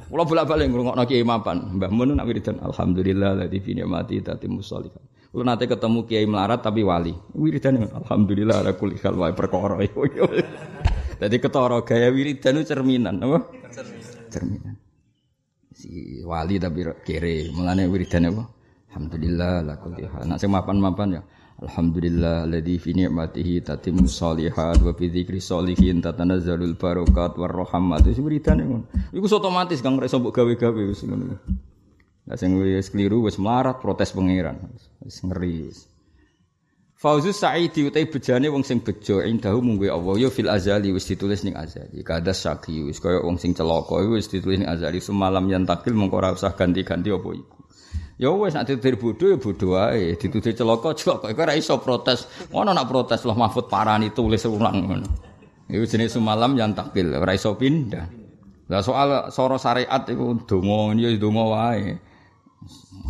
Kula 0.09 0.25
bolak-balik 0.25 0.73
ngrungokno 0.73 1.05
kiai 1.05 1.25
mapan. 1.25 1.77
Mbah 1.77 1.93
Mun 1.93 2.17
nak 2.17 2.25
wiridan 2.25 2.57
alhamdulillah 2.65 3.37
ladzi 3.45 3.61
fi 3.61 3.77
ni'matihi 3.77 4.25
tatimmus 4.25 4.73
sholihat. 4.73 5.05
Kulo 5.29 5.45
nate 5.45 5.69
ketemu 5.69 6.09
kiai 6.09 6.25
melarat 6.25 6.65
tapi 6.65 6.83
wali. 6.83 7.13
Wiridane 7.37 7.85
alhamdulillah 7.93 8.65
ala 8.65 8.73
kulli 8.75 8.97
hal 9.05 9.15
wae 9.21 9.37
perkara. 9.37 9.77
Dadi 11.21 11.37
ketara 11.37 11.85
gaya 11.85 12.09
wiridan 12.09 12.65
cerminan 12.65 13.21
apa? 13.21 13.39
Cerminan 13.69 14.25
cerminan. 14.33 14.75
Si 15.75 16.23
wali 16.25 16.57
tapi 16.57 16.81
kere, 17.05 17.53
mulane 17.53 17.85
wiridan 17.91 18.31
apa? 18.33 18.60
Alhamdulillah 18.91 19.63
la 19.63 19.79
kulli 19.79 20.03
hal. 20.03 20.27
Nak 20.27 20.43
sing 20.43 20.51
mapan-mapan 20.51 21.09
ya. 21.15 21.23
Alhamdulillah 21.63 22.43
alladzi 22.43 22.75
fi 22.83 22.91
ni'matihi 22.91 23.63
tatimmu 23.63 24.11
sholihat 24.11 24.83
wa 24.83 24.91
fi 24.99 25.07
dzikri 25.07 25.39
sholihin 25.39 26.03
tatanazzalul 26.03 26.75
barakat 26.75 27.39
war 27.39 27.55
rahmat. 27.55 28.03
Wis 28.11 28.19
wiridane 28.19 28.67
ngono. 28.67 28.91
Iku 29.15 29.31
otomatis 29.31 29.79
kang 29.79 29.95
reso 29.95 30.19
mbok 30.19 30.35
gawe-gawe 30.35 30.83
wis 30.91 31.07
ngono. 31.07 31.39
Lah 32.27 32.35
sing 32.35 32.59
wis 32.59 32.91
keliru 32.91 33.31
wis 33.31 33.39
melarat 33.39 33.79
protes 33.79 34.11
pangeran. 34.11 34.59
Wis 35.07 35.23
ngeri. 35.23 35.71
Fauzus 36.99 37.39
Sa'idi 37.39 37.87
utai 37.87 38.11
bejane 38.11 38.51
wong 38.51 38.67
sing 38.67 38.83
bejo 38.83 39.23
indahu 39.23 39.63
mungwe 39.65 39.89
Allah 39.89 40.27
ya 40.27 40.29
fil 40.35 40.51
azali 40.51 40.91
wis 40.91 41.07
ditulis 41.07 41.47
ning 41.47 41.55
azali. 41.55 42.03
Kada 42.03 42.35
syaki 42.35 42.83
wis 42.83 42.99
kaya 42.99 43.23
wong 43.23 43.39
sing 43.39 43.55
celaka 43.55 44.03
wis 44.11 44.27
ditulis 44.27 44.59
ning 44.59 44.69
azali 44.69 44.99
semalam 44.99 45.47
yang 45.47 45.63
takil 45.63 45.95
mengko 45.95 46.19
ora 46.19 46.35
usah 46.35 46.53
ganti-ganti 46.59 47.15
apa 47.15 47.31
iku. 47.39 47.60
Ya 48.21 48.29
wis 48.37 48.53
nek 48.53 48.69
ditutur 48.69 49.01
bodho 49.01 49.27
ya 49.33 49.37
bodho 49.41 49.67
wae, 49.73 50.13
ditutur 50.21 50.53
celaka 50.53 50.93
celaka 50.93 51.33
iku 51.33 51.41
ora 51.41 51.57
iso 51.57 51.81
protes. 51.81 52.29
Ngono 52.53 52.77
nak 52.77 52.85
protes 52.85 53.25
loh 53.25 53.33
Mahfud 53.33 53.65
parani 53.73 54.13
tulis 54.13 54.45
ulang 54.45 54.77
ngono. 54.85 55.09
Iku 55.73 55.89
jenis 55.89 56.21
semalam 56.21 56.53
yang 56.53 56.77
takil 56.77 57.17
ora 57.17 57.33
iso 57.33 57.57
pindah. 57.57 58.05
Lah 58.69 58.85
soal 58.85 59.33
soro 59.33 59.57
syariat 59.57 60.05
iku 60.05 60.37
donga 60.45 60.93
ya 61.01 61.09
donga 61.17 61.45
wae. 61.49 61.97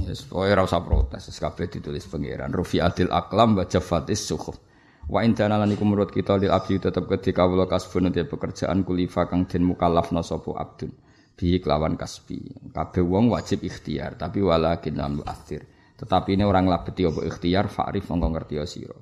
Wis 0.07 0.31
kowe 0.31 0.47
ora 0.47 0.63
usah 0.63 0.79
protes, 0.79 1.27
kabeh 1.27 1.67
ditulis 1.67 2.07
pangeran. 2.07 2.55
Rufiatil 2.55 3.11
aqlam 3.11 3.59
wa 3.59 3.67
jafatis 3.67 4.23
suhuf. 4.23 4.55
Wa 5.11 5.27
indana 5.27 5.59
lan 5.59 5.75
iku 5.75 5.83
menurut 5.83 6.15
kita 6.15 6.39
lil 6.39 6.55
abdi 6.55 6.79
tetep 6.79 7.11
ketika 7.11 7.43
kawula 7.43 7.67
kasbun 7.67 8.15
pekerjaan 8.15 8.87
kulifa 8.87 9.27
kang 9.27 9.51
den 9.51 9.67
mukallafna 9.67 10.23
sapa 10.23 10.55
abdun. 10.55 10.95
Bi 11.41 11.57
kelawan 11.57 11.97
kasbi. 11.97 12.37
Kabeh 12.69 13.01
wong 13.01 13.33
wajib 13.33 13.65
ikhtiar, 13.65 14.21
tapi 14.21 14.45
walakin 14.45 14.93
lam 15.01 15.25
athir. 15.25 15.65
Tetapi 15.97 16.37
ini 16.37 16.45
orang 16.45 16.69
labeti 16.69 17.09
apa 17.09 17.25
ikhtiar 17.25 17.73
fa'rif 17.73 18.13
mongko 18.13 18.29
ngerti 18.29 18.61
sira. 18.69 18.99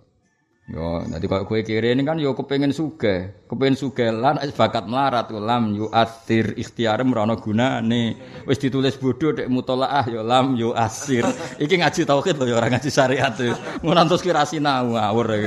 Yo, 0.69 1.01
nanti 1.01 1.25
kalau 1.25 1.49
kue 1.49 1.65
kiri 1.65 1.97
ini 1.97 2.05
kan 2.05 2.21
yo 2.21 2.37
kepengen 2.37 2.77
suge, 2.77 3.49
kepengen 3.49 3.73
suge 3.73 4.13
lan 4.13 4.37
bakat 4.53 4.85
melarat 4.85 5.33
lam 5.33 5.73
yu 5.73 5.89
asir 5.89 6.53
ikhtiar 6.61 7.01
merono 7.09 7.41
guna 7.41 7.81
nih, 7.81 8.13
wis 8.45 8.61
ditulis 8.61 9.01
bodoh 9.01 9.33
dek 9.33 9.49
mutolaah 9.49 10.05
yo 10.13 10.21
lam 10.21 10.61
yu 10.61 10.77
asir, 10.77 11.25
iki 11.57 11.73
ngaji 11.73 12.05
tauhid 12.05 12.37
loh 12.37 12.53
orang 12.53 12.77
ngaji 12.77 12.91
syariat 12.93 13.33
tuh, 13.33 13.57
ngantos 13.81 14.21
kira 14.21 14.45
sinau 14.45 14.93
ngawur 14.93 15.41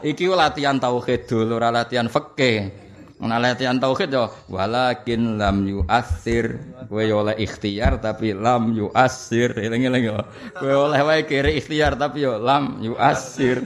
iki 0.00 0.24
latihan 0.32 0.80
tauhid 0.80 1.28
dulu, 1.28 1.60
latihan 1.60 2.08
fikih. 2.08 2.85
Nah 3.16 3.40
latihan 3.40 3.80
tauhid 3.80 4.12
yo 4.12 4.28
walakin 4.52 5.40
lam 5.40 5.64
yu 5.64 5.80
asir, 5.88 6.60
yo 6.92 7.24
oleh 7.24 7.32
ikhtiar 7.40 7.96
tapi 7.96 8.36
lam 8.36 8.76
yu 8.76 8.92
asir, 8.92 9.56
eling-eling 9.56 10.12
yo, 10.12 10.20
kue 10.60 10.68
oleh 10.68 11.00
wae 11.00 11.24
kiri 11.24 11.56
ikhtiar 11.56 11.96
tapi 11.96 12.28
yo 12.28 12.36
lam 12.36 12.76
yu 12.84 12.92
asir. 13.00 13.64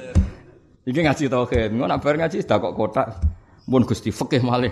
Iki 0.87 1.01
ngaji 1.03 1.25
tauhid. 1.27 1.71
Ngono 1.75 1.99
bar 1.99 2.15
ngaji 2.15 2.47
dak 2.47 2.63
kok 2.63 2.75
kotak. 2.79 3.07
Mun 3.67 3.85
Gusti 3.85 4.11
fikih 4.11 4.43
malih. 4.43 4.71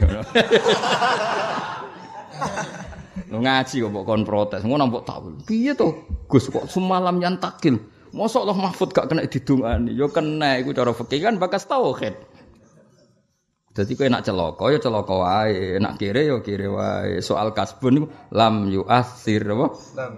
Lu 3.29 3.39
ngaji 3.45 3.76
kok 3.83 4.05
kon 4.07 4.22
protes. 4.24 4.62
Ngono 4.64 4.89
mbok 4.89 5.03
tak. 5.05 5.20
Piye 5.45 5.74
to? 5.74 5.95
Gus 6.31 6.49
kok 6.49 6.70
semalam 6.70 7.18
yang 7.18 7.37
takil. 7.43 7.83
Mosok 8.09 8.49
Allah 8.49 8.57
Mahfud 8.57 8.89
gak 8.97 9.12
kena 9.12 9.29
didungani. 9.29 9.93
Yo 9.93 10.09
kena 10.09 10.57
iku 10.57 10.72
cara 10.72 10.97
fikih 10.97 11.29
kan 11.29 11.35
bakas 11.37 11.68
tauhid. 11.68 12.16
Jadi 13.79 13.95
kowe 13.95 14.11
nak 14.11 14.26
celaka 14.26 14.74
ya 14.74 14.79
celaka 14.83 15.14
wae, 15.14 15.79
nak 15.79 16.03
kire 16.03 16.26
ya 16.26 16.43
kire 16.43 16.66
wae. 16.66 17.22
Soal 17.22 17.55
kasbun 17.55 18.11
lam 18.35 18.66
yu 18.66 18.83
asir 18.83 19.47
apa? 19.47 19.70
Lam 19.95 20.12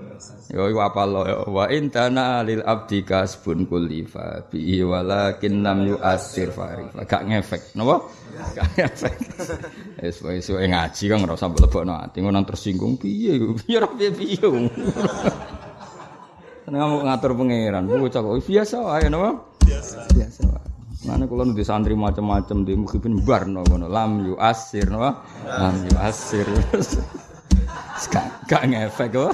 Yo 0.49 0.65
iku 0.73 0.81
apa 0.81 1.05
lo 1.05 1.21
ya 1.29 1.45
wa 1.45 1.69
intana 1.69 2.41
lil 2.41 2.65
abdi 2.65 3.05
kasbun 3.05 3.69
kulifa 3.69 4.49
bi 4.49 4.81
walakin 4.81 5.61
lam 5.61 5.93
yu 5.93 6.01
asir 6.01 6.49
fa 6.57 6.73
gak 7.05 7.29
ngefek, 7.29 7.77
napa? 7.77 8.01
Gak 8.57 8.67
ngefek. 8.81 9.17
Wis 10.09 10.25
wis 10.25 10.49
ngaji 10.49 11.05
kan 11.13 11.21
ora 11.29 11.37
usah 11.37 11.53
mlebokno 11.53 12.01
ati 12.01 12.25
ngono 12.25 12.41
tersinggung 12.49 12.97
piye 12.97 13.37
piye 13.61 13.77
ora 13.85 13.93
piye 13.93 14.09
piye. 14.09 14.41
Nang 16.73 17.05
ngatur 17.05 17.37
pangeran, 17.37 17.85
bocah 17.85 18.21
kok 18.25 18.41
biasa 18.41 18.77
wae 18.89 19.05
napa? 19.13 19.37
Biasa. 19.69 20.09
Biasa 20.17 20.41
wae. 20.49 20.70
Mana 21.01 21.25
kalau 21.25 21.49
nanti 21.49 21.65
santri 21.65 21.97
macam-macam 21.97 22.69
di 22.69 22.77
mukhibin 22.77 23.25
bar 23.25 23.49
no 23.49 23.65
kono 23.65 23.89
lam 23.89 24.21
yu 24.21 24.37
asir 24.37 24.85
no 24.93 25.01
lam 25.49 25.77
yu 25.89 25.97
asir. 25.97 26.45
Gak 28.51 28.63
ngefek 28.69 29.17
kok. 29.17 29.33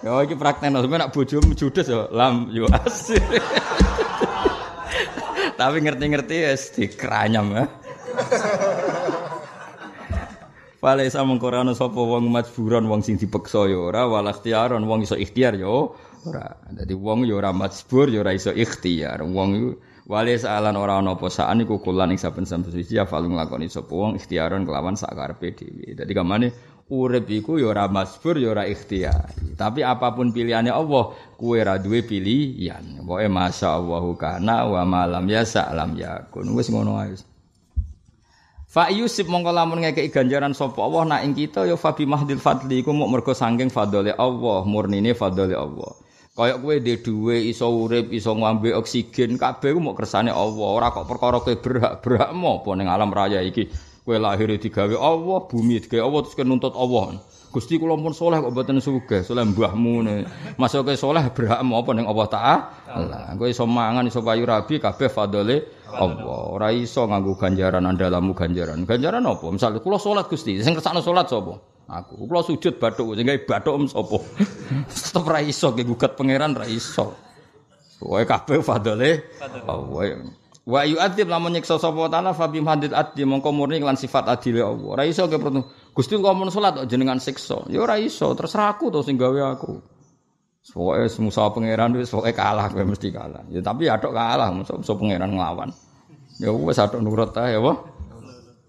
Ya 0.00 0.16
iki 0.24 0.32
praktek 0.32 0.72
no 0.72 0.80
sampe 0.80 0.96
nak 0.96 1.12
bojomu 1.12 1.52
judes 1.52 1.92
ya 1.92 2.08
lam 2.08 2.48
yu 2.48 2.64
asir. 2.72 3.20
Tapi 5.60 5.76
ngerti-ngerti 5.84 6.36
ya 6.48 6.56
dikranyam 6.56 7.52
ya. 7.52 7.64
Fale 10.80 11.04
sa 11.12 11.20
mengkorano 11.20 11.76
sapa 11.76 12.00
wong 12.00 12.32
majburon 12.32 12.88
wong 12.88 13.04
sing 13.04 13.20
dipeksa 13.20 13.68
ya 13.68 13.76
ora 13.76 14.08
wal 14.08 14.28
ikhtiaron 14.28 14.88
wong 14.88 15.04
iso 15.04 15.20
ikhtiar 15.20 15.52
ya 15.52 15.68
ora. 15.68 16.48
Dadi 16.72 16.96
wong 16.96 17.28
ya 17.28 17.36
ora 17.36 17.52
majbur 17.52 18.08
ya 18.08 18.24
ora 18.24 18.32
iso 18.32 18.56
ikhtiar. 18.56 19.20
Wong 19.20 19.76
Wali 20.06 20.38
saalan 20.38 20.78
ora 20.78 21.02
ana 21.02 21.18
apa 21.18 21.26
saan 21.26 21.66
iku 21.66 21.82
kulan 21.82 22.14
ing 22.14 22.20
saben-saben 22.22 22.70
suci 22.70 22.94
ya 22.94 23.10
falung 23.10 23.34
nglakoni 23.34 23.66
sapa 23.66 23.90
wong 23.90 24.14
ikhtiaron 24.14 24.62
kelawan 24.62 24.94
sak 24.94 25.10
karepe 25.18 25.50
dhewe. 25.58 25.98
Dadi 25.98 26.14
kamane 26.14 26.54
urip 26.86 27.26
iku 27.26 27.58
ya 27.58 27.74
ora 27.74 27.90
masbur 27.90 28.38
ya 28.38 28.54
ora 28.54 28.70
ikhtiar. 28.70 29.34
Tapi 29.58 29.82
apa 29.82 30.14
pun 30.14 30.30
pilihannya 30.30 30.70
Allah, 30.70 31.10
kuwe 31.34 31.58
ora 31.58 31.82
duwe 31.82 32.06
pilihan. 32.06 33.02
Pokoke 33.02 33.26
masyaallahu 33.26 34.14
kana 34.14 34.70
wa 34.70 34.86
malam 34.86 35.26
ya 35.26 35.42
salam 35.42 35.98
yakun. 35.98 36.54
Wis 36.54 36.70
ngono 36.70 37.02
ae. 37.02 37.18
Fa 38.70 38.86
yusib 38.94 39.26
mongko 39.26 39.50
lamun 39.50 39.82
ngekeki 39.82 40.14
ganjaran 40.14 40.54
sapa 40.54 40.86
Allah 40.86 41.02
nak 41.02 41.20
ing 41.26 41.34
kita 41.34 41.66
ya 41.66 41.74
fabi 41.74 42.06
mahdil 42.06 42.38
fadli 42.38 42.86
iku 42.86 42.94
muk 42.94 43.10
mergo 43.10 43.34
saking 43.34 43.74
fadhole 43.74 44.14
Allah, 44.14 44.62
murnine 44.62 45.18
fadhole 45.18 45.58
Allah. 45.58 46.05
Kayak 46.36 46.60
kowe 46.60 46.76
dhe 46.76 46.94
dhuwe 47.00 47.36
iso 47.48 47.64
urip, 47.72 48.12
iso 48.12 48.36
ngombe 48.36 48.68
oksigen, 48.76 49.40
kabeh 49.40 49.72
ku 49.72 49.80
mok 49.80 49.96
kersane 49.96 50.28
Allah. 50.28 50.68
Ora 50.68 50.92
kok 50.92 51.08
perkara 51.08 51.40
kowe 51.40 51.56
berhak-berhak 51.56 52.28
apa 52.28 52.70
ning 52.76 52.92
alam 52.92 53.08
raya 53.08 53.40
iki. 53.40 53.72
Kowe 54.04 54.20
lahir 54.20 54.52
digawe 54.60 54.92
Allah, 55.00 55.38
bumi 55.48 55.80
digawe 55.80 56.04
Allah 56.04 56.20
terus 56.28 56.36
nuntut 56.44 56.76
Allah. 56.76 57.16
Gusti 57.56 57.80
kula 57.80 57.96
pun 57.96 58.12
soleh 58.12 58.36
kok 58.44 58.52
mboten 58.52 58.84
sugih, 58.84 59.24
soleh 59.24 59.48
mbahmu 59.48 60.04
ne. 60.04 60.28
Masuk 60.60 60.92
ke 60.92 61.00
soleh 61.00 61.24
berhak 61.32 61.56
apa 61.64 61.90
ning 61.96 62.04
Allah 62.04 62.28
Ta'ala. 62.28 63.32
Kowe 63.40 63.48
iso 63.48 63.64
mangan, 63.64 64.04
iso 64.04 64.20
payu 64.20 64.44
rabi 64.44 64.76
kabeh 64.76 65.08
fadhole 65.08 65.88
Allah. 65.88 66.40
Ora 66.52 66.68
iso 66.68 67.08
nganggo 67.08 67.32
ganjaran 67.40 67.80
andalamu 67.88 68.36
ganjaran. 68.36 68.84
Ganjaran 68.84 69.24
apa? 69.24 69.48
Misal 69.48 69.80
kula 69.80 69.96
salat 69.96 70.28
Gusti, 70.28 70.60
sing 70.60 70.76
kersane 70.76 71.00
salat 71.00 71.32
sapa? 71.32 71.75
Aku. 71.88 72.26
Kula 72.26 72.42
sujud 72.42 72.74
bathuk 72.78 73.14
sing 73.14 73.26
gawe 73.26 73.40
bathuk 73.46 73.74
sapa? 73.90 74.18
Tetep 74.90 75.24
ra 75.26 75.40
iso 75.42 75.72
ge 75.74 75.82
gugat 75.86 76.18
pangeran 76.18 76.54
ra 76.54 76.66
iso. 76.66 77.14
Wae 78.02 78.28
kabeh 78.28 78.60
fadole. 78.60 79.24
Wae 79.66 80.18
Wa 80.66 80.82
yu'adzib 80.82 81.30
lamun 81.30 81.54
nyiksa 81.54 81.78
sapa 81.78 82.10
taala 82.10 82.34
fa 82.34 82.50
bi 82.50 82.58
hadid 82.58 82.90
adli 82.90 83.22
mongko 83.22 83.54
murni 83.54 83.78
lan 83.78 83.94
sifat 83.94 84.26
adile 84.26 84.66
Allah. 84.66 84.98
Ora 84.98 85.06
iso 85.06 85.30
ke 85.30 85.38
perlu. 85.38 85.62
Gusti 85.94 86.18
kok 86.18 86.34
mun 86.34 86.50
salat 86.50 86.82
jenengan 86.90 87.22
siksa. 87.22 87.70
Ya 87.70 87.86
ora 87.86 88.02
iso, 88.02 88.34
terserah 88.34 88.74
aku 88.74 88.90
to 88.90 89.06
sing 89.06 89.14
gawe 89.14 89.54
aku. 89.54 89.78
Pokoke 90.66 91.06
musa 91.22 91.46
pangeran 91.54 91.94
wis 91.94 92.10
pokoke 92.10 92.34
kalah 92.34 92.66
kowe 92.66 92.82
mesti 92.82 93.14
kalah. 93.14 93.46
Ya 93.46 93.62
tapi 93.62 93.86
adok 93.86 94.10
kalah 94.10 94.50
musa 94.50 94.74
pangeran 94.74 95.38
nglawan. 95.38 95.70
Ya 96.42 96.50
wis 96.50 96.82
adok 96.82 96.98
nurut 96.98 97.30
ae 97.38 97.54
apa? 97.54 97.72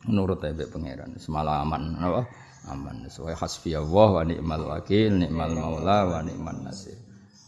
Nurut 0.06 0.38
ae 0.46 0.54
pangeran 0.54 1.18
semalaman 1.18 1.98
apa? 1.98 2.22
Aman. 2.68 3.08
Sesuai 3.08 3.34
hasbi 3.34 3.74
Allah 3.74 4.10
wa 4.20 4.24
ni'mal 4.28 4.64
wakil 4.68 5.24
ni'mal 5.24 5.56
maula 5.56 6.06
wa 6.06 6.20
ni'man 6.22 6.68
nasir. 6.68 7.00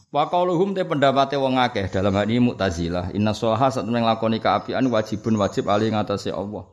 Wa 0.09 0.26
qauluhum 0.26 0.74
te 0.74 0.88
pendapate 0.88 1.38
wong 1.38 1.61
akeh. 1.61 1.91
Dalam 1.91 2.15
hal 2.17 2.26
ini 2.26 2.41
Mu'tazilah. 2.41 3.13
Inna 3.13 3.36
shalah 3.36 3.70
sak 3.70 3.86
temen 3.86 4.01
nglakoni 4.01 4.41
kaapian 4.41 4.88
wajibun 4.89 5.38
wajib 5.38 5.70
ali 5.70 5.93
ngatasé 5.93 6.34
Allah. 6.34 6.65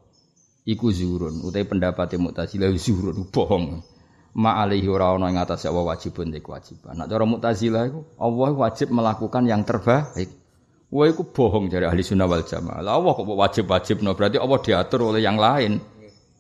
Iku 0.64 0.88
zuhurun. 0.88 1.44
Utai 1.44 1.68
pendapate 1.68 2.16
Mu'tazilah 2.16 2.72
zuhurun. 2.72 3.28
Bohong. 3.28 3.84
Ma 4.36 4.61
alaihi 4.61 4.88
ora 4.88 5.16
ana 5.16 5.32
ing 5.32 5.40
atase 5.40 5.68
Allah 5.68 5.97
wajibun 5.97 6.28
te 6.28 6.40
kewajiban. 6.40 6.97
Nek 6.97 7.09
cara 7.09 7.24
Mu'tazilah 7.24 7.82
iku 7.88 8.01
Allah 8.20 8.51
wajib 8.53 8.88
melakukan 8.92 9.44
yang 9.49 9.64
terbaik. 9.64 10.28
Wah, 10.86 11.11
itu 11.11 11.26
bohong 11.26 11.66
dari 11.66 11.82
ahli 11.82 12.07
sunnah 12.07 12.30
wal 12.30 12.47
jamaah. 12.47 12.78
Allah 12.78 13.11
kok 13.11 13.26
wajib-wajib, 13.26 14.07
no 14.07 14.14
berarti 14.14 14.38
Allah 14.38 14.59
diatur 14.62 15.11
oleh 15.11 15.18
yang 15.18 15.34
lain. 15.34 15.82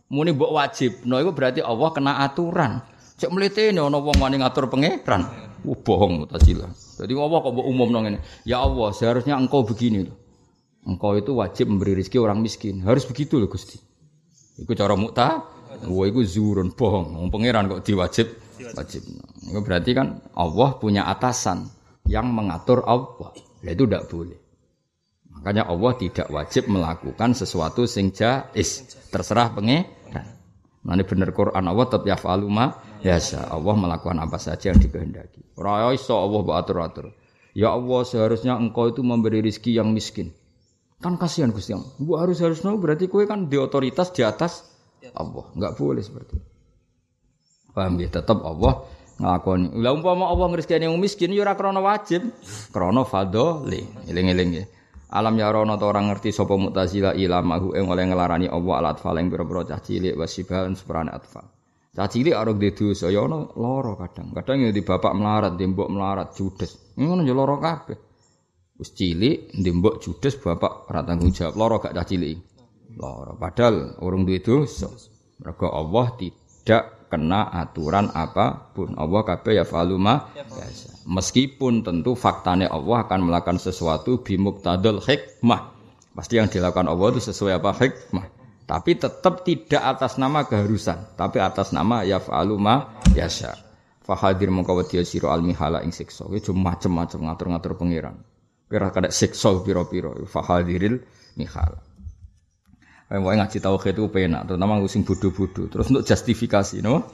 Muni 0.06 0.30
mbok 0.30 0.54
wajib, 0.54 1.02
no 1.02 1.18
itu 1.18 1.34
berarti 1.34 1.60
Allah 1.62 1.90
kena 1.90 2.22
aturan. 2.22 2.78
Cek 3.16 3.32
ini 3.32 3.80
ana 3.80 3.98
wong 3.98 4.20
wani 4.20 4.38
ngatur 4.38 4.70
pangeran. 4.70 5.26
Uh, 5.66 5.74
bohong 5.74 6.22
Mu'tazilah. 6.22 6.70
Jadi 7.00 7.12
Allah 7.16 7.38
kok 7.42 7.52
mbok 7.56 7.66
umum 7.66 7.88
ini. 8.06 8.20
Ya 8.46 8.62
Allah, 8.62 8.94
seharusnya 8.94 9.34
engkau 9.34 9.66
begini 9.66 10.06
loh. 10.06 10.16
Engkau 10.86 11.18
itu 11.18 11.34
wajib 11.34 11.66
memberi 11.66 11.98
rezeki 11.98 12.22
orang 12.22 12.38
miskin. 12.38 12.84
Harus 12.86 13.02
begitu 13.08 13.42
loh 13.42 13.50
Gusti. 13.50 13.82
Iku 14.62 14.76
cara 14.78 14.94
mukta. 14.94 15.42
Wah, 15.90 16.04
iku 16.06 16.22
zurun 16.22 16.70
bohong. 16.70 17.18
Wong 17.18 17.28
pangeran 17.32 17.66
kok 17.66 17.82
diwajib 17.82 18.28
wajib. 18.62 19.02
Itu 19.42 19.60
berarti 19.60 19.90
kan 19.92 20.22
Allah 20.38 20.78
punya 20.78 21.10
atasan 21.10 21.66
yang 22.06 22.30
mengatur 22.30 22.86
Allah. 22.86 23.34
Nah, 23.36 23.72
itu 23.74 23.84
tidak 23.84 24.06
boleh. 24.06 24.38
Makanya 25.36 25.68
Allah 25.68 25.92
tidak 26.00 26.28
wajib 26.32 26.64
melakukan 26.70 27.36
sesuatu 27.36 27.84
sing 27.84 28.14
jais. 28.14 28.86
Terserah 29.12 29.52
pengen 30.10 30.36
Nanti 30.86 31.02
bener 31.02 31.34
Quran 31.34 31.66
Allah 31.66 31.86
tetap 31.90 32.06
ya 32.06 32.14
biasa 32.14 33.50
Allah 33.50 33.74
melakukan 33.74 34.22
apa 34.22 34.38
saja 34.38 34.70
yang 34.70 34.78
dikehendaki. 34.78 35.58
Ora 35.58 35.90
iso 35.90 36.14
Allah 36.14 36.46
mbok 36.46 36.54
atur-atur. 36.54 37.10
Ya 37.56 37.74
Allah, 37.74 38.04
seharusnya 38.04 38.54
engkau 38.54 38.92
itu 38.92 39.00
memberi 39.02 39.40
rizki 39.42 39.74
yang 39.74 39.90
miskin. 39.90 40.30
Kan 41.00 41.18
kasihan 41.18 41.50
Gusti 41.50 41.74
Allah. 41.74 41.90
Bu 41.98 42.20
harus 42.20 42.38
harus 42.38 42.62
no, 42.62 42.76
berarti 42.76 43.08
kue 43.10 43.26
kan 43.26 43.48
di 43.50 43.56
otoritas 43.58 44.12
di 44.14 44.22
atas 44.22 44.62
Allah. 45.16 45.50
Enggak 45.56 45.74
boleh 45.80 46.04
seperti 46.04 46.36
itu. 46.36 46.46
Paham 47.72 47.96
ya? 47.98 48.08
Tetap 48.12 48.44
Allah 48.44 48.86
nglakoni. 49.16 49.72
Lah 49.80 49.92
umpama 49.96 50.28
Allah 50.28 50.46
ngrizkeni 50.52 50.86
yang 50.86 51.00
miskin 51.00 51.32
ya 51.32 51.48
krana 51.56 51.80
wajib, 51.80 52.28
krana 52.70 53.02
fadhole. 53.08 53.88
Eling-eling 54.06 54.50
ya. 54.52 54.64
Alam 55.16 55.40
ya 55.40 55.48
rono 55.48 55.80
orang 55.80 56.12
ngerti 56.12 56.28
sapa 56.28 56.60
Mu'tazilah 56.60 57.16
ilamahu 57.16 57.72
ing 57.72 57.88
oleh 57.88 58.04
ngelarani 58.04 58.52
Allah 58.52 58.74
alat 58.84 59.00
fal 59.00 59.16
ing 59.16 59.32
pira-pira 59.32 59.64
cah 59.64 59.80
cilik 59.80 60.12
wasibahan 60.12 60.76
seperane 60.76 61.08
atfal. 61.08 61.48
Cah 61.96 62.04
cilik 62.04 62.36
arep 62.36 62.60
di 62.60 62.68
dosa 62.76 63.08
ya 63.08 63.24
ono 63.24 63.56
lara 63.56 63.96
kadang. 63.96 64.36
Kadang 64.36 64.68
ya 64.68 64.70
di 64.76 64.84
bapak 64.84 65.16
melarat, 65.16 65.56
di 65.56 65.64
mbok 65.64 65.88
melarat 65.88 66.36
judes. 66.36 66.92
Ngono 67.00 67.24
ya 67.24 67.32
lara 67.32 67.56
kabeh. 67.56 67.98
Wis 68.76 68.92
cilik 68.92 69.56
di 69.56 69.70
mbok 69.72 70.04
judes 70.04 70.36
bapak 70.36 70.92
ora 70.92 71.00
tanggung 71.00 71.32
jawab 71.32 71.56
lara 71.56 71.76
gak 71.80 71.96
cah 71.96 72.04
cilik. 72.04 72.36
Lara 73.00 73.32
padahal 73.40 73.96
urung 74.04 74.28
duwe 74.28 74.44
dosa. 74.44 74.92
Mergo 75.40 75.72
Allah 75.72 76.12
tidak 76.20 76.95
kena 77.06 77.48
aturan 77.50 78.10
apa 78.12 78.72
pun. 78.74 78.94
Allah 78.98 79.22
kabeh 79.22 79.62
ya 79.62 79.64
faluma 79.64 80.30
biasa. 80.34 81.06
Meskipun 81.06 81.86
tentu 81.86 82.18
faktanya 82.18 82.68
Allah 82.68 83.06
akan 83.06 83.30
melakukan 83.30 83.62
sesuatu 83.62 84.20
bimuktadul 84.20 84.98
hikmah. 84.98 85.72
Pasti 86.16 86.40
yang 86.40 86.50
dilakukan 86.50 86.90
Allah 86.90 87.06
itu 87.14 87.20
sesuai 87.30 87.62
apa 87.62 87.70
hikmah. 87.76 88.26
Tapi 88.66 88.98
tetap 88.98 89.46
tidak 89.46 89.78
atas 89.78 90.18
nama 90.18 90.42
keharusan, 90.42 91.14
tapi 91.14 91.38
atas 91.38 91.70
nama 91.70 92.02
ya 92.02 92.18
faluma 92.18 92.98
biasa. 93.14 93.54
Fahadir 94.02 94.50
mengkawati 94.50 95.02
siro 95.06 95.30
al 95.30 95.46
mihala 95.46 95.86
ing 95.86 95.94
siksa. 95.94 96.26
Itu 96.34 96.50
macam-macam 96.50 97.30
ngatur-ngatur 97.30 97.72
pangeran. 97.78 98.18
Kira 98.66 98.90
kada 98.90 99.14
siksa 99.14 99.54
piro-piro. 99.62 100.18
Fahadiril 100.26 100.98
mihala. 101.38 101.85
Kayak 103.06 103.22
mau 103.22 103.30
ngaji 103.30 103.58
tauhid 103.62 103.94
itu 103.94 104.04
penak, 104.10 104.42
terutama 104.50 104.82
ngusin 104.82 105.06
bodoh-bodoh. 105.06 105.70
Terus 105.70 105.86
untuk 105.94 106.02
justifikasi, 106.02 106.82
no? 106.82 107.06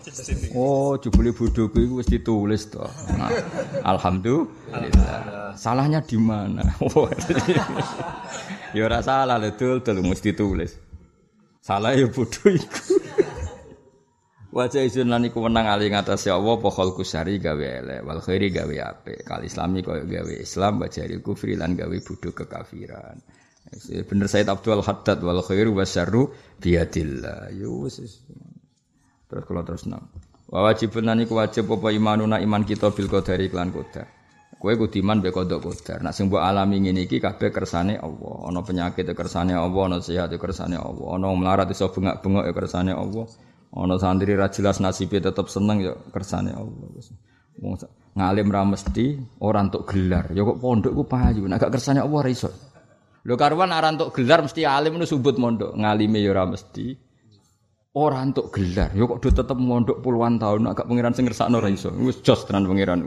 Oh, 0.56 0.96
jubli 0.96 1.36
bodoh 1.36 1.68
gue 1.68 1.84
itu 1.84 2.16
ditulis 2.16 2.72
tuh. 2.72 2.88
Nah, 3.12 3.28
Alhamdulillah. 3.84 5.52
Salahnya 5.52 6.00
di 6.00 6.16
mana? 6.16 6.64
ya 8.76 8.88
ora 8.88 9.04
salah 9.04 9.36
lho, 9.36 9.52
dul, 9.52 9.84
dul 9.84 10.00
mesti 10.00 10.32
tulis. 10.32 10.72
Salah 11.60 11.92
ya 11.92 12.08
bodoh 12.08 12.48
itu. 12.48 12.96
Wajah 14.52 14.84
izin 14.84 15.12
lan 15.12 15.28
iku 15.28 15.44
menang 15.44 15.64
ali 15.64 15.88
ngatas 15.88 16.28
ya 16.28 16.36
Allah 16.36 16.60
pokol 16.60 16.92
kusari 16.92 17.40
gawe 17.40 17.84
elek 17.84 18.00
wal 18.04 18.20
khairi 18.20 18.48
gawe 18.48 18.76
apik. 18.84 19.24
Kal 19.24 19.44
islami 19.44 19.80
koyo 19.80 20.04
gawe 20.04 20.32
Islam 20.40 20.76
bajari 20.76 21.20
kufri 21.24 21.56
lan 21.56 21.72
gawe 21.72 21.96
bodoh 22.04 22.32
kekafiran. 22.36 23.16
Bener 23.80 24.28
Said 24.28 24.52
Abdul 24.52 24.84
Haddad 24.84 25.24
wal 25.24 25.40
khairu 25.40 25.72
wasyarru 25.72 26.28
biadillah. 26.60 27.48
Yo 27.56 27.88
Terus 29.32 29.44
kalau 29.48 29.64
terus 29.64 29.88
nang. 29.88 30.12
Wa 30.52 30.68
wajibun 30.68 31.08
nani 31.08 31.24
wajib 31.24 31.72
apa 31.72 31.88
imanuna 31.88 32.36
iman 32.36 32.68
kita 32.68 32.92
bil 32.92 33.08
qadari 33.08 33.48
klan 33.48 33.72
qadar. 33.72 34.04
Kowe 34.60 34.76
kudu 34.76 35.00
iman 35.00 35.24
be 35.24 35.32
qadar 35.32 35.64
qadar. 35.64 36.04
Nek 36.04 36.12
sing 36.12 36.28
mbok 36.28 36.44
alami 36.44 36.84
ngene 36.84 37.08
iki 37.08 37.16
kabeh 37.16 37.48
kersane 37.48 37.96
Allah. 37.96 38.52
Ana 38.52 38.60
penyakit 38.60 39.08
ya 39.08 39.16
kersane 39.16 39.56
Allah, 39.56 39.82
ana 39.88 40.04
sehat 40.04 40.28
ya 40.28 40.36
kersane 40.36 40.76
Allah. 40.76 41.16
Ana 41.16 41.32
melarat 41.32 41.72
iso 41.72 41.88
bengak-bengok 41.88 42.44
ya 42.44 42.52
kersane 42.52 42.92
Allah. 42.92 43.24
Ana 43.72 43.96
santri 43.96 44.36
ra 44.36 44.52
jelas 44.52 44.84
nasibe 44.84 45.16
tetep 45.16 45.48
seneng 45.48 45.80
ya 45.80 45.96
kersane 46.12 46.52
Allah. 46.52 46.86
Ngalim 48.12 48.48
ra 48.52 48.68
mesti 48.68 49.16
ora 49.40 49.64
entuk 49.64 49.88
gelar. 49.88 50.28
Ya 50.36 50.44
kok 50.44 50.60
pondok 50.60 50.92
ku 50.92 51.08
payu. 51.08 51.48
Nek 51.48 51.56
gak 51.56 51.72
kersane 51.72 52.04
Allah 52.04 52.20
ra 52.20 52.28
iso. 52.28 52.52
Lho 53.22 53.38
karuan 53.38 53.70
ora 53.70 53.86
entuk 53.86 54.10
gelar 54.18 54.42
mesti 54.42 54.66
alim 54.66 54.98
nu 54.98 55.06
subut 55.06 55.38
mondok, 55.38 55.78
ngalime 55.78 56.18
ya 56.18 56.34
ora 56.34 56.42
mesti. 56.42 56.90
Ora 57.94 58.18
entuk 58.18 58.50
gelar, 58.50 58.90
ya 58.90 59.04
kok 59.06 59.22
do 59.22 59.28
tetep 59.30 59.54
mondok 59.54 60.02
puluhan 60.02 60.42
tahun 60.42 60.74
agak 60.74 60.90
pangeran 60.90 61.14
sing 61.14 61.30
ngersakno 61.30 61.62
ora 61.62 61.70
iso. 61.70 61.94
Wis 62.02 62.18
jos 62.24 62.42
tenan 62.48 62.66
pangeran. 62.66 62.98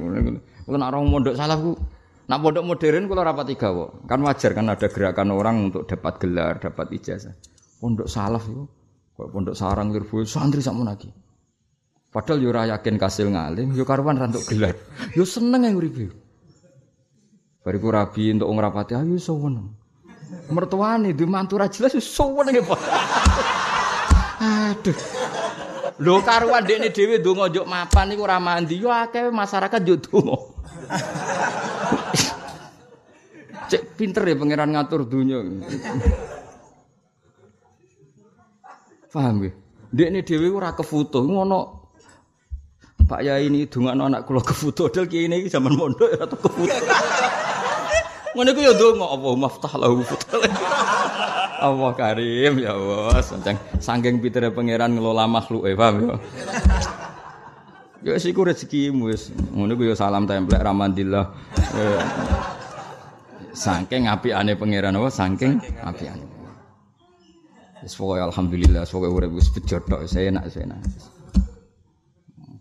Kulo 0.63 0.77
nek 0.79 0.87
orang 0.87 1.03
mondok 1.11 1.35
salah 1.35 1.59
ku 1.59 1.75
Nak 2.25 2.41
pondok 2.41 2.65
modern 2.65 3.05
kula 3.05 3.21
rapat 3.21 3.53
tiga 3.53 3.69
kok. 3.69 4.09
Kan 4.09 4.25
wajar 4.25 4.51
kan 4.57 4.65
ada 4.65 4.87
gerakan 4.89 5.29
orang 5.29 5.69
untuk 5.69 5.85
dapat 5.85 6.17
gelar, 6.17 6.57
dapat 6.57 6.89
ijazah. 6.97 7.37
Pondok 7.77 8.09
salaf 8.09 8.49
itu 8.49 8.65
kok 9.13 9.29
pondok 9.29 9.53
sarang 9.53 9.93
lirbo 9.93 10.25
santri 10.25 10.65
sakmu 10.65 10.81
lagi. 10.81 11.13
Padahal 12.09 12.41
yo 12.41 12.49
ora 12.49 12.65
yakin 12.73 12.97
kasil 12.97 13.29
ngalim, 13.29 13.77
yo 13.77 13.85
karuan 13.85 14.17
rantuk 14.17 14.41
gelar. 14.49 14.73
Yo 15.13 15.21
seneng 15.21 15.69
yang 15.69 15.77
uripe. 15.77 16.09
Bariku 17.61 17.93
rabi 17.93 18.33
untuk 18.33 18.49
ngrapati 18.49 18.97
ayo 18.97 19.21
seneng 19.21 19.84
mertuane 20.49 21.13
di 21.13 21.25
mantu 21.25 21.57
ra 21.57 21.67
jelas 21.67 21.95
suwen 21.99 22.49
nggih 22.51 22.65
Pak. 22.65 22.79
Aduh. 24.41 24.97
Lho 25.95 26.19
karuan 26.27 26.67
dekne 26.67 26.91
dhewe 26.91 27.23
ndonga 27.23 27.47
njuk 27.47 27.65
mapan 27.65 28.11
niku 28.11 28.27
ora 28.27 28.35
mandi 28.39 28.75
yo 28.83 28.91
akeh 28.91 29.31
masyarakat 29.31 29.81
yo 29.87 29.95
donga. 29.95 30.37
Cek 33.71 33.95
pinter 33.95 34.27
ya 34.27 34.35
pangeran 34.35 34.75
ngatur 34.75 35.07
dunia. 35.07 35.39
Paham 39.15 39.47
ya? 39.47 39.51
Dekne 39.95 40.19
dhewe 40.27 40.51
ora 40.51 40.75
kefoto 40.75 41.23
ngono 41.23 41.87
Pak 43.05 43.21
Yai 43.21 43.47
ini 43.47 43.69
dongakno 43.69 44.09
anak 44.09 44.25
kula 44.25 44.41
kefoto 44.41 44.89
dal 44.89 45.05
kiai 45.05 45.29
ini 45.29 45.45
zaman 45.47 45.77
mondok 45.77 46.09
ya 46.11 46.25
kefoto. 46.27 46.65
Ngono 48.35 48.51
iku 48.51 48.61
ya 48.67 48.75
ndonga 48.75 49.07
apa 49.15 49.27
maftah 49.39 49.73
lahu 49.79 50.03
Allah 51.65 51.91
karim 51.95 52.59
ya 52.59 52.75
Allah, 52.75 53.23
saking 53.23 53.57
saking 53.79 54.15
pitere 54.19 54.51
pangeran 54.51 54.91
ngelola 54.91 55.23
makhluk 55.23 55.63
e 55.65 55.71
paham 55.71 55.95
ya. 56.03 56.15
Ya 58.03 58.19
siku 58.19 58.43
rezekimu 58.43 59.07
wis. 59.07 59.31
Ngono 59.31 59.79
ku 59.79 59.87
ya 59.87 59.95
salam 59.95 60.27
templek 60.27 60.59
ramandillah. 60.59 61.31
Saking 63.55 64.11
apikane 64.11 64.59
pangeran 64.59 64.99
apa 64.99 65.07
saking 65.07 65.63
apikane. 65.79 66.27
Wis 67.87 67.95
pokoke 67.95 68.19
alhamdulillah, 68.19 68.83
pokoke 68.83 69.15
urip 69.15 69.31
wis 69.31 69.47
bejo 69.55 69.79
tok, 69.79 70.03
enak, 70.11 70.51
enak. 70.51 71.14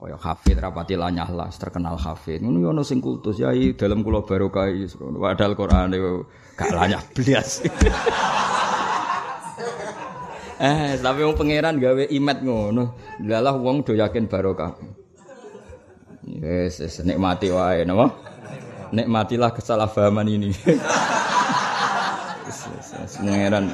Kaya 0.04 0.20
hafid 0.20 0.60
rapati 0.60 1.00
lanyah 1.00 1.24
lah 1.32 1.48
terkenal 1.48 1.96
hafid. 1.96 2.44
Ngono 2.44 2.76
ono 2.76 2.84
sing 2.84 3.00
kultus 3.00 3.40
yai 3.40 3.72
dalam 3.72 4.04
kula 4.04 4.20
barokah. 4.20 4.68
Padahal 5.16 5.56
Quran 5.56 5.96
gak 6.52 6.70
lanyah 6.76 7.00
blas. 7.16 7.50
Eh 10.54 10.94
tapi 11.02 11.26
wong 11.26 11.34
pangeran 11.34 11.82
gawe 11.82 12.04
imet 12.14 12.38
ngono. 12.44 12.94
Lalah 13.26 13.58
wong 13.58 13.82
do 13.82 13.96
yakin 13.96 14.30
barokah. 14.30 14.76
Yes, 16.24 16.78
yes 16.78 17.02
nikmati 17.02 17.50
wae 17.50 17.82
napa? 17.82 18.14
Nikmatilah 18.92 19.50
kesalahpahaman 19.56 20.28
ini. 20.28 20.52
Yes, 22.44 22.60
yes, 22.70 22.88
yes, 22.92 23.12
pangeran. 23.18 23.72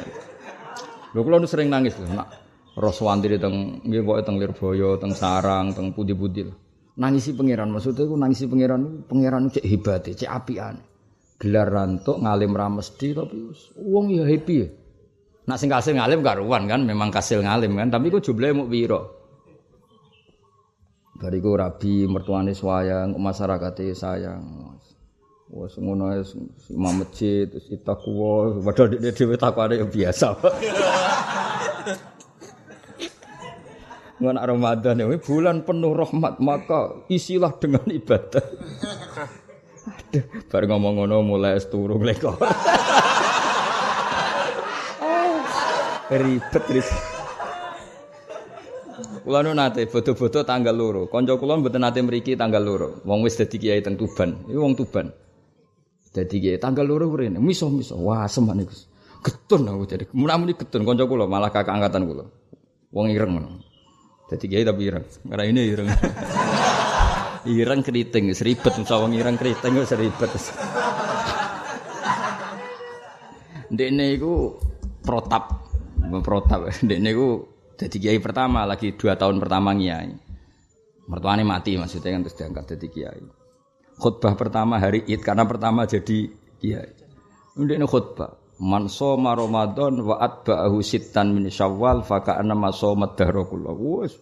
Lho 1.10 1.20
kula 1.26 1.42
sering 1.44 1.68
nangis 1.68 1.98
lho 1.98 2.06
nak 2.06 2.49
roh 2.76 2.94
swantri 2.94 3.40
teng 3.40 3.82
nggih 3.82 4.02
teng 4.22 4.36
Lirboyo, 4.38 5.00
teng 5.00 5.10
Sarang, 5.16 5.74
teng 5.74 5.90
Pudi-pudi. 5.90 6.46
Nangisi 7.00 7.32
pangeran 7.32 7.72
maksudnya 7.72 8.04
iku 8.04 8.14
nangisi 8.18 8.44
pangeran 8.44 9.08
pangeran 9.08 9.48
cek 9.48 9.64
hebat, 9.64 10.04
cek 10.04 10.28
apian. 10.28 10.76
Gelar 11.40 11.72
rantuk 11.72 12.20
ngalim 12.20 12.52
ra 12.52 12.68
mesti 12.68 13.16
tapi 13.16 13.48
wong 13.80 14.12
ya 14.12 14.28
happy 14.28 14.54
ya. 14.60 14.68
Nak 15.48 15.56
sing 15.56 15.72
kasil 15.72 15.96
ngalim 15.96 16.20
karuan 16.20 16.68
kan, 16.68 16.84
memang 16.84 17.08
kasil 17.08 17.40
ngalim 17.40 17.74
kan, 17.74 17.88
tapi 17.88 18.12
kok 18.12 18.22
jumlahe 18.22 18.52
muk 18.52 18.68
pira? 18.68 19.00
Bariku 21.16 21.56
rabi 21.56 22.04
mertuane 22.06 22.52
sayang, 22.52 23.16
masyarakate 23.16 23.96
sayang. 23.96 24.44
Wes 25.50 25.74
ngono 25.80 26.14
imam 26.70 27.02
masjid, 27.02 27.50
terus 27.50 27.66
itakwa, 27.72 28.62
padahal 28.62 29.02
dhewe 29.02 29.34
takwane 29.34 29.82
biasa. 29.82 30.38
Ngan 34.20 34.36
Ramadan 34.36 35.00
ini 35.00 35.16
bulan 35.16 35.64
penuh 35.64 35.96
rahmat 35.96 36.44
maka 36.44 37.08
isilah 37.08 37.56
dengan 37.56 37.88
ibadah. 37.88 38.44
Aduh, 39.80 40.24
bar 40.52 40.62
ngomong 40.68 41.00
ngono 41.00 41.24
mulai 41.24 41.56
turu 41.64 41.96
mlekor. 41.96 42.36
Ribet 46.10 46.64
ris. 46.68 46.90
Kula 49.24 49.40
nu 49.40 49.56
nate 49.56 49.88
foto-foto 49.88 50.44
tanggal 50.44 50.74
loro. 50.74 51.08
Kanca 51.08 51.38
kula 51.40 51.56
mboten 51.56 51.80
nate 51.80 52.04
mriki 52.04 52.36
tanggal 52.36 52.60
loro. 52.60 52.88
Wong 53.06 53.24
wis 53.24 53.40
dadi 53.40 53.56
kiai 53.56 53.80
teng 53.80 53.96
Tuban. 53.96 54.50
Iku 54.50 54.58
wong 54.58 54.74
Tuban. 54.76 55.08
Dadi 56.10 56.36
kiai 56.42 56.58
tanggal 56.58 56.84
loro 56.84 57.08
mrene. 57.08 57.38
Miso-miso. 57.38 57.94
Wah, 57.96 58.26
semak 58.26 58.58
niku. 58.58 58.74
Getun 59.22 59.70
aku 59.70 59.84
jadi. 59.86 60.04
Mun-muni 60.10 60.58
getun 60.58 60.82
kanca 60.82 61.06
kula 61.06 61.30
malah 61.30 61.54
kakak 61.54 61.78
angkatan 61.78 62.04
kula. 62.10 62.24
Wong 62.90 63.06
ireng 63.14 63.38
ngono. 63.38 63.69
Jadi 64.30 64.44
kiai 64.46 64.62
tapi 64.62 64.86
ireng. 64.86 65.06
Karena 65.26 65.44
ini 65.44 65.60
ireng. 65.66 65.88
ireng 67.60 67.80
keriting, 67.82 68.30
seribet 68.30 68.74
cawang 68.86 69.10
ireng 69.16 69.34
keriting 69.34 69.82
seribet. 69.82 70.30
Ini 73.70 74.18
aku 74.18 74.34
protap, 75.02 75.66
protap. 76.22 76.70
Dene 76.82 77.10
iku 77.10 77.28
jadi 77.78 77.96
kiai 77.96 78.18
pertama 78.22 78.66
lagi 78.66 78.94
dua 78.94 79.18
tahun 79.18 79.42
pertama 79.42 79.74
kiai. 79.74 80.14
Mertuanya 81.10 81.42
mati 81.42 81.74
maksudnya 81.74 82.14
kan 82.14 82.22
terus 82.22 82.36
diangkat 82.38 82.64
jadi 82.76 82.86
kiai. 82.86 83.22
Khutbah 83.98 84.38
pertama 84.38 84.78
hari 84.78 85.02
Id 85.10 85.26
karena 85.26 85.42
pertama 85.42 85.86
jadi 85.86 86.30
kiai. 86.62 86.90
Ini 87.58 87.86
khutbah. 87.86 88.36
Man 88.60 88.92
soma 88.92 89.32
Ramadan 89.32 90.04
wa 90.04 90.20
atba'ahu 90.20 90.84
sittan 90.84 91.32
min 91.32 91.48
Syawal 91.48 92.04
fa 92.04 92.20
ka'anna 92.20 92.52
ma 92.52 92.68
soma 92.68 93.08
dahra 93.16 93.40
kullu. 93.48 94.04
Wes 94.04 94.20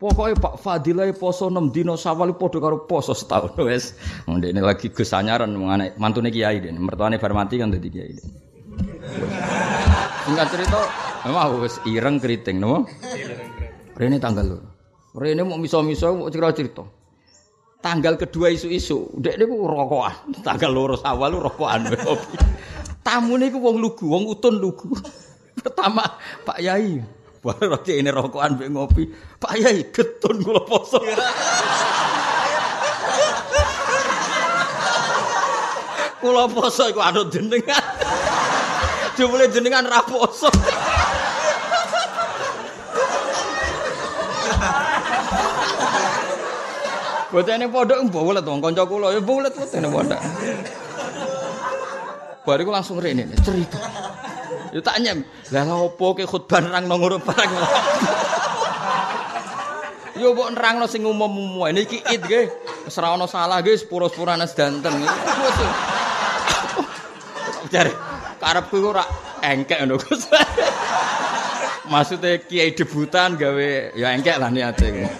Pokoknya 0.00 0.32
Pak 0.40 0.56
Fadilah 0.56 1.12
poso 1.12 1.52
6 1.52 1.76
dino 1.76 1.92
sawal 1.92 2.32
padha 2.32 2.56
karo 2.56 2.88
poso 2.88 3.12
setahun 3.12 3.52
wes. 3.68 3.92
Ndekne 4.24 4.64
lagi 4.64 4.88
Gus 4.88 5.12
anyaran 5.12 5.52
mengenai 5.52 5.92
mantune 6.00 6.32
kiai 6.32 6.56
den. 6.56 6.80
Mertuane 6.80 7.20
bar 7.20 7.36
mati 7.36 7.60
kan 7.60 7.68
dadi 7.68 7.88
kiai 7.92 8.16
den. 8.16 8.28
Singkat 10.24 10.48
cerita, 10.48 10.80
memang 11.28 11.60
wis 11.60 11.76
ireng 11.84 12.16
keriting 12.16 12.56
no. 12.56 12.88
Rene 13.92 14.16
tanggal 14.16 14.56
lho. 14.56 14.58
Rene 15.20 15.44
mau 15.44 15.60
miso-miso 15.60 16.16
mau 16.16 16.32
cerita-cerita. 16.32 16.80
Tanggal 17.84 18.16
kedua 18.16 18.48
isu-isu, 18.56 19.20
dek 19.20 19.36
niku 19.36 19.68
rokokan. 19.68 20.32
Tanggal 20.40 20.72
loro 20.72 20.96
awal 21.04 21.36
rokokan. 21.36 21.92
Tamune 23.00 23.48
iku 23.48 23.58
wong 23.58 23.80
lugu, 23.80 24.04
wong 24.08 24.28
utun 24.28 24.60
lugu. 24.60 24.92
Pertama 25.60 26.04
Pak 26.44 26.58
Yai, 26.60 27.00
Baru 27.40 27.72
roti 27.72 27.96
ini 27.96 28.12
rokokan 28.12 28.60
mbek 28.60 28.68
ngopi. 28.68 29.08
Pak 29.40 29.56
Yai 29.56 29.88
getun 29.88 30.44
kula 30.44 30.60
poso. 30.60 31.00
kula 36.20 36.44
poso 36.52 36.84
iku 36.92 37.00
anut 37.00 37.32
jenengan. 37.32 37.80
Jumlah 39.16 39.48
jenengan 39.48 39.88
ra 39.88 40.04
poso. 40.04 40.52
Bocahne 47.30 47.70
pondok 47.70 48.10
mbolet 48.10 48.42
wong 48.42 48.58
kanca 48.60 48.84
kula 48.84 49.14
ya 49.16 49.22
mbolet 49.24 49.54
bocahne 49.56 49.88
pondok. 49.88 50.20
Bariku 52.40 52.72
langsung 52.72 52.96
rene 52.96 53.28
cerita. 53.44 53.76
Yo 54.72 54.80
tak 54.80 55.02
nyem. 55.02 55.26
Lah 55.52 55.66
lha 55.66 55.74
opo 55.76 56.16
ke 56.16 56.24
khutbah 56.24 56.62
nang 56.62 56.88
nang 56.88 56.98
ngono 56.98 57.18
barang. 57.20 57.52
Yo 60.16 60.32
mbok 60.32 60.48
nerangno 60.56 60.86
sing 60.88 61.04
umum-umum. 61.04 61.68
Niki 61.74 62.00
id 62.00 62.22
nggih. 62.24 62.46
Wis 62.86 62.96
ora 62.96 63.12
ana 63.12 63.26
salah 63.28 63.60
nggih 63.60 63.76
sepuro-sepurane 63.76 64.46
sedanten. 64.48 65.04
Jare 67.68 67.92
karepku 68.40 68.76
ora 68.80 69.04
engkek 69.44 69.84
ngono 69.84 70.00
Gus. 70.00 70.24
Maksudnya 71.90 72.38
kiai 72.46 72.72
debutan 72.72 73.34
gawe 73.34 73.98
ya 73.98 74.14
engkek 74.14 74.38
lah 74.38 74.48
niate. 74.48 75.10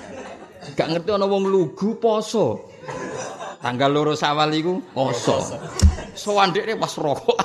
Gak 0.78 0.88
ngerti 0.88 1.10
ana 1.10 1.26
wong 1.26 1.50
lugu 1.50 1.98
poso. 1.98 2.70
Tanggal 3.60 3.90
loro 3.92 4.14
sawal 4.16 4.54
iku 4.56 4.78
poso. 4.94 5.42
Sowan 6.14 6.52
dekne 6.54 6.78
pas 6.78 6.94
rokok. 6.94 7.38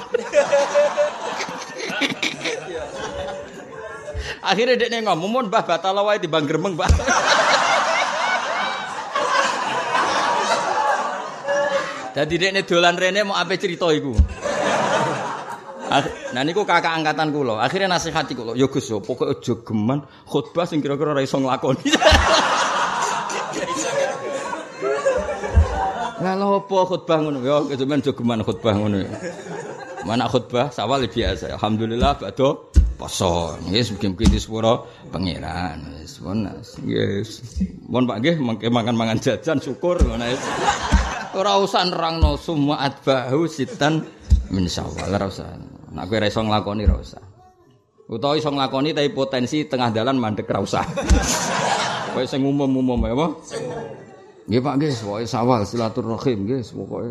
Akhirnya 4.46 4.78
dia 4.78 5.02
ngomong, 5.02 5.30
"Mun 5.30 5.46
Mbah 5.50 5.66
batal 5.66 5.98
wae 6.06 6.22
timbang 6.22 6.46
gremeng, 6.46 6.78
Mbah." 6.78 6.90
Jadi 12.16 12.34
dia 12.40 12.64
dolan 12.64 12.96
rene 12.96 13.28
mau 13.28 13.36
apa 13.36 13.60
cerita 13.60 13.92
iku. 13.92 14.16
Nah 16.32 16.42
niku 16.44 16.64
kakak 16.64 16.96
angkatan 16.96 17.32
kula. 17.32 17.60
Akhirnya 17.60 17.96
nasihati 17.96 18.36
kula, 18.36 18.56
"Ya 18.56 18.72
Gus, 18.72 18.88
pokoke 19.04 19.28
aja 19.28 19.54
geman 19.64 20.04
khutbah 20.24 20.64
sing 20.64 20.80
kira-kira 20.80 21.12
ora 21.12 21.24
iso 21.24 21.40
nglakoni." 21.40 21.92
Lah 26.26 26.58
apa 26.58 26.78
khutbah 26.90 27.22
ngono? 27.22 27.38
Ya 27.46 27.62
kejemen 27.70 28.02
aja 28.02 28.10
geman 28.10 28.42
khutbah 28.42 28.74
ngono. 28.74 29.06
Mana 30.10 30.26
khutbah 30.26 30.74
sawal 30.74 31.06
biasa. 31.06 31.54
Alhamdulillah 31.54 32.18
bado 32.18 32.74
poso. 32.98 33.54
Nggih 33.62 33.94
mugi-mugi 33.94 34.34
disepuro 34.34 34.90
pangeran. 35.14 35.86
Wis 36.02 36.18
pun 36.18 36.50
yes. 36.90 37.62
Mohon 37.86 38.10
Pak 38.10 38.18
nggih 38.26 38.36
mangke 38.42 38.68
mangan-mangan 38.74 39.22
jajan 39.22 39.62
syukur 39.62 40.02
ngono 40.02 40.26
wis. 40.26 40.42
Ora 41.38 41.62
usah 41.62 41.86
nerangno 41.86 42.42
semua 42.42 42.82
atbahu 42.82 43.46
sitan 43.46 44.02
min 44.50 44.66
syawal 44.66 45.14
ora 45.14 45.30
usah. 45.30 45.46
Nek 45.94 46.10
kowe 46.10 46.26
iso 46.26 46.42
nglakoni 46.42 46.90
ora 46.90 46.98
usah. 47.06 47.22
Utawa 48.10 48.34
iso 48.34 48.50
nglakoni 48.50 48.98
tapi 48.98 49.14
potensi 49.14 49.62
tengah 49.70 49.94
dalan 49.94 50.18
mandek 50.18 50.50
ora 50.50 50.66
usah. 50.66 50.86
Kowe 52.16 52.24
sing 52.24 52.48
umum-umum 52.48 53.12
ya 53.12 53.12
apa? 53.12 53.28
Nggih 54.46 54.62
Pak 54.62 54.74
nggih, 54.78 54.94
pokoke 55.02 55.26
sawal 55.26 55.62
silaturahim 55.66 56.46
nggih, 56.46 56.62
pokoke 56.70 57.10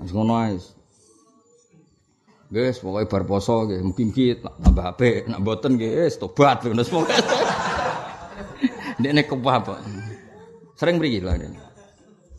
wis 0.00 0.12
ngono 0.12 0.34
ae. 0.40 0.56
Guys, 2.46 2.78
pokoknya 2.80 3.10
bar 3.12 3.22
poso 3.28 3.68
nggih, 3.68 3.84
mugi-mugi 3.84 4.40
tambah 4.40 4.84
apik, 4.88 5.28
nak 5.28 5.44
mboten 5.44 5.76
nggih 5.76 6.08
wis 6.08 6.16
tobat 6.16 6.64
lho 6.64 6.72
pokoke. 6.80 7.12
Nek 9.04 9.28
apa? 9.28 9.74
Sering 10.80 10.96
mriki 10.96 11.20
lho. 11.20 11.32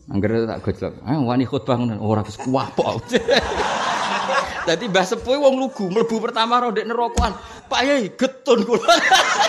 Angger 0.08 0.48
tak 0.48 0.64
gojlok. 0.64 0.94
Ah 1.04 1.20
wani 1.20 1.46
khutbah 1.46 1.78
ngono 1.78 2.02
ora 2.02 2.26
wis 2.26 2.40
kuwapok. 2.42 3.06
Dadi 4.68 4.92
Mbah 4.92 5.06
Sepuh 5.08 5.40
wong 5.40 5.64
lugu 5.64 5.88
mlebu 5.88 6.20
pertama 6.20 6.60
ro 6.60 6.76
ndek 6.76 6.88
nerokokan. 6.90 7.38
Pak 7.72 7.82
Yai 7.88 8.12
getun 8.16 8.66
kula. 8.68 8.96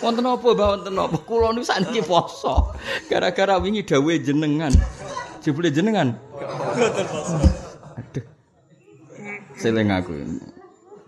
Wonten 0.00 0.24
apa 0.24 0.48
Mbah 0.56 0.68
wonten 0.80 0.96
apa? 0.96 1.16
Kula 1.28 1.52
niku 1.52 1.68
sakniki 1.68 2.00
poso. 2.00 2.72
Gara-gara 3.06 3.60
wingi 3.60 3.84
dawuhe 3.84 4.16
jenengan. 4.20 4.72
Jebule 5.44 5.68
jenengan. 5.68 6.16
Aduh. 8.00 8.24
Seling 9.60 9.92
aku. 9.92 10.16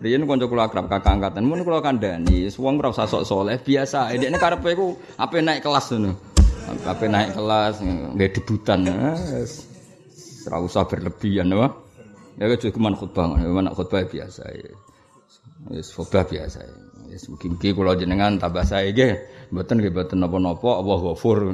Riyen 0.03 0.27
kanca 0.27 0.45
kula 0.51 0.67
akrab 0.67 0.91
kakak 0.91 1.15
angkatan, 1.15 1.47
mun 1.47 1.63
kula 1.63 1.79
kandhani, 1.79 2.51
wong 2.59 2.75
ora 2.83 2.91
usah 2.91 3.07
sok 3.07 3.23
saleh, 3.23 3.55
biasa. 3.55 4.11
Dekne 4.19 4.35
karepe 4.35 4.75
iku 4.75 4.99
ape 5.15 5.39
naik 5.39 5.63
kelas 5.63 5.95
ngono. 5.95 6.11
Ape 6.83 7.07
naik 7.07 7.39
kelas 7.39 7.79
nggih 7.79 8.29
debutan. 8.35 8.83
Ora 10.43 10.57
usah 10.59 10.83
berlebihan, 10.83 11.55
apa? 11.55 11.71
Ya 12.35 12.51
cuma 12.51 12.91
khutbah, 12.91 13.31
mana 13.31 13.71
khutbah 13.71 14.03
biasa. 14.03 14.43
Wis 15.71 15.95
khutbah 15.95 16.27
biasa. 16.27 16.67
Wis 17.13 17.29
mugi-mugi 17.29 17.77
kula 17.77 17.93
jenengan 17.93 18.41
tambah 18.41 18.65
sae 18.65 18.89
nggih. 18.89 19.13
Mboten 19.53 19.77
nggih 19.77 19.93
mboten 19.93 20.17
napa-napa, 20.17 20.81
Allah 20.81 20.97
ghafur. 20.97 21.53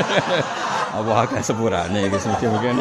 Apa 0.96 1.12
agak 1.28 1.44
sepurane 1.44 2.08
iki 2.08 2.48
mungkin 2.48 2.80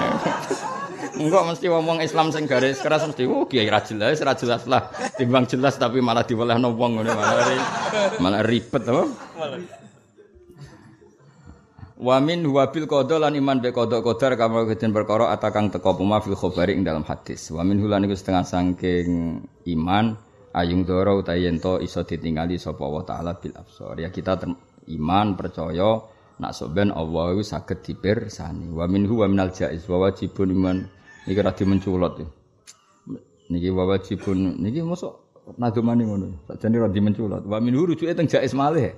Enggak 1.20 1.44
mesti 1.52 1.68
ngomong 1.68 2.00
Islam 2.00 2.32
sing 2.32 2.48
garis 2.48 2.80
keras 2.80 3.04
mesti 3.04 3.28
oh 3.28 3.44
kiai 3.44 3.68
ra 3.68 3.84
jelas 3.84 4.24
ra 4.24 4.32
jelas 4.40 4.64
lah 4.72 4.88
timbang 5.20 5.44
jelas 5.44 5.76
tapi 5.76 6.00
malah 6.00 6.24
diwelehno 6.24 6.72
wong 6.72 7.04
ngene 7.04 7.12
malah 7.12 7.46
malah 8.24 8.42
ribet 8.48 8.88
apa 8.88 9.04
Wa 12.00 12.24
min 12.24 12.48
huwa 12.48 12.72
bil 12.72 12.88
qada 12.88 13.20
lan 13.20 13.36
iman 13.36 13.60
be 13.60 13.76
qada 13.76 14.00
qadar 14.00 14.40
kama 14.40 14.64
kejen 14.72 14.96
perkara 14.96 15.36
atakang 15.36 15.68
teko 15.68 16.00
puma 16.00 16.24
fil 16.24 16.40
khabari 16.40 16.72
ing 16.72 16.88
dalam 16.88 17.04
hadis. 17.04 17.52
Wa 17.52 17.60
min 17.68 17.76
hulan 17.84 18.08
iku 18.08 18.16
setengah 18.16 18.48
saking 18.48 19.44
iman 19.76 20.16
ayung 20.54 20.86
doro 20.86 21.22
utawi 21.22 21.46
yen 21.46 21.62
iso 21.82 22.02
ditingali 22.06 22.58
sapa 22.58 22.82
Allah 22.86 23.04
taala 23.06 23.32
bil 23.38 23.54
absar. 23.54 23.98
Ya 24.02 24.10
kita 24.10 24.40
iman 24.90 25.38
percaya 25.38 26.02
nak 26.40 26.52
soben 26.56 26.90
Allah 26.96 27.36
iku 27.36 27.44
saged 27.44 27.84
dipirsani. 27.86 28.72
Wa 28.72 28.88
minhu 28.90 29.22
wa 29.22 29.28
minal 29.30 29.52
jaiz 29.54 29.86
wa 29.86 30.08
wajibun 30.08 30.50
iman 30.56 30.78
iki 31.28 31.40
ra 31.40 31.52
dimenculot. 31.54 32.24
Niki 33.50 33.70
wa 33.74 33.84
wajibun 33.90 34.62
niki 34.62 34.82
mosok 34.82 35.46
nadumane 35.60 36.04
ngono. 36.06 36.28
Sakjane 36.48 36.78
ra 36.80 36.90
dimenculot. 36.90 37.44
Wa 37.46 37.60
minhu 37.62 37.86
rujuke 37.86 38.14
teng 38.16 38.30
jaiz 38.30 38.56
malih. 38.56 38.96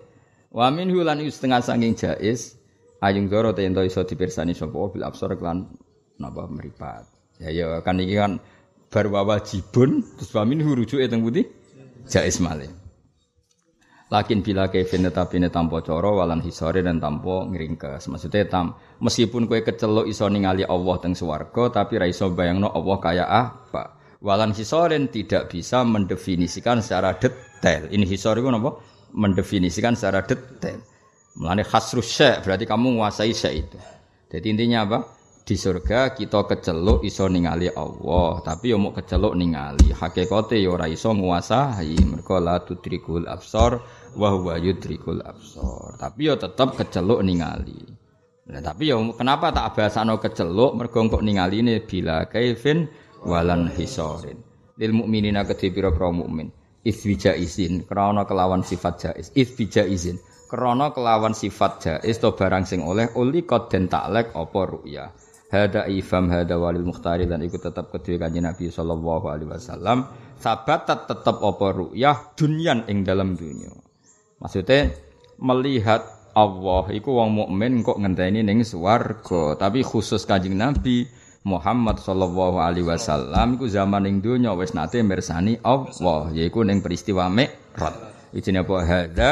Wa 0.51 0.67
minhu 0.71 1.03
lan 1.03 1.23
setengah 1.23 1.63
saking 1.63 1.95
jaiz 1.95 2.59
ayung 3.01 3.27
doro 3.31 3.51
te 3.55 3.65
ento 3.65 3.81
iso 3.81 4.05
dipirsani 4.05 4.53
sapa 4.53 4.77
bil 4.91 5.03
absar 5.03 5.35
lan 5.39 5.67
napa 6.21 6.45
meripat. 6.45 7.09
Ya 7.41 7.49
ya 7.49 7.81
kan 7.81 7.97
iki 7.97 8.13
kan 8.13 8.37
bar 8.91 9.07
wajibun 9.07 10.03
terus 10.19 10.35
wa 10.35 10.43
minhu 10.43 10.75
rujuke 10.75 11.07
teng 11.07 11.23
pundi? 11.23 11.47
Jaiz 12.11 12.43
malih. 12.43 12.67
Lakin 14.11 14.43
bila 14.43 14.67
kevin 14.67 15.07
tetapi 15.07 15.39
ini 15.39 15.47
tanpa 15.47 15.79
coro 15.79 16.19
walan 16.19 16.43
hisori 16.43 16.83
dan 16.83 16.99
tanpa 16.99 17.47
ngeringkes. 17.47 18.11
Maksudnya 18.11 18.43
tam, 18.51 18.75
meskipun 18.99 19.47
kue 19.47 19.63
kecelok 19.63 20.03
iso 20.11 20.27
ningali 20.27 20.67
Allah 20.67 20.99
teng 20.99 21.15
swarga, 21.15 21.71
tapi 21.71 21.95
raiso 21.95 22.27
bayangno 22.35 22.67
Allah 22.75 22.97
kaya 22.99 23.23
apa. 23.23 23.95
Walan 24.19 24.51
hisorin 24.51 25.07
tidak 25.07 25.47
bisa 25.55 25.87
mendefinisikan 25.87 26.83
secara 26.83 27.15
detail. 27.15 27.87
Ini 27.87 28.03
hisori 28.03 28.43
itu 28.43 28.51
apa? 28.51 28.71
Mendefinisikan 29.15 29.95
secara 29.95 30.27
detail. 30.27 30.83
Melani 31.39 31.63
khasrus 31.63 32.11
syek, 32.11 32.43
berarti 32.43 32.67
kamu 32.67 32.99
menguasai 32.99 33.31
syek 33.31 33.53
itu. 33.63 33.79
Jadi 34.27 34.45
intinya 34.51 34.83
apa? 34.83 34.99
Di 35.51 35.59
surga 35.59 36.15
kita 36.15 36.47
keceluk 36.47 37.03
iso 37.03 37.27
ningali 37.27 37.67
Allah, 37.75 38.39
tapi 38.39 38.71
yo 38.71 38.79
mau 38.79 38.95
keceluk 38.95 39.35
ningali. 39.35 39.91
Hakikate 39.91 40.55
yo 40.63 40.79
ora 40.79 40.87
iso 40.87 41.11
nguasai. 41.11 41.91
Mergo 42.07 42.39
la 42.39 42.63
tudrikul 42.63 43.27
absar 43.27 43.83
wa 44.15 44.31
huwa 44.31 44.55
yudrikul 44.55 45.19
absar. 45.19 45.99
Tapi 45.99 46.31
yo 46.31 46.39
tetep 46.39 46.79
keceluk 46.79 47.19
ningali. 47.19 47.83
Nah, 48.47 48.63
tapi 48.63 48.95
yo 48.95 49.11
kenapa 49.11 49.51
tak 49.51 49.75
bahasano 49.75 50.23
keceluk 50.23 50.71
mergo 50.79 51.03
kok 51.11 51.19
ningali 51.19 51.59
bila 51.83 52.31
kaifin 52.31 52.87
walan 53.27 53.67
hisorin. 53.75 54.39
Lil 54.79 54.95
mukminina 54.95 55.43
kedhe 55.43 55.67
pira-pira 55.67 56.15
mukmin. 56.15 56.47
Isbija 56.87 57.35
izin 57.35 57.83
krana 57.83 58.23
kelawan 58.23 58.63
sifat 58.63 59.03
jaiz. 59.03 59.35
Isbija 59.35 59.83
izin 59.83 60.15
krana 60.47 60.95
kelawan 60.95 61.35
sifat 61.35 61.73
jaiz 61.83 62.23
to 62.23 62.31
barang 62.39 62.63
sing 62.63 62.79
oleh 62.79 63.11
uli 63.19 63.43
kod 63.43 63.67
den 63.67 63.91
taklek 63.91 64.31
apa 64.31 64.61
ru'ya 64.63 65.11
hada 65.51 65.85
ifam 65.91 66.31
hada 66.31 66.55
walil 66.55 66.87
mukhtari 66.87 67.27
dan 67.27 67.43
ikut 67.43 67.59
tetap 67.59 67.91
kedua 67.91 68.25
kanjeng 68.25 68.47
Nabi 68.47 68.71
sallallahu 68.71 69.27
alaihi 69.27 69.51
wasallam. 69.51 70.07
Sabat 70.41 70.89
tetap 70.89 71.37
apa 71.37 71.67
ru'yah 71.69 72.33
dunyan 72.33 72.89
ing 72.89 73.05
dalam 73.05 73.37
dunia 73.37 73.69
maksudnya 74.41 74.89
melihat 75.37 76.01
Allah 76.33 76.87
iku 76.89 77.21
wong 77.21 77.29
mukmin 77.45 77.85
kok 77.85 77.99
ngenteni 78.01 78.41
ning 78.41 78.65
swarga. 78.65 79.59
Tapi 79.59 79.85
khusus 79.85 80.23
kanjeng 80.25 80.57
Nabi 80.57 81.05
Muhammad 81.43 81.99
sallallahu 81.99 82.57
alaihi 82.57 82.87
wasallam 82.87 83.59
iku 83.59 83.67
zaman 83.67 84.07
ing 84.07 84.23
dunya 84.23 84.55
wis 84.55 84.71
nate 84.71 85.03
mirsani 85.03 85.59
Allah 85.61 86.31
yaiku 86.33 86.63
ning 86.63 86.79
peristiwa 86.79 87.27
Mi'raj. 87.27 87.95
Ijine 88.31 88.63
apa? 88.63 88.75
Hada 88.87 89.31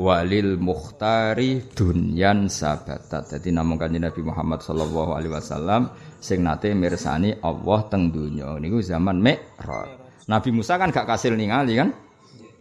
walil 0.00 0.56
mukhtari 0.56 1.60
dunyan 1.76 2.48
sabatat. 2.48 3.36
Jadi 3.36 3.52
namung 3.52 3.76
kanjeng 3.76 4.08
Nabi 4.08 4.24
Muhammad 4.24 4.64
sallallahu 4.64 5.12
alaihi 5.12 5.36
wasallam 5.36 5.92
sing 6.16 6.40
nate 6.40 6.72
mirsani 6.72 7.36
Allah 7.44 7.84
teng 7.92 8.08
donya 8.08 8.56
niku 8.56 8.80
zaman 8.80 9.20
Mi'raj. 9.20 10.00
Nabi 10.24 10.48
Musa 10.56 10.80
kan 10.80 10.88
gak 10.88 11.04
kasil 11.04 11.36
ningali 11.36 11.76
kan? 11.76 11.92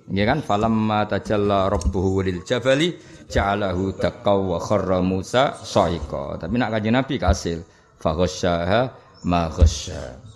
Nggih 0.09 0.25
kan 0.27 0.39
falamma 0.43 1.07
tajalla 1.07 1.71
rabbuhu 1.71 2.25
lil 2.27 2.43
jabali 2.43 2.97
ja'alahu 3.31 3.95
dakkaw 3.95 4.39
wa 4.51 4.59
kharra 4.59 4.99
Musa 4.99 5.55
sa'iqa. 5.55 6.43
Tapi 6.43 6.59
nak 6.59 6.75
kanjeng 6.75 6.99
Nabi 6.99 7.15
kasil 7.15 7.63
faghasyaha 8.03 8.81
ma 9.23 9.47
ghasya. 9.47 10.27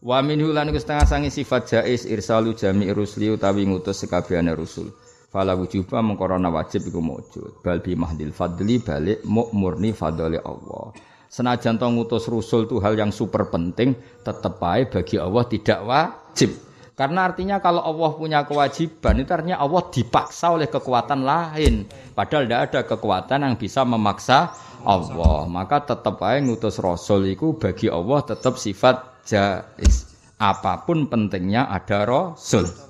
Wa 0.00 0.24
minhu 0.24 0.56
lan 0.56 0.72
setengah 0.72 1.04
sangi 1.04 1.28
sifat 1.28 1.68
jais 1.68 2.08
irsalu 2.08 2.56
jami 2.56 2.88
rusli 2.88 3.28
utawi 3.28 3.68
ngutus 3.68 4.08
sekabehane 4.08 4.56
rusul 4.56 4.88
fala 5.30 5.54
wujuba 5.54 6.02
mengkorona 6.02 6.50
wajib 6.50 6.90
iku 6.90 6.98
mujud. 6.98 7.62
Bal 7.62 7.78
bi 7.80 7.94
mahdil 7.94 8.34
fadli 8.34 8.82
balik 8.82 9.22
murni 9.30 9.94
fadli 9.94 10.36
Allah. 10.36 10.90
Senajan 11.30 11.78
to 11.78 11.86
ngutus 11.86 12.26
rusul 12.26 12.66
itu 12.66 12.82
hal 12.82 12.98
yang 12.98 13.14
super 13.14 13.46
penting 13.46 13.94
tetap 14.26 14.58
baik 14.58 14.90
bagi 14.90 15.16
Allah 15.22 15.46
tidak 15.46 15.80
wajib. 15.86 16.50
Karena 16.98 17.30
artinya 17.30 17.62
kalau 17.62 17.80
Allah 17.80 18.10
punya 18.12 18.44
kewajiban 18.44 19.22
itu 19.22 19.30
artinya 19.30 19.62
Allah 19.62 19.88
dipaksa 19.88 20.52
oleh 20.52 20.66
kekuatan 20.66 21.22
lain. 21.22 21.86
Padahal 22.12 22.44
tidak 22.44 22.60
ada 22.68 22.80
kekuatan 22.84 23.40
yang 23.46 23.54
bisa 23.56 23.86
memaksa 23.86 24.52
Allah. 24.82 25.46
Maka 25.46 25.86
tetap 25.86 26.18
baik 26.18 26.50
ngutus 26.50 26.82
rasul 26.82 27.30
itu 27.30 27.54
bagi 27.56 27.86
Allah 27.88 28.20
tetap 28.26 28.58
sifat 28.58 29.22
jais. 29.24 30.10
Apa 30.36 30.82
pun 30.82 31.06
pentingnya 31.06 31.70
ada 31.70 32.04
rasul 32.04 32.89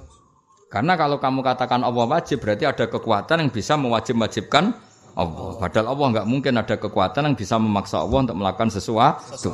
karena 0.71 0.95
kalau 0.95 1.19
kamu 1.19 1.43
katakan 1.43 1.83
Allah 1.83 2.07
wajib 2.07 2.47
berarti 2.47 2.63
ada 2.63 2.87
kekuatan 2.87 3.43
yang 3.43 3.51
bisa 3.51 3.75
mewajib-wajibkan 3.75 4.71
Allah. 5.19 5.59
Padahal 5.59 5.87
Allah 5.99 6.07
nggak 6.15 6.29
mungkin 6.31 6.55
ada 6.63 6.79
kekuatan 6.79 7.27
yang 7.27 7.35
bisa 7.35 7.59
memaksa 7.59 8.07
Allah 8.07 8.31
untuk 8.31 8.39
melakukan 8.39 8.71
sesuatu. 8.71 9.51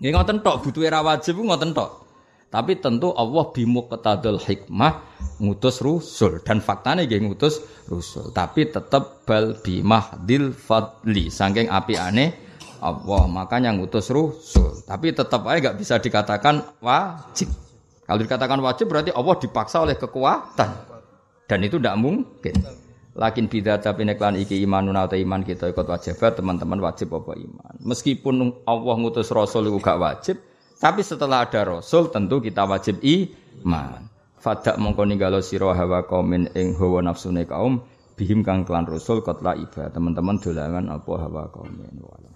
Ini 0.00 0.08
ngoten 0.16 0.40
tok 0.40 0.64
butuh 0.64 0.82
era 0.88 1.04
wajib 1.04 1.36
ngoten 1.36 1.76
tok. 1.76 2.02
Tapi 2.52 2.80
tentu 2.80 3.12
Allah 3.16 3.48
bimuqtadul 3.48 4.40
hikmah 4.40 4.92
ngutus 5.40 5.80
rusul 5.80 6.40
dan 6.44 6.60
faktanya 6.60 7.04
nggih 7.04 7.28
ngutus 7.28 7.60
rusul. 7.88 8.32
Tapi 8.32 8.72
tetap 8.72 9.24
bal 9.28 9.56
bimahdil 9.60 10.52
fadli 10.52 11.28
saking 11.28 11.68
api 11.68 11.96
aneh 11.96 12.32
Allah 12.80 13.28
makanya 13.28 13.72
ngutus 13.72 14.08
rusul. 14.08 14.80
Tapi 14.84 15.12
tetap 15.12 15.44
aja 15.44 15.70
nggak 15.70 15.76
bisa 15.76 16.00
dikatakan 16.00 16.80
wajib. 16.80 17.52
Kalau 18.12 18.28
dikatakan 18.28 18.60
wajib 18.60 18.92
berarti 18.92 19.08
Allah 19.08 19.40
dipaksa 19.40 19.88
oleh 19.88 19.96
kekuatan. 19.96 20.68
Dan 21.48 21.64
itu 21.64 21.80
tidak 21.80 21.96
mungkin. 21.96 22.52
Lakin 23.16 23.48
bidat 23.48 23.88
tapi 23.88 24.04
neklan 24.04 24.36
iki 24.36 24.60
imanun 24.60 25.00
atau 25.00 25.16
iman 25.16 25.40
kita 25.40 25.72
ikut 25.72 25.88
wajib 25.88 26.20
teman-teman 26.20 26.76
wajib 26.84 27.08
apa 27.16 27.32
iman. 27.32 27.72
Meskipun 27.80 28.64
Allah 28.68 28.94
ngutus 29.00 29.32
Rasul 29.32 29.72
itu 29.72 29.80
gak 29.80 29.96
wajib, 29.96 30.36
tapi 30.76 31.00
setelah 31.00 31.48
ada 31.48 31.64
Rasul 31.64 32.12
tentu 32.12 32.44
kita 32.44 32.68
wajib 32.68 33.00
iman. 33.00 34.12
Fadak 34.36 34.76
mongko 34.76 35.08
ninggalo 35.08 35.40
sira 35.40 35.72
hawa 35.72 36.04
kaumin 36.04 36.52
ing 36.52 36.76
hawa 36.76 37.00
nafsune 37.00 37.48
kaum 37.48 37.80
bihim 38.20 38.44
kang 38.44 38.68
klan 38.68 38.84
Rasul 38.84 39.24
kotla 39.24 39.56
iba. 39.56 39.88
Teman-teman 39.88 40.36
dolangan 40.36 40.84
apa 40.92 41.12
hawa 41.16 41.48
kaumin 41.48 41.96
wala. 41.96 42.31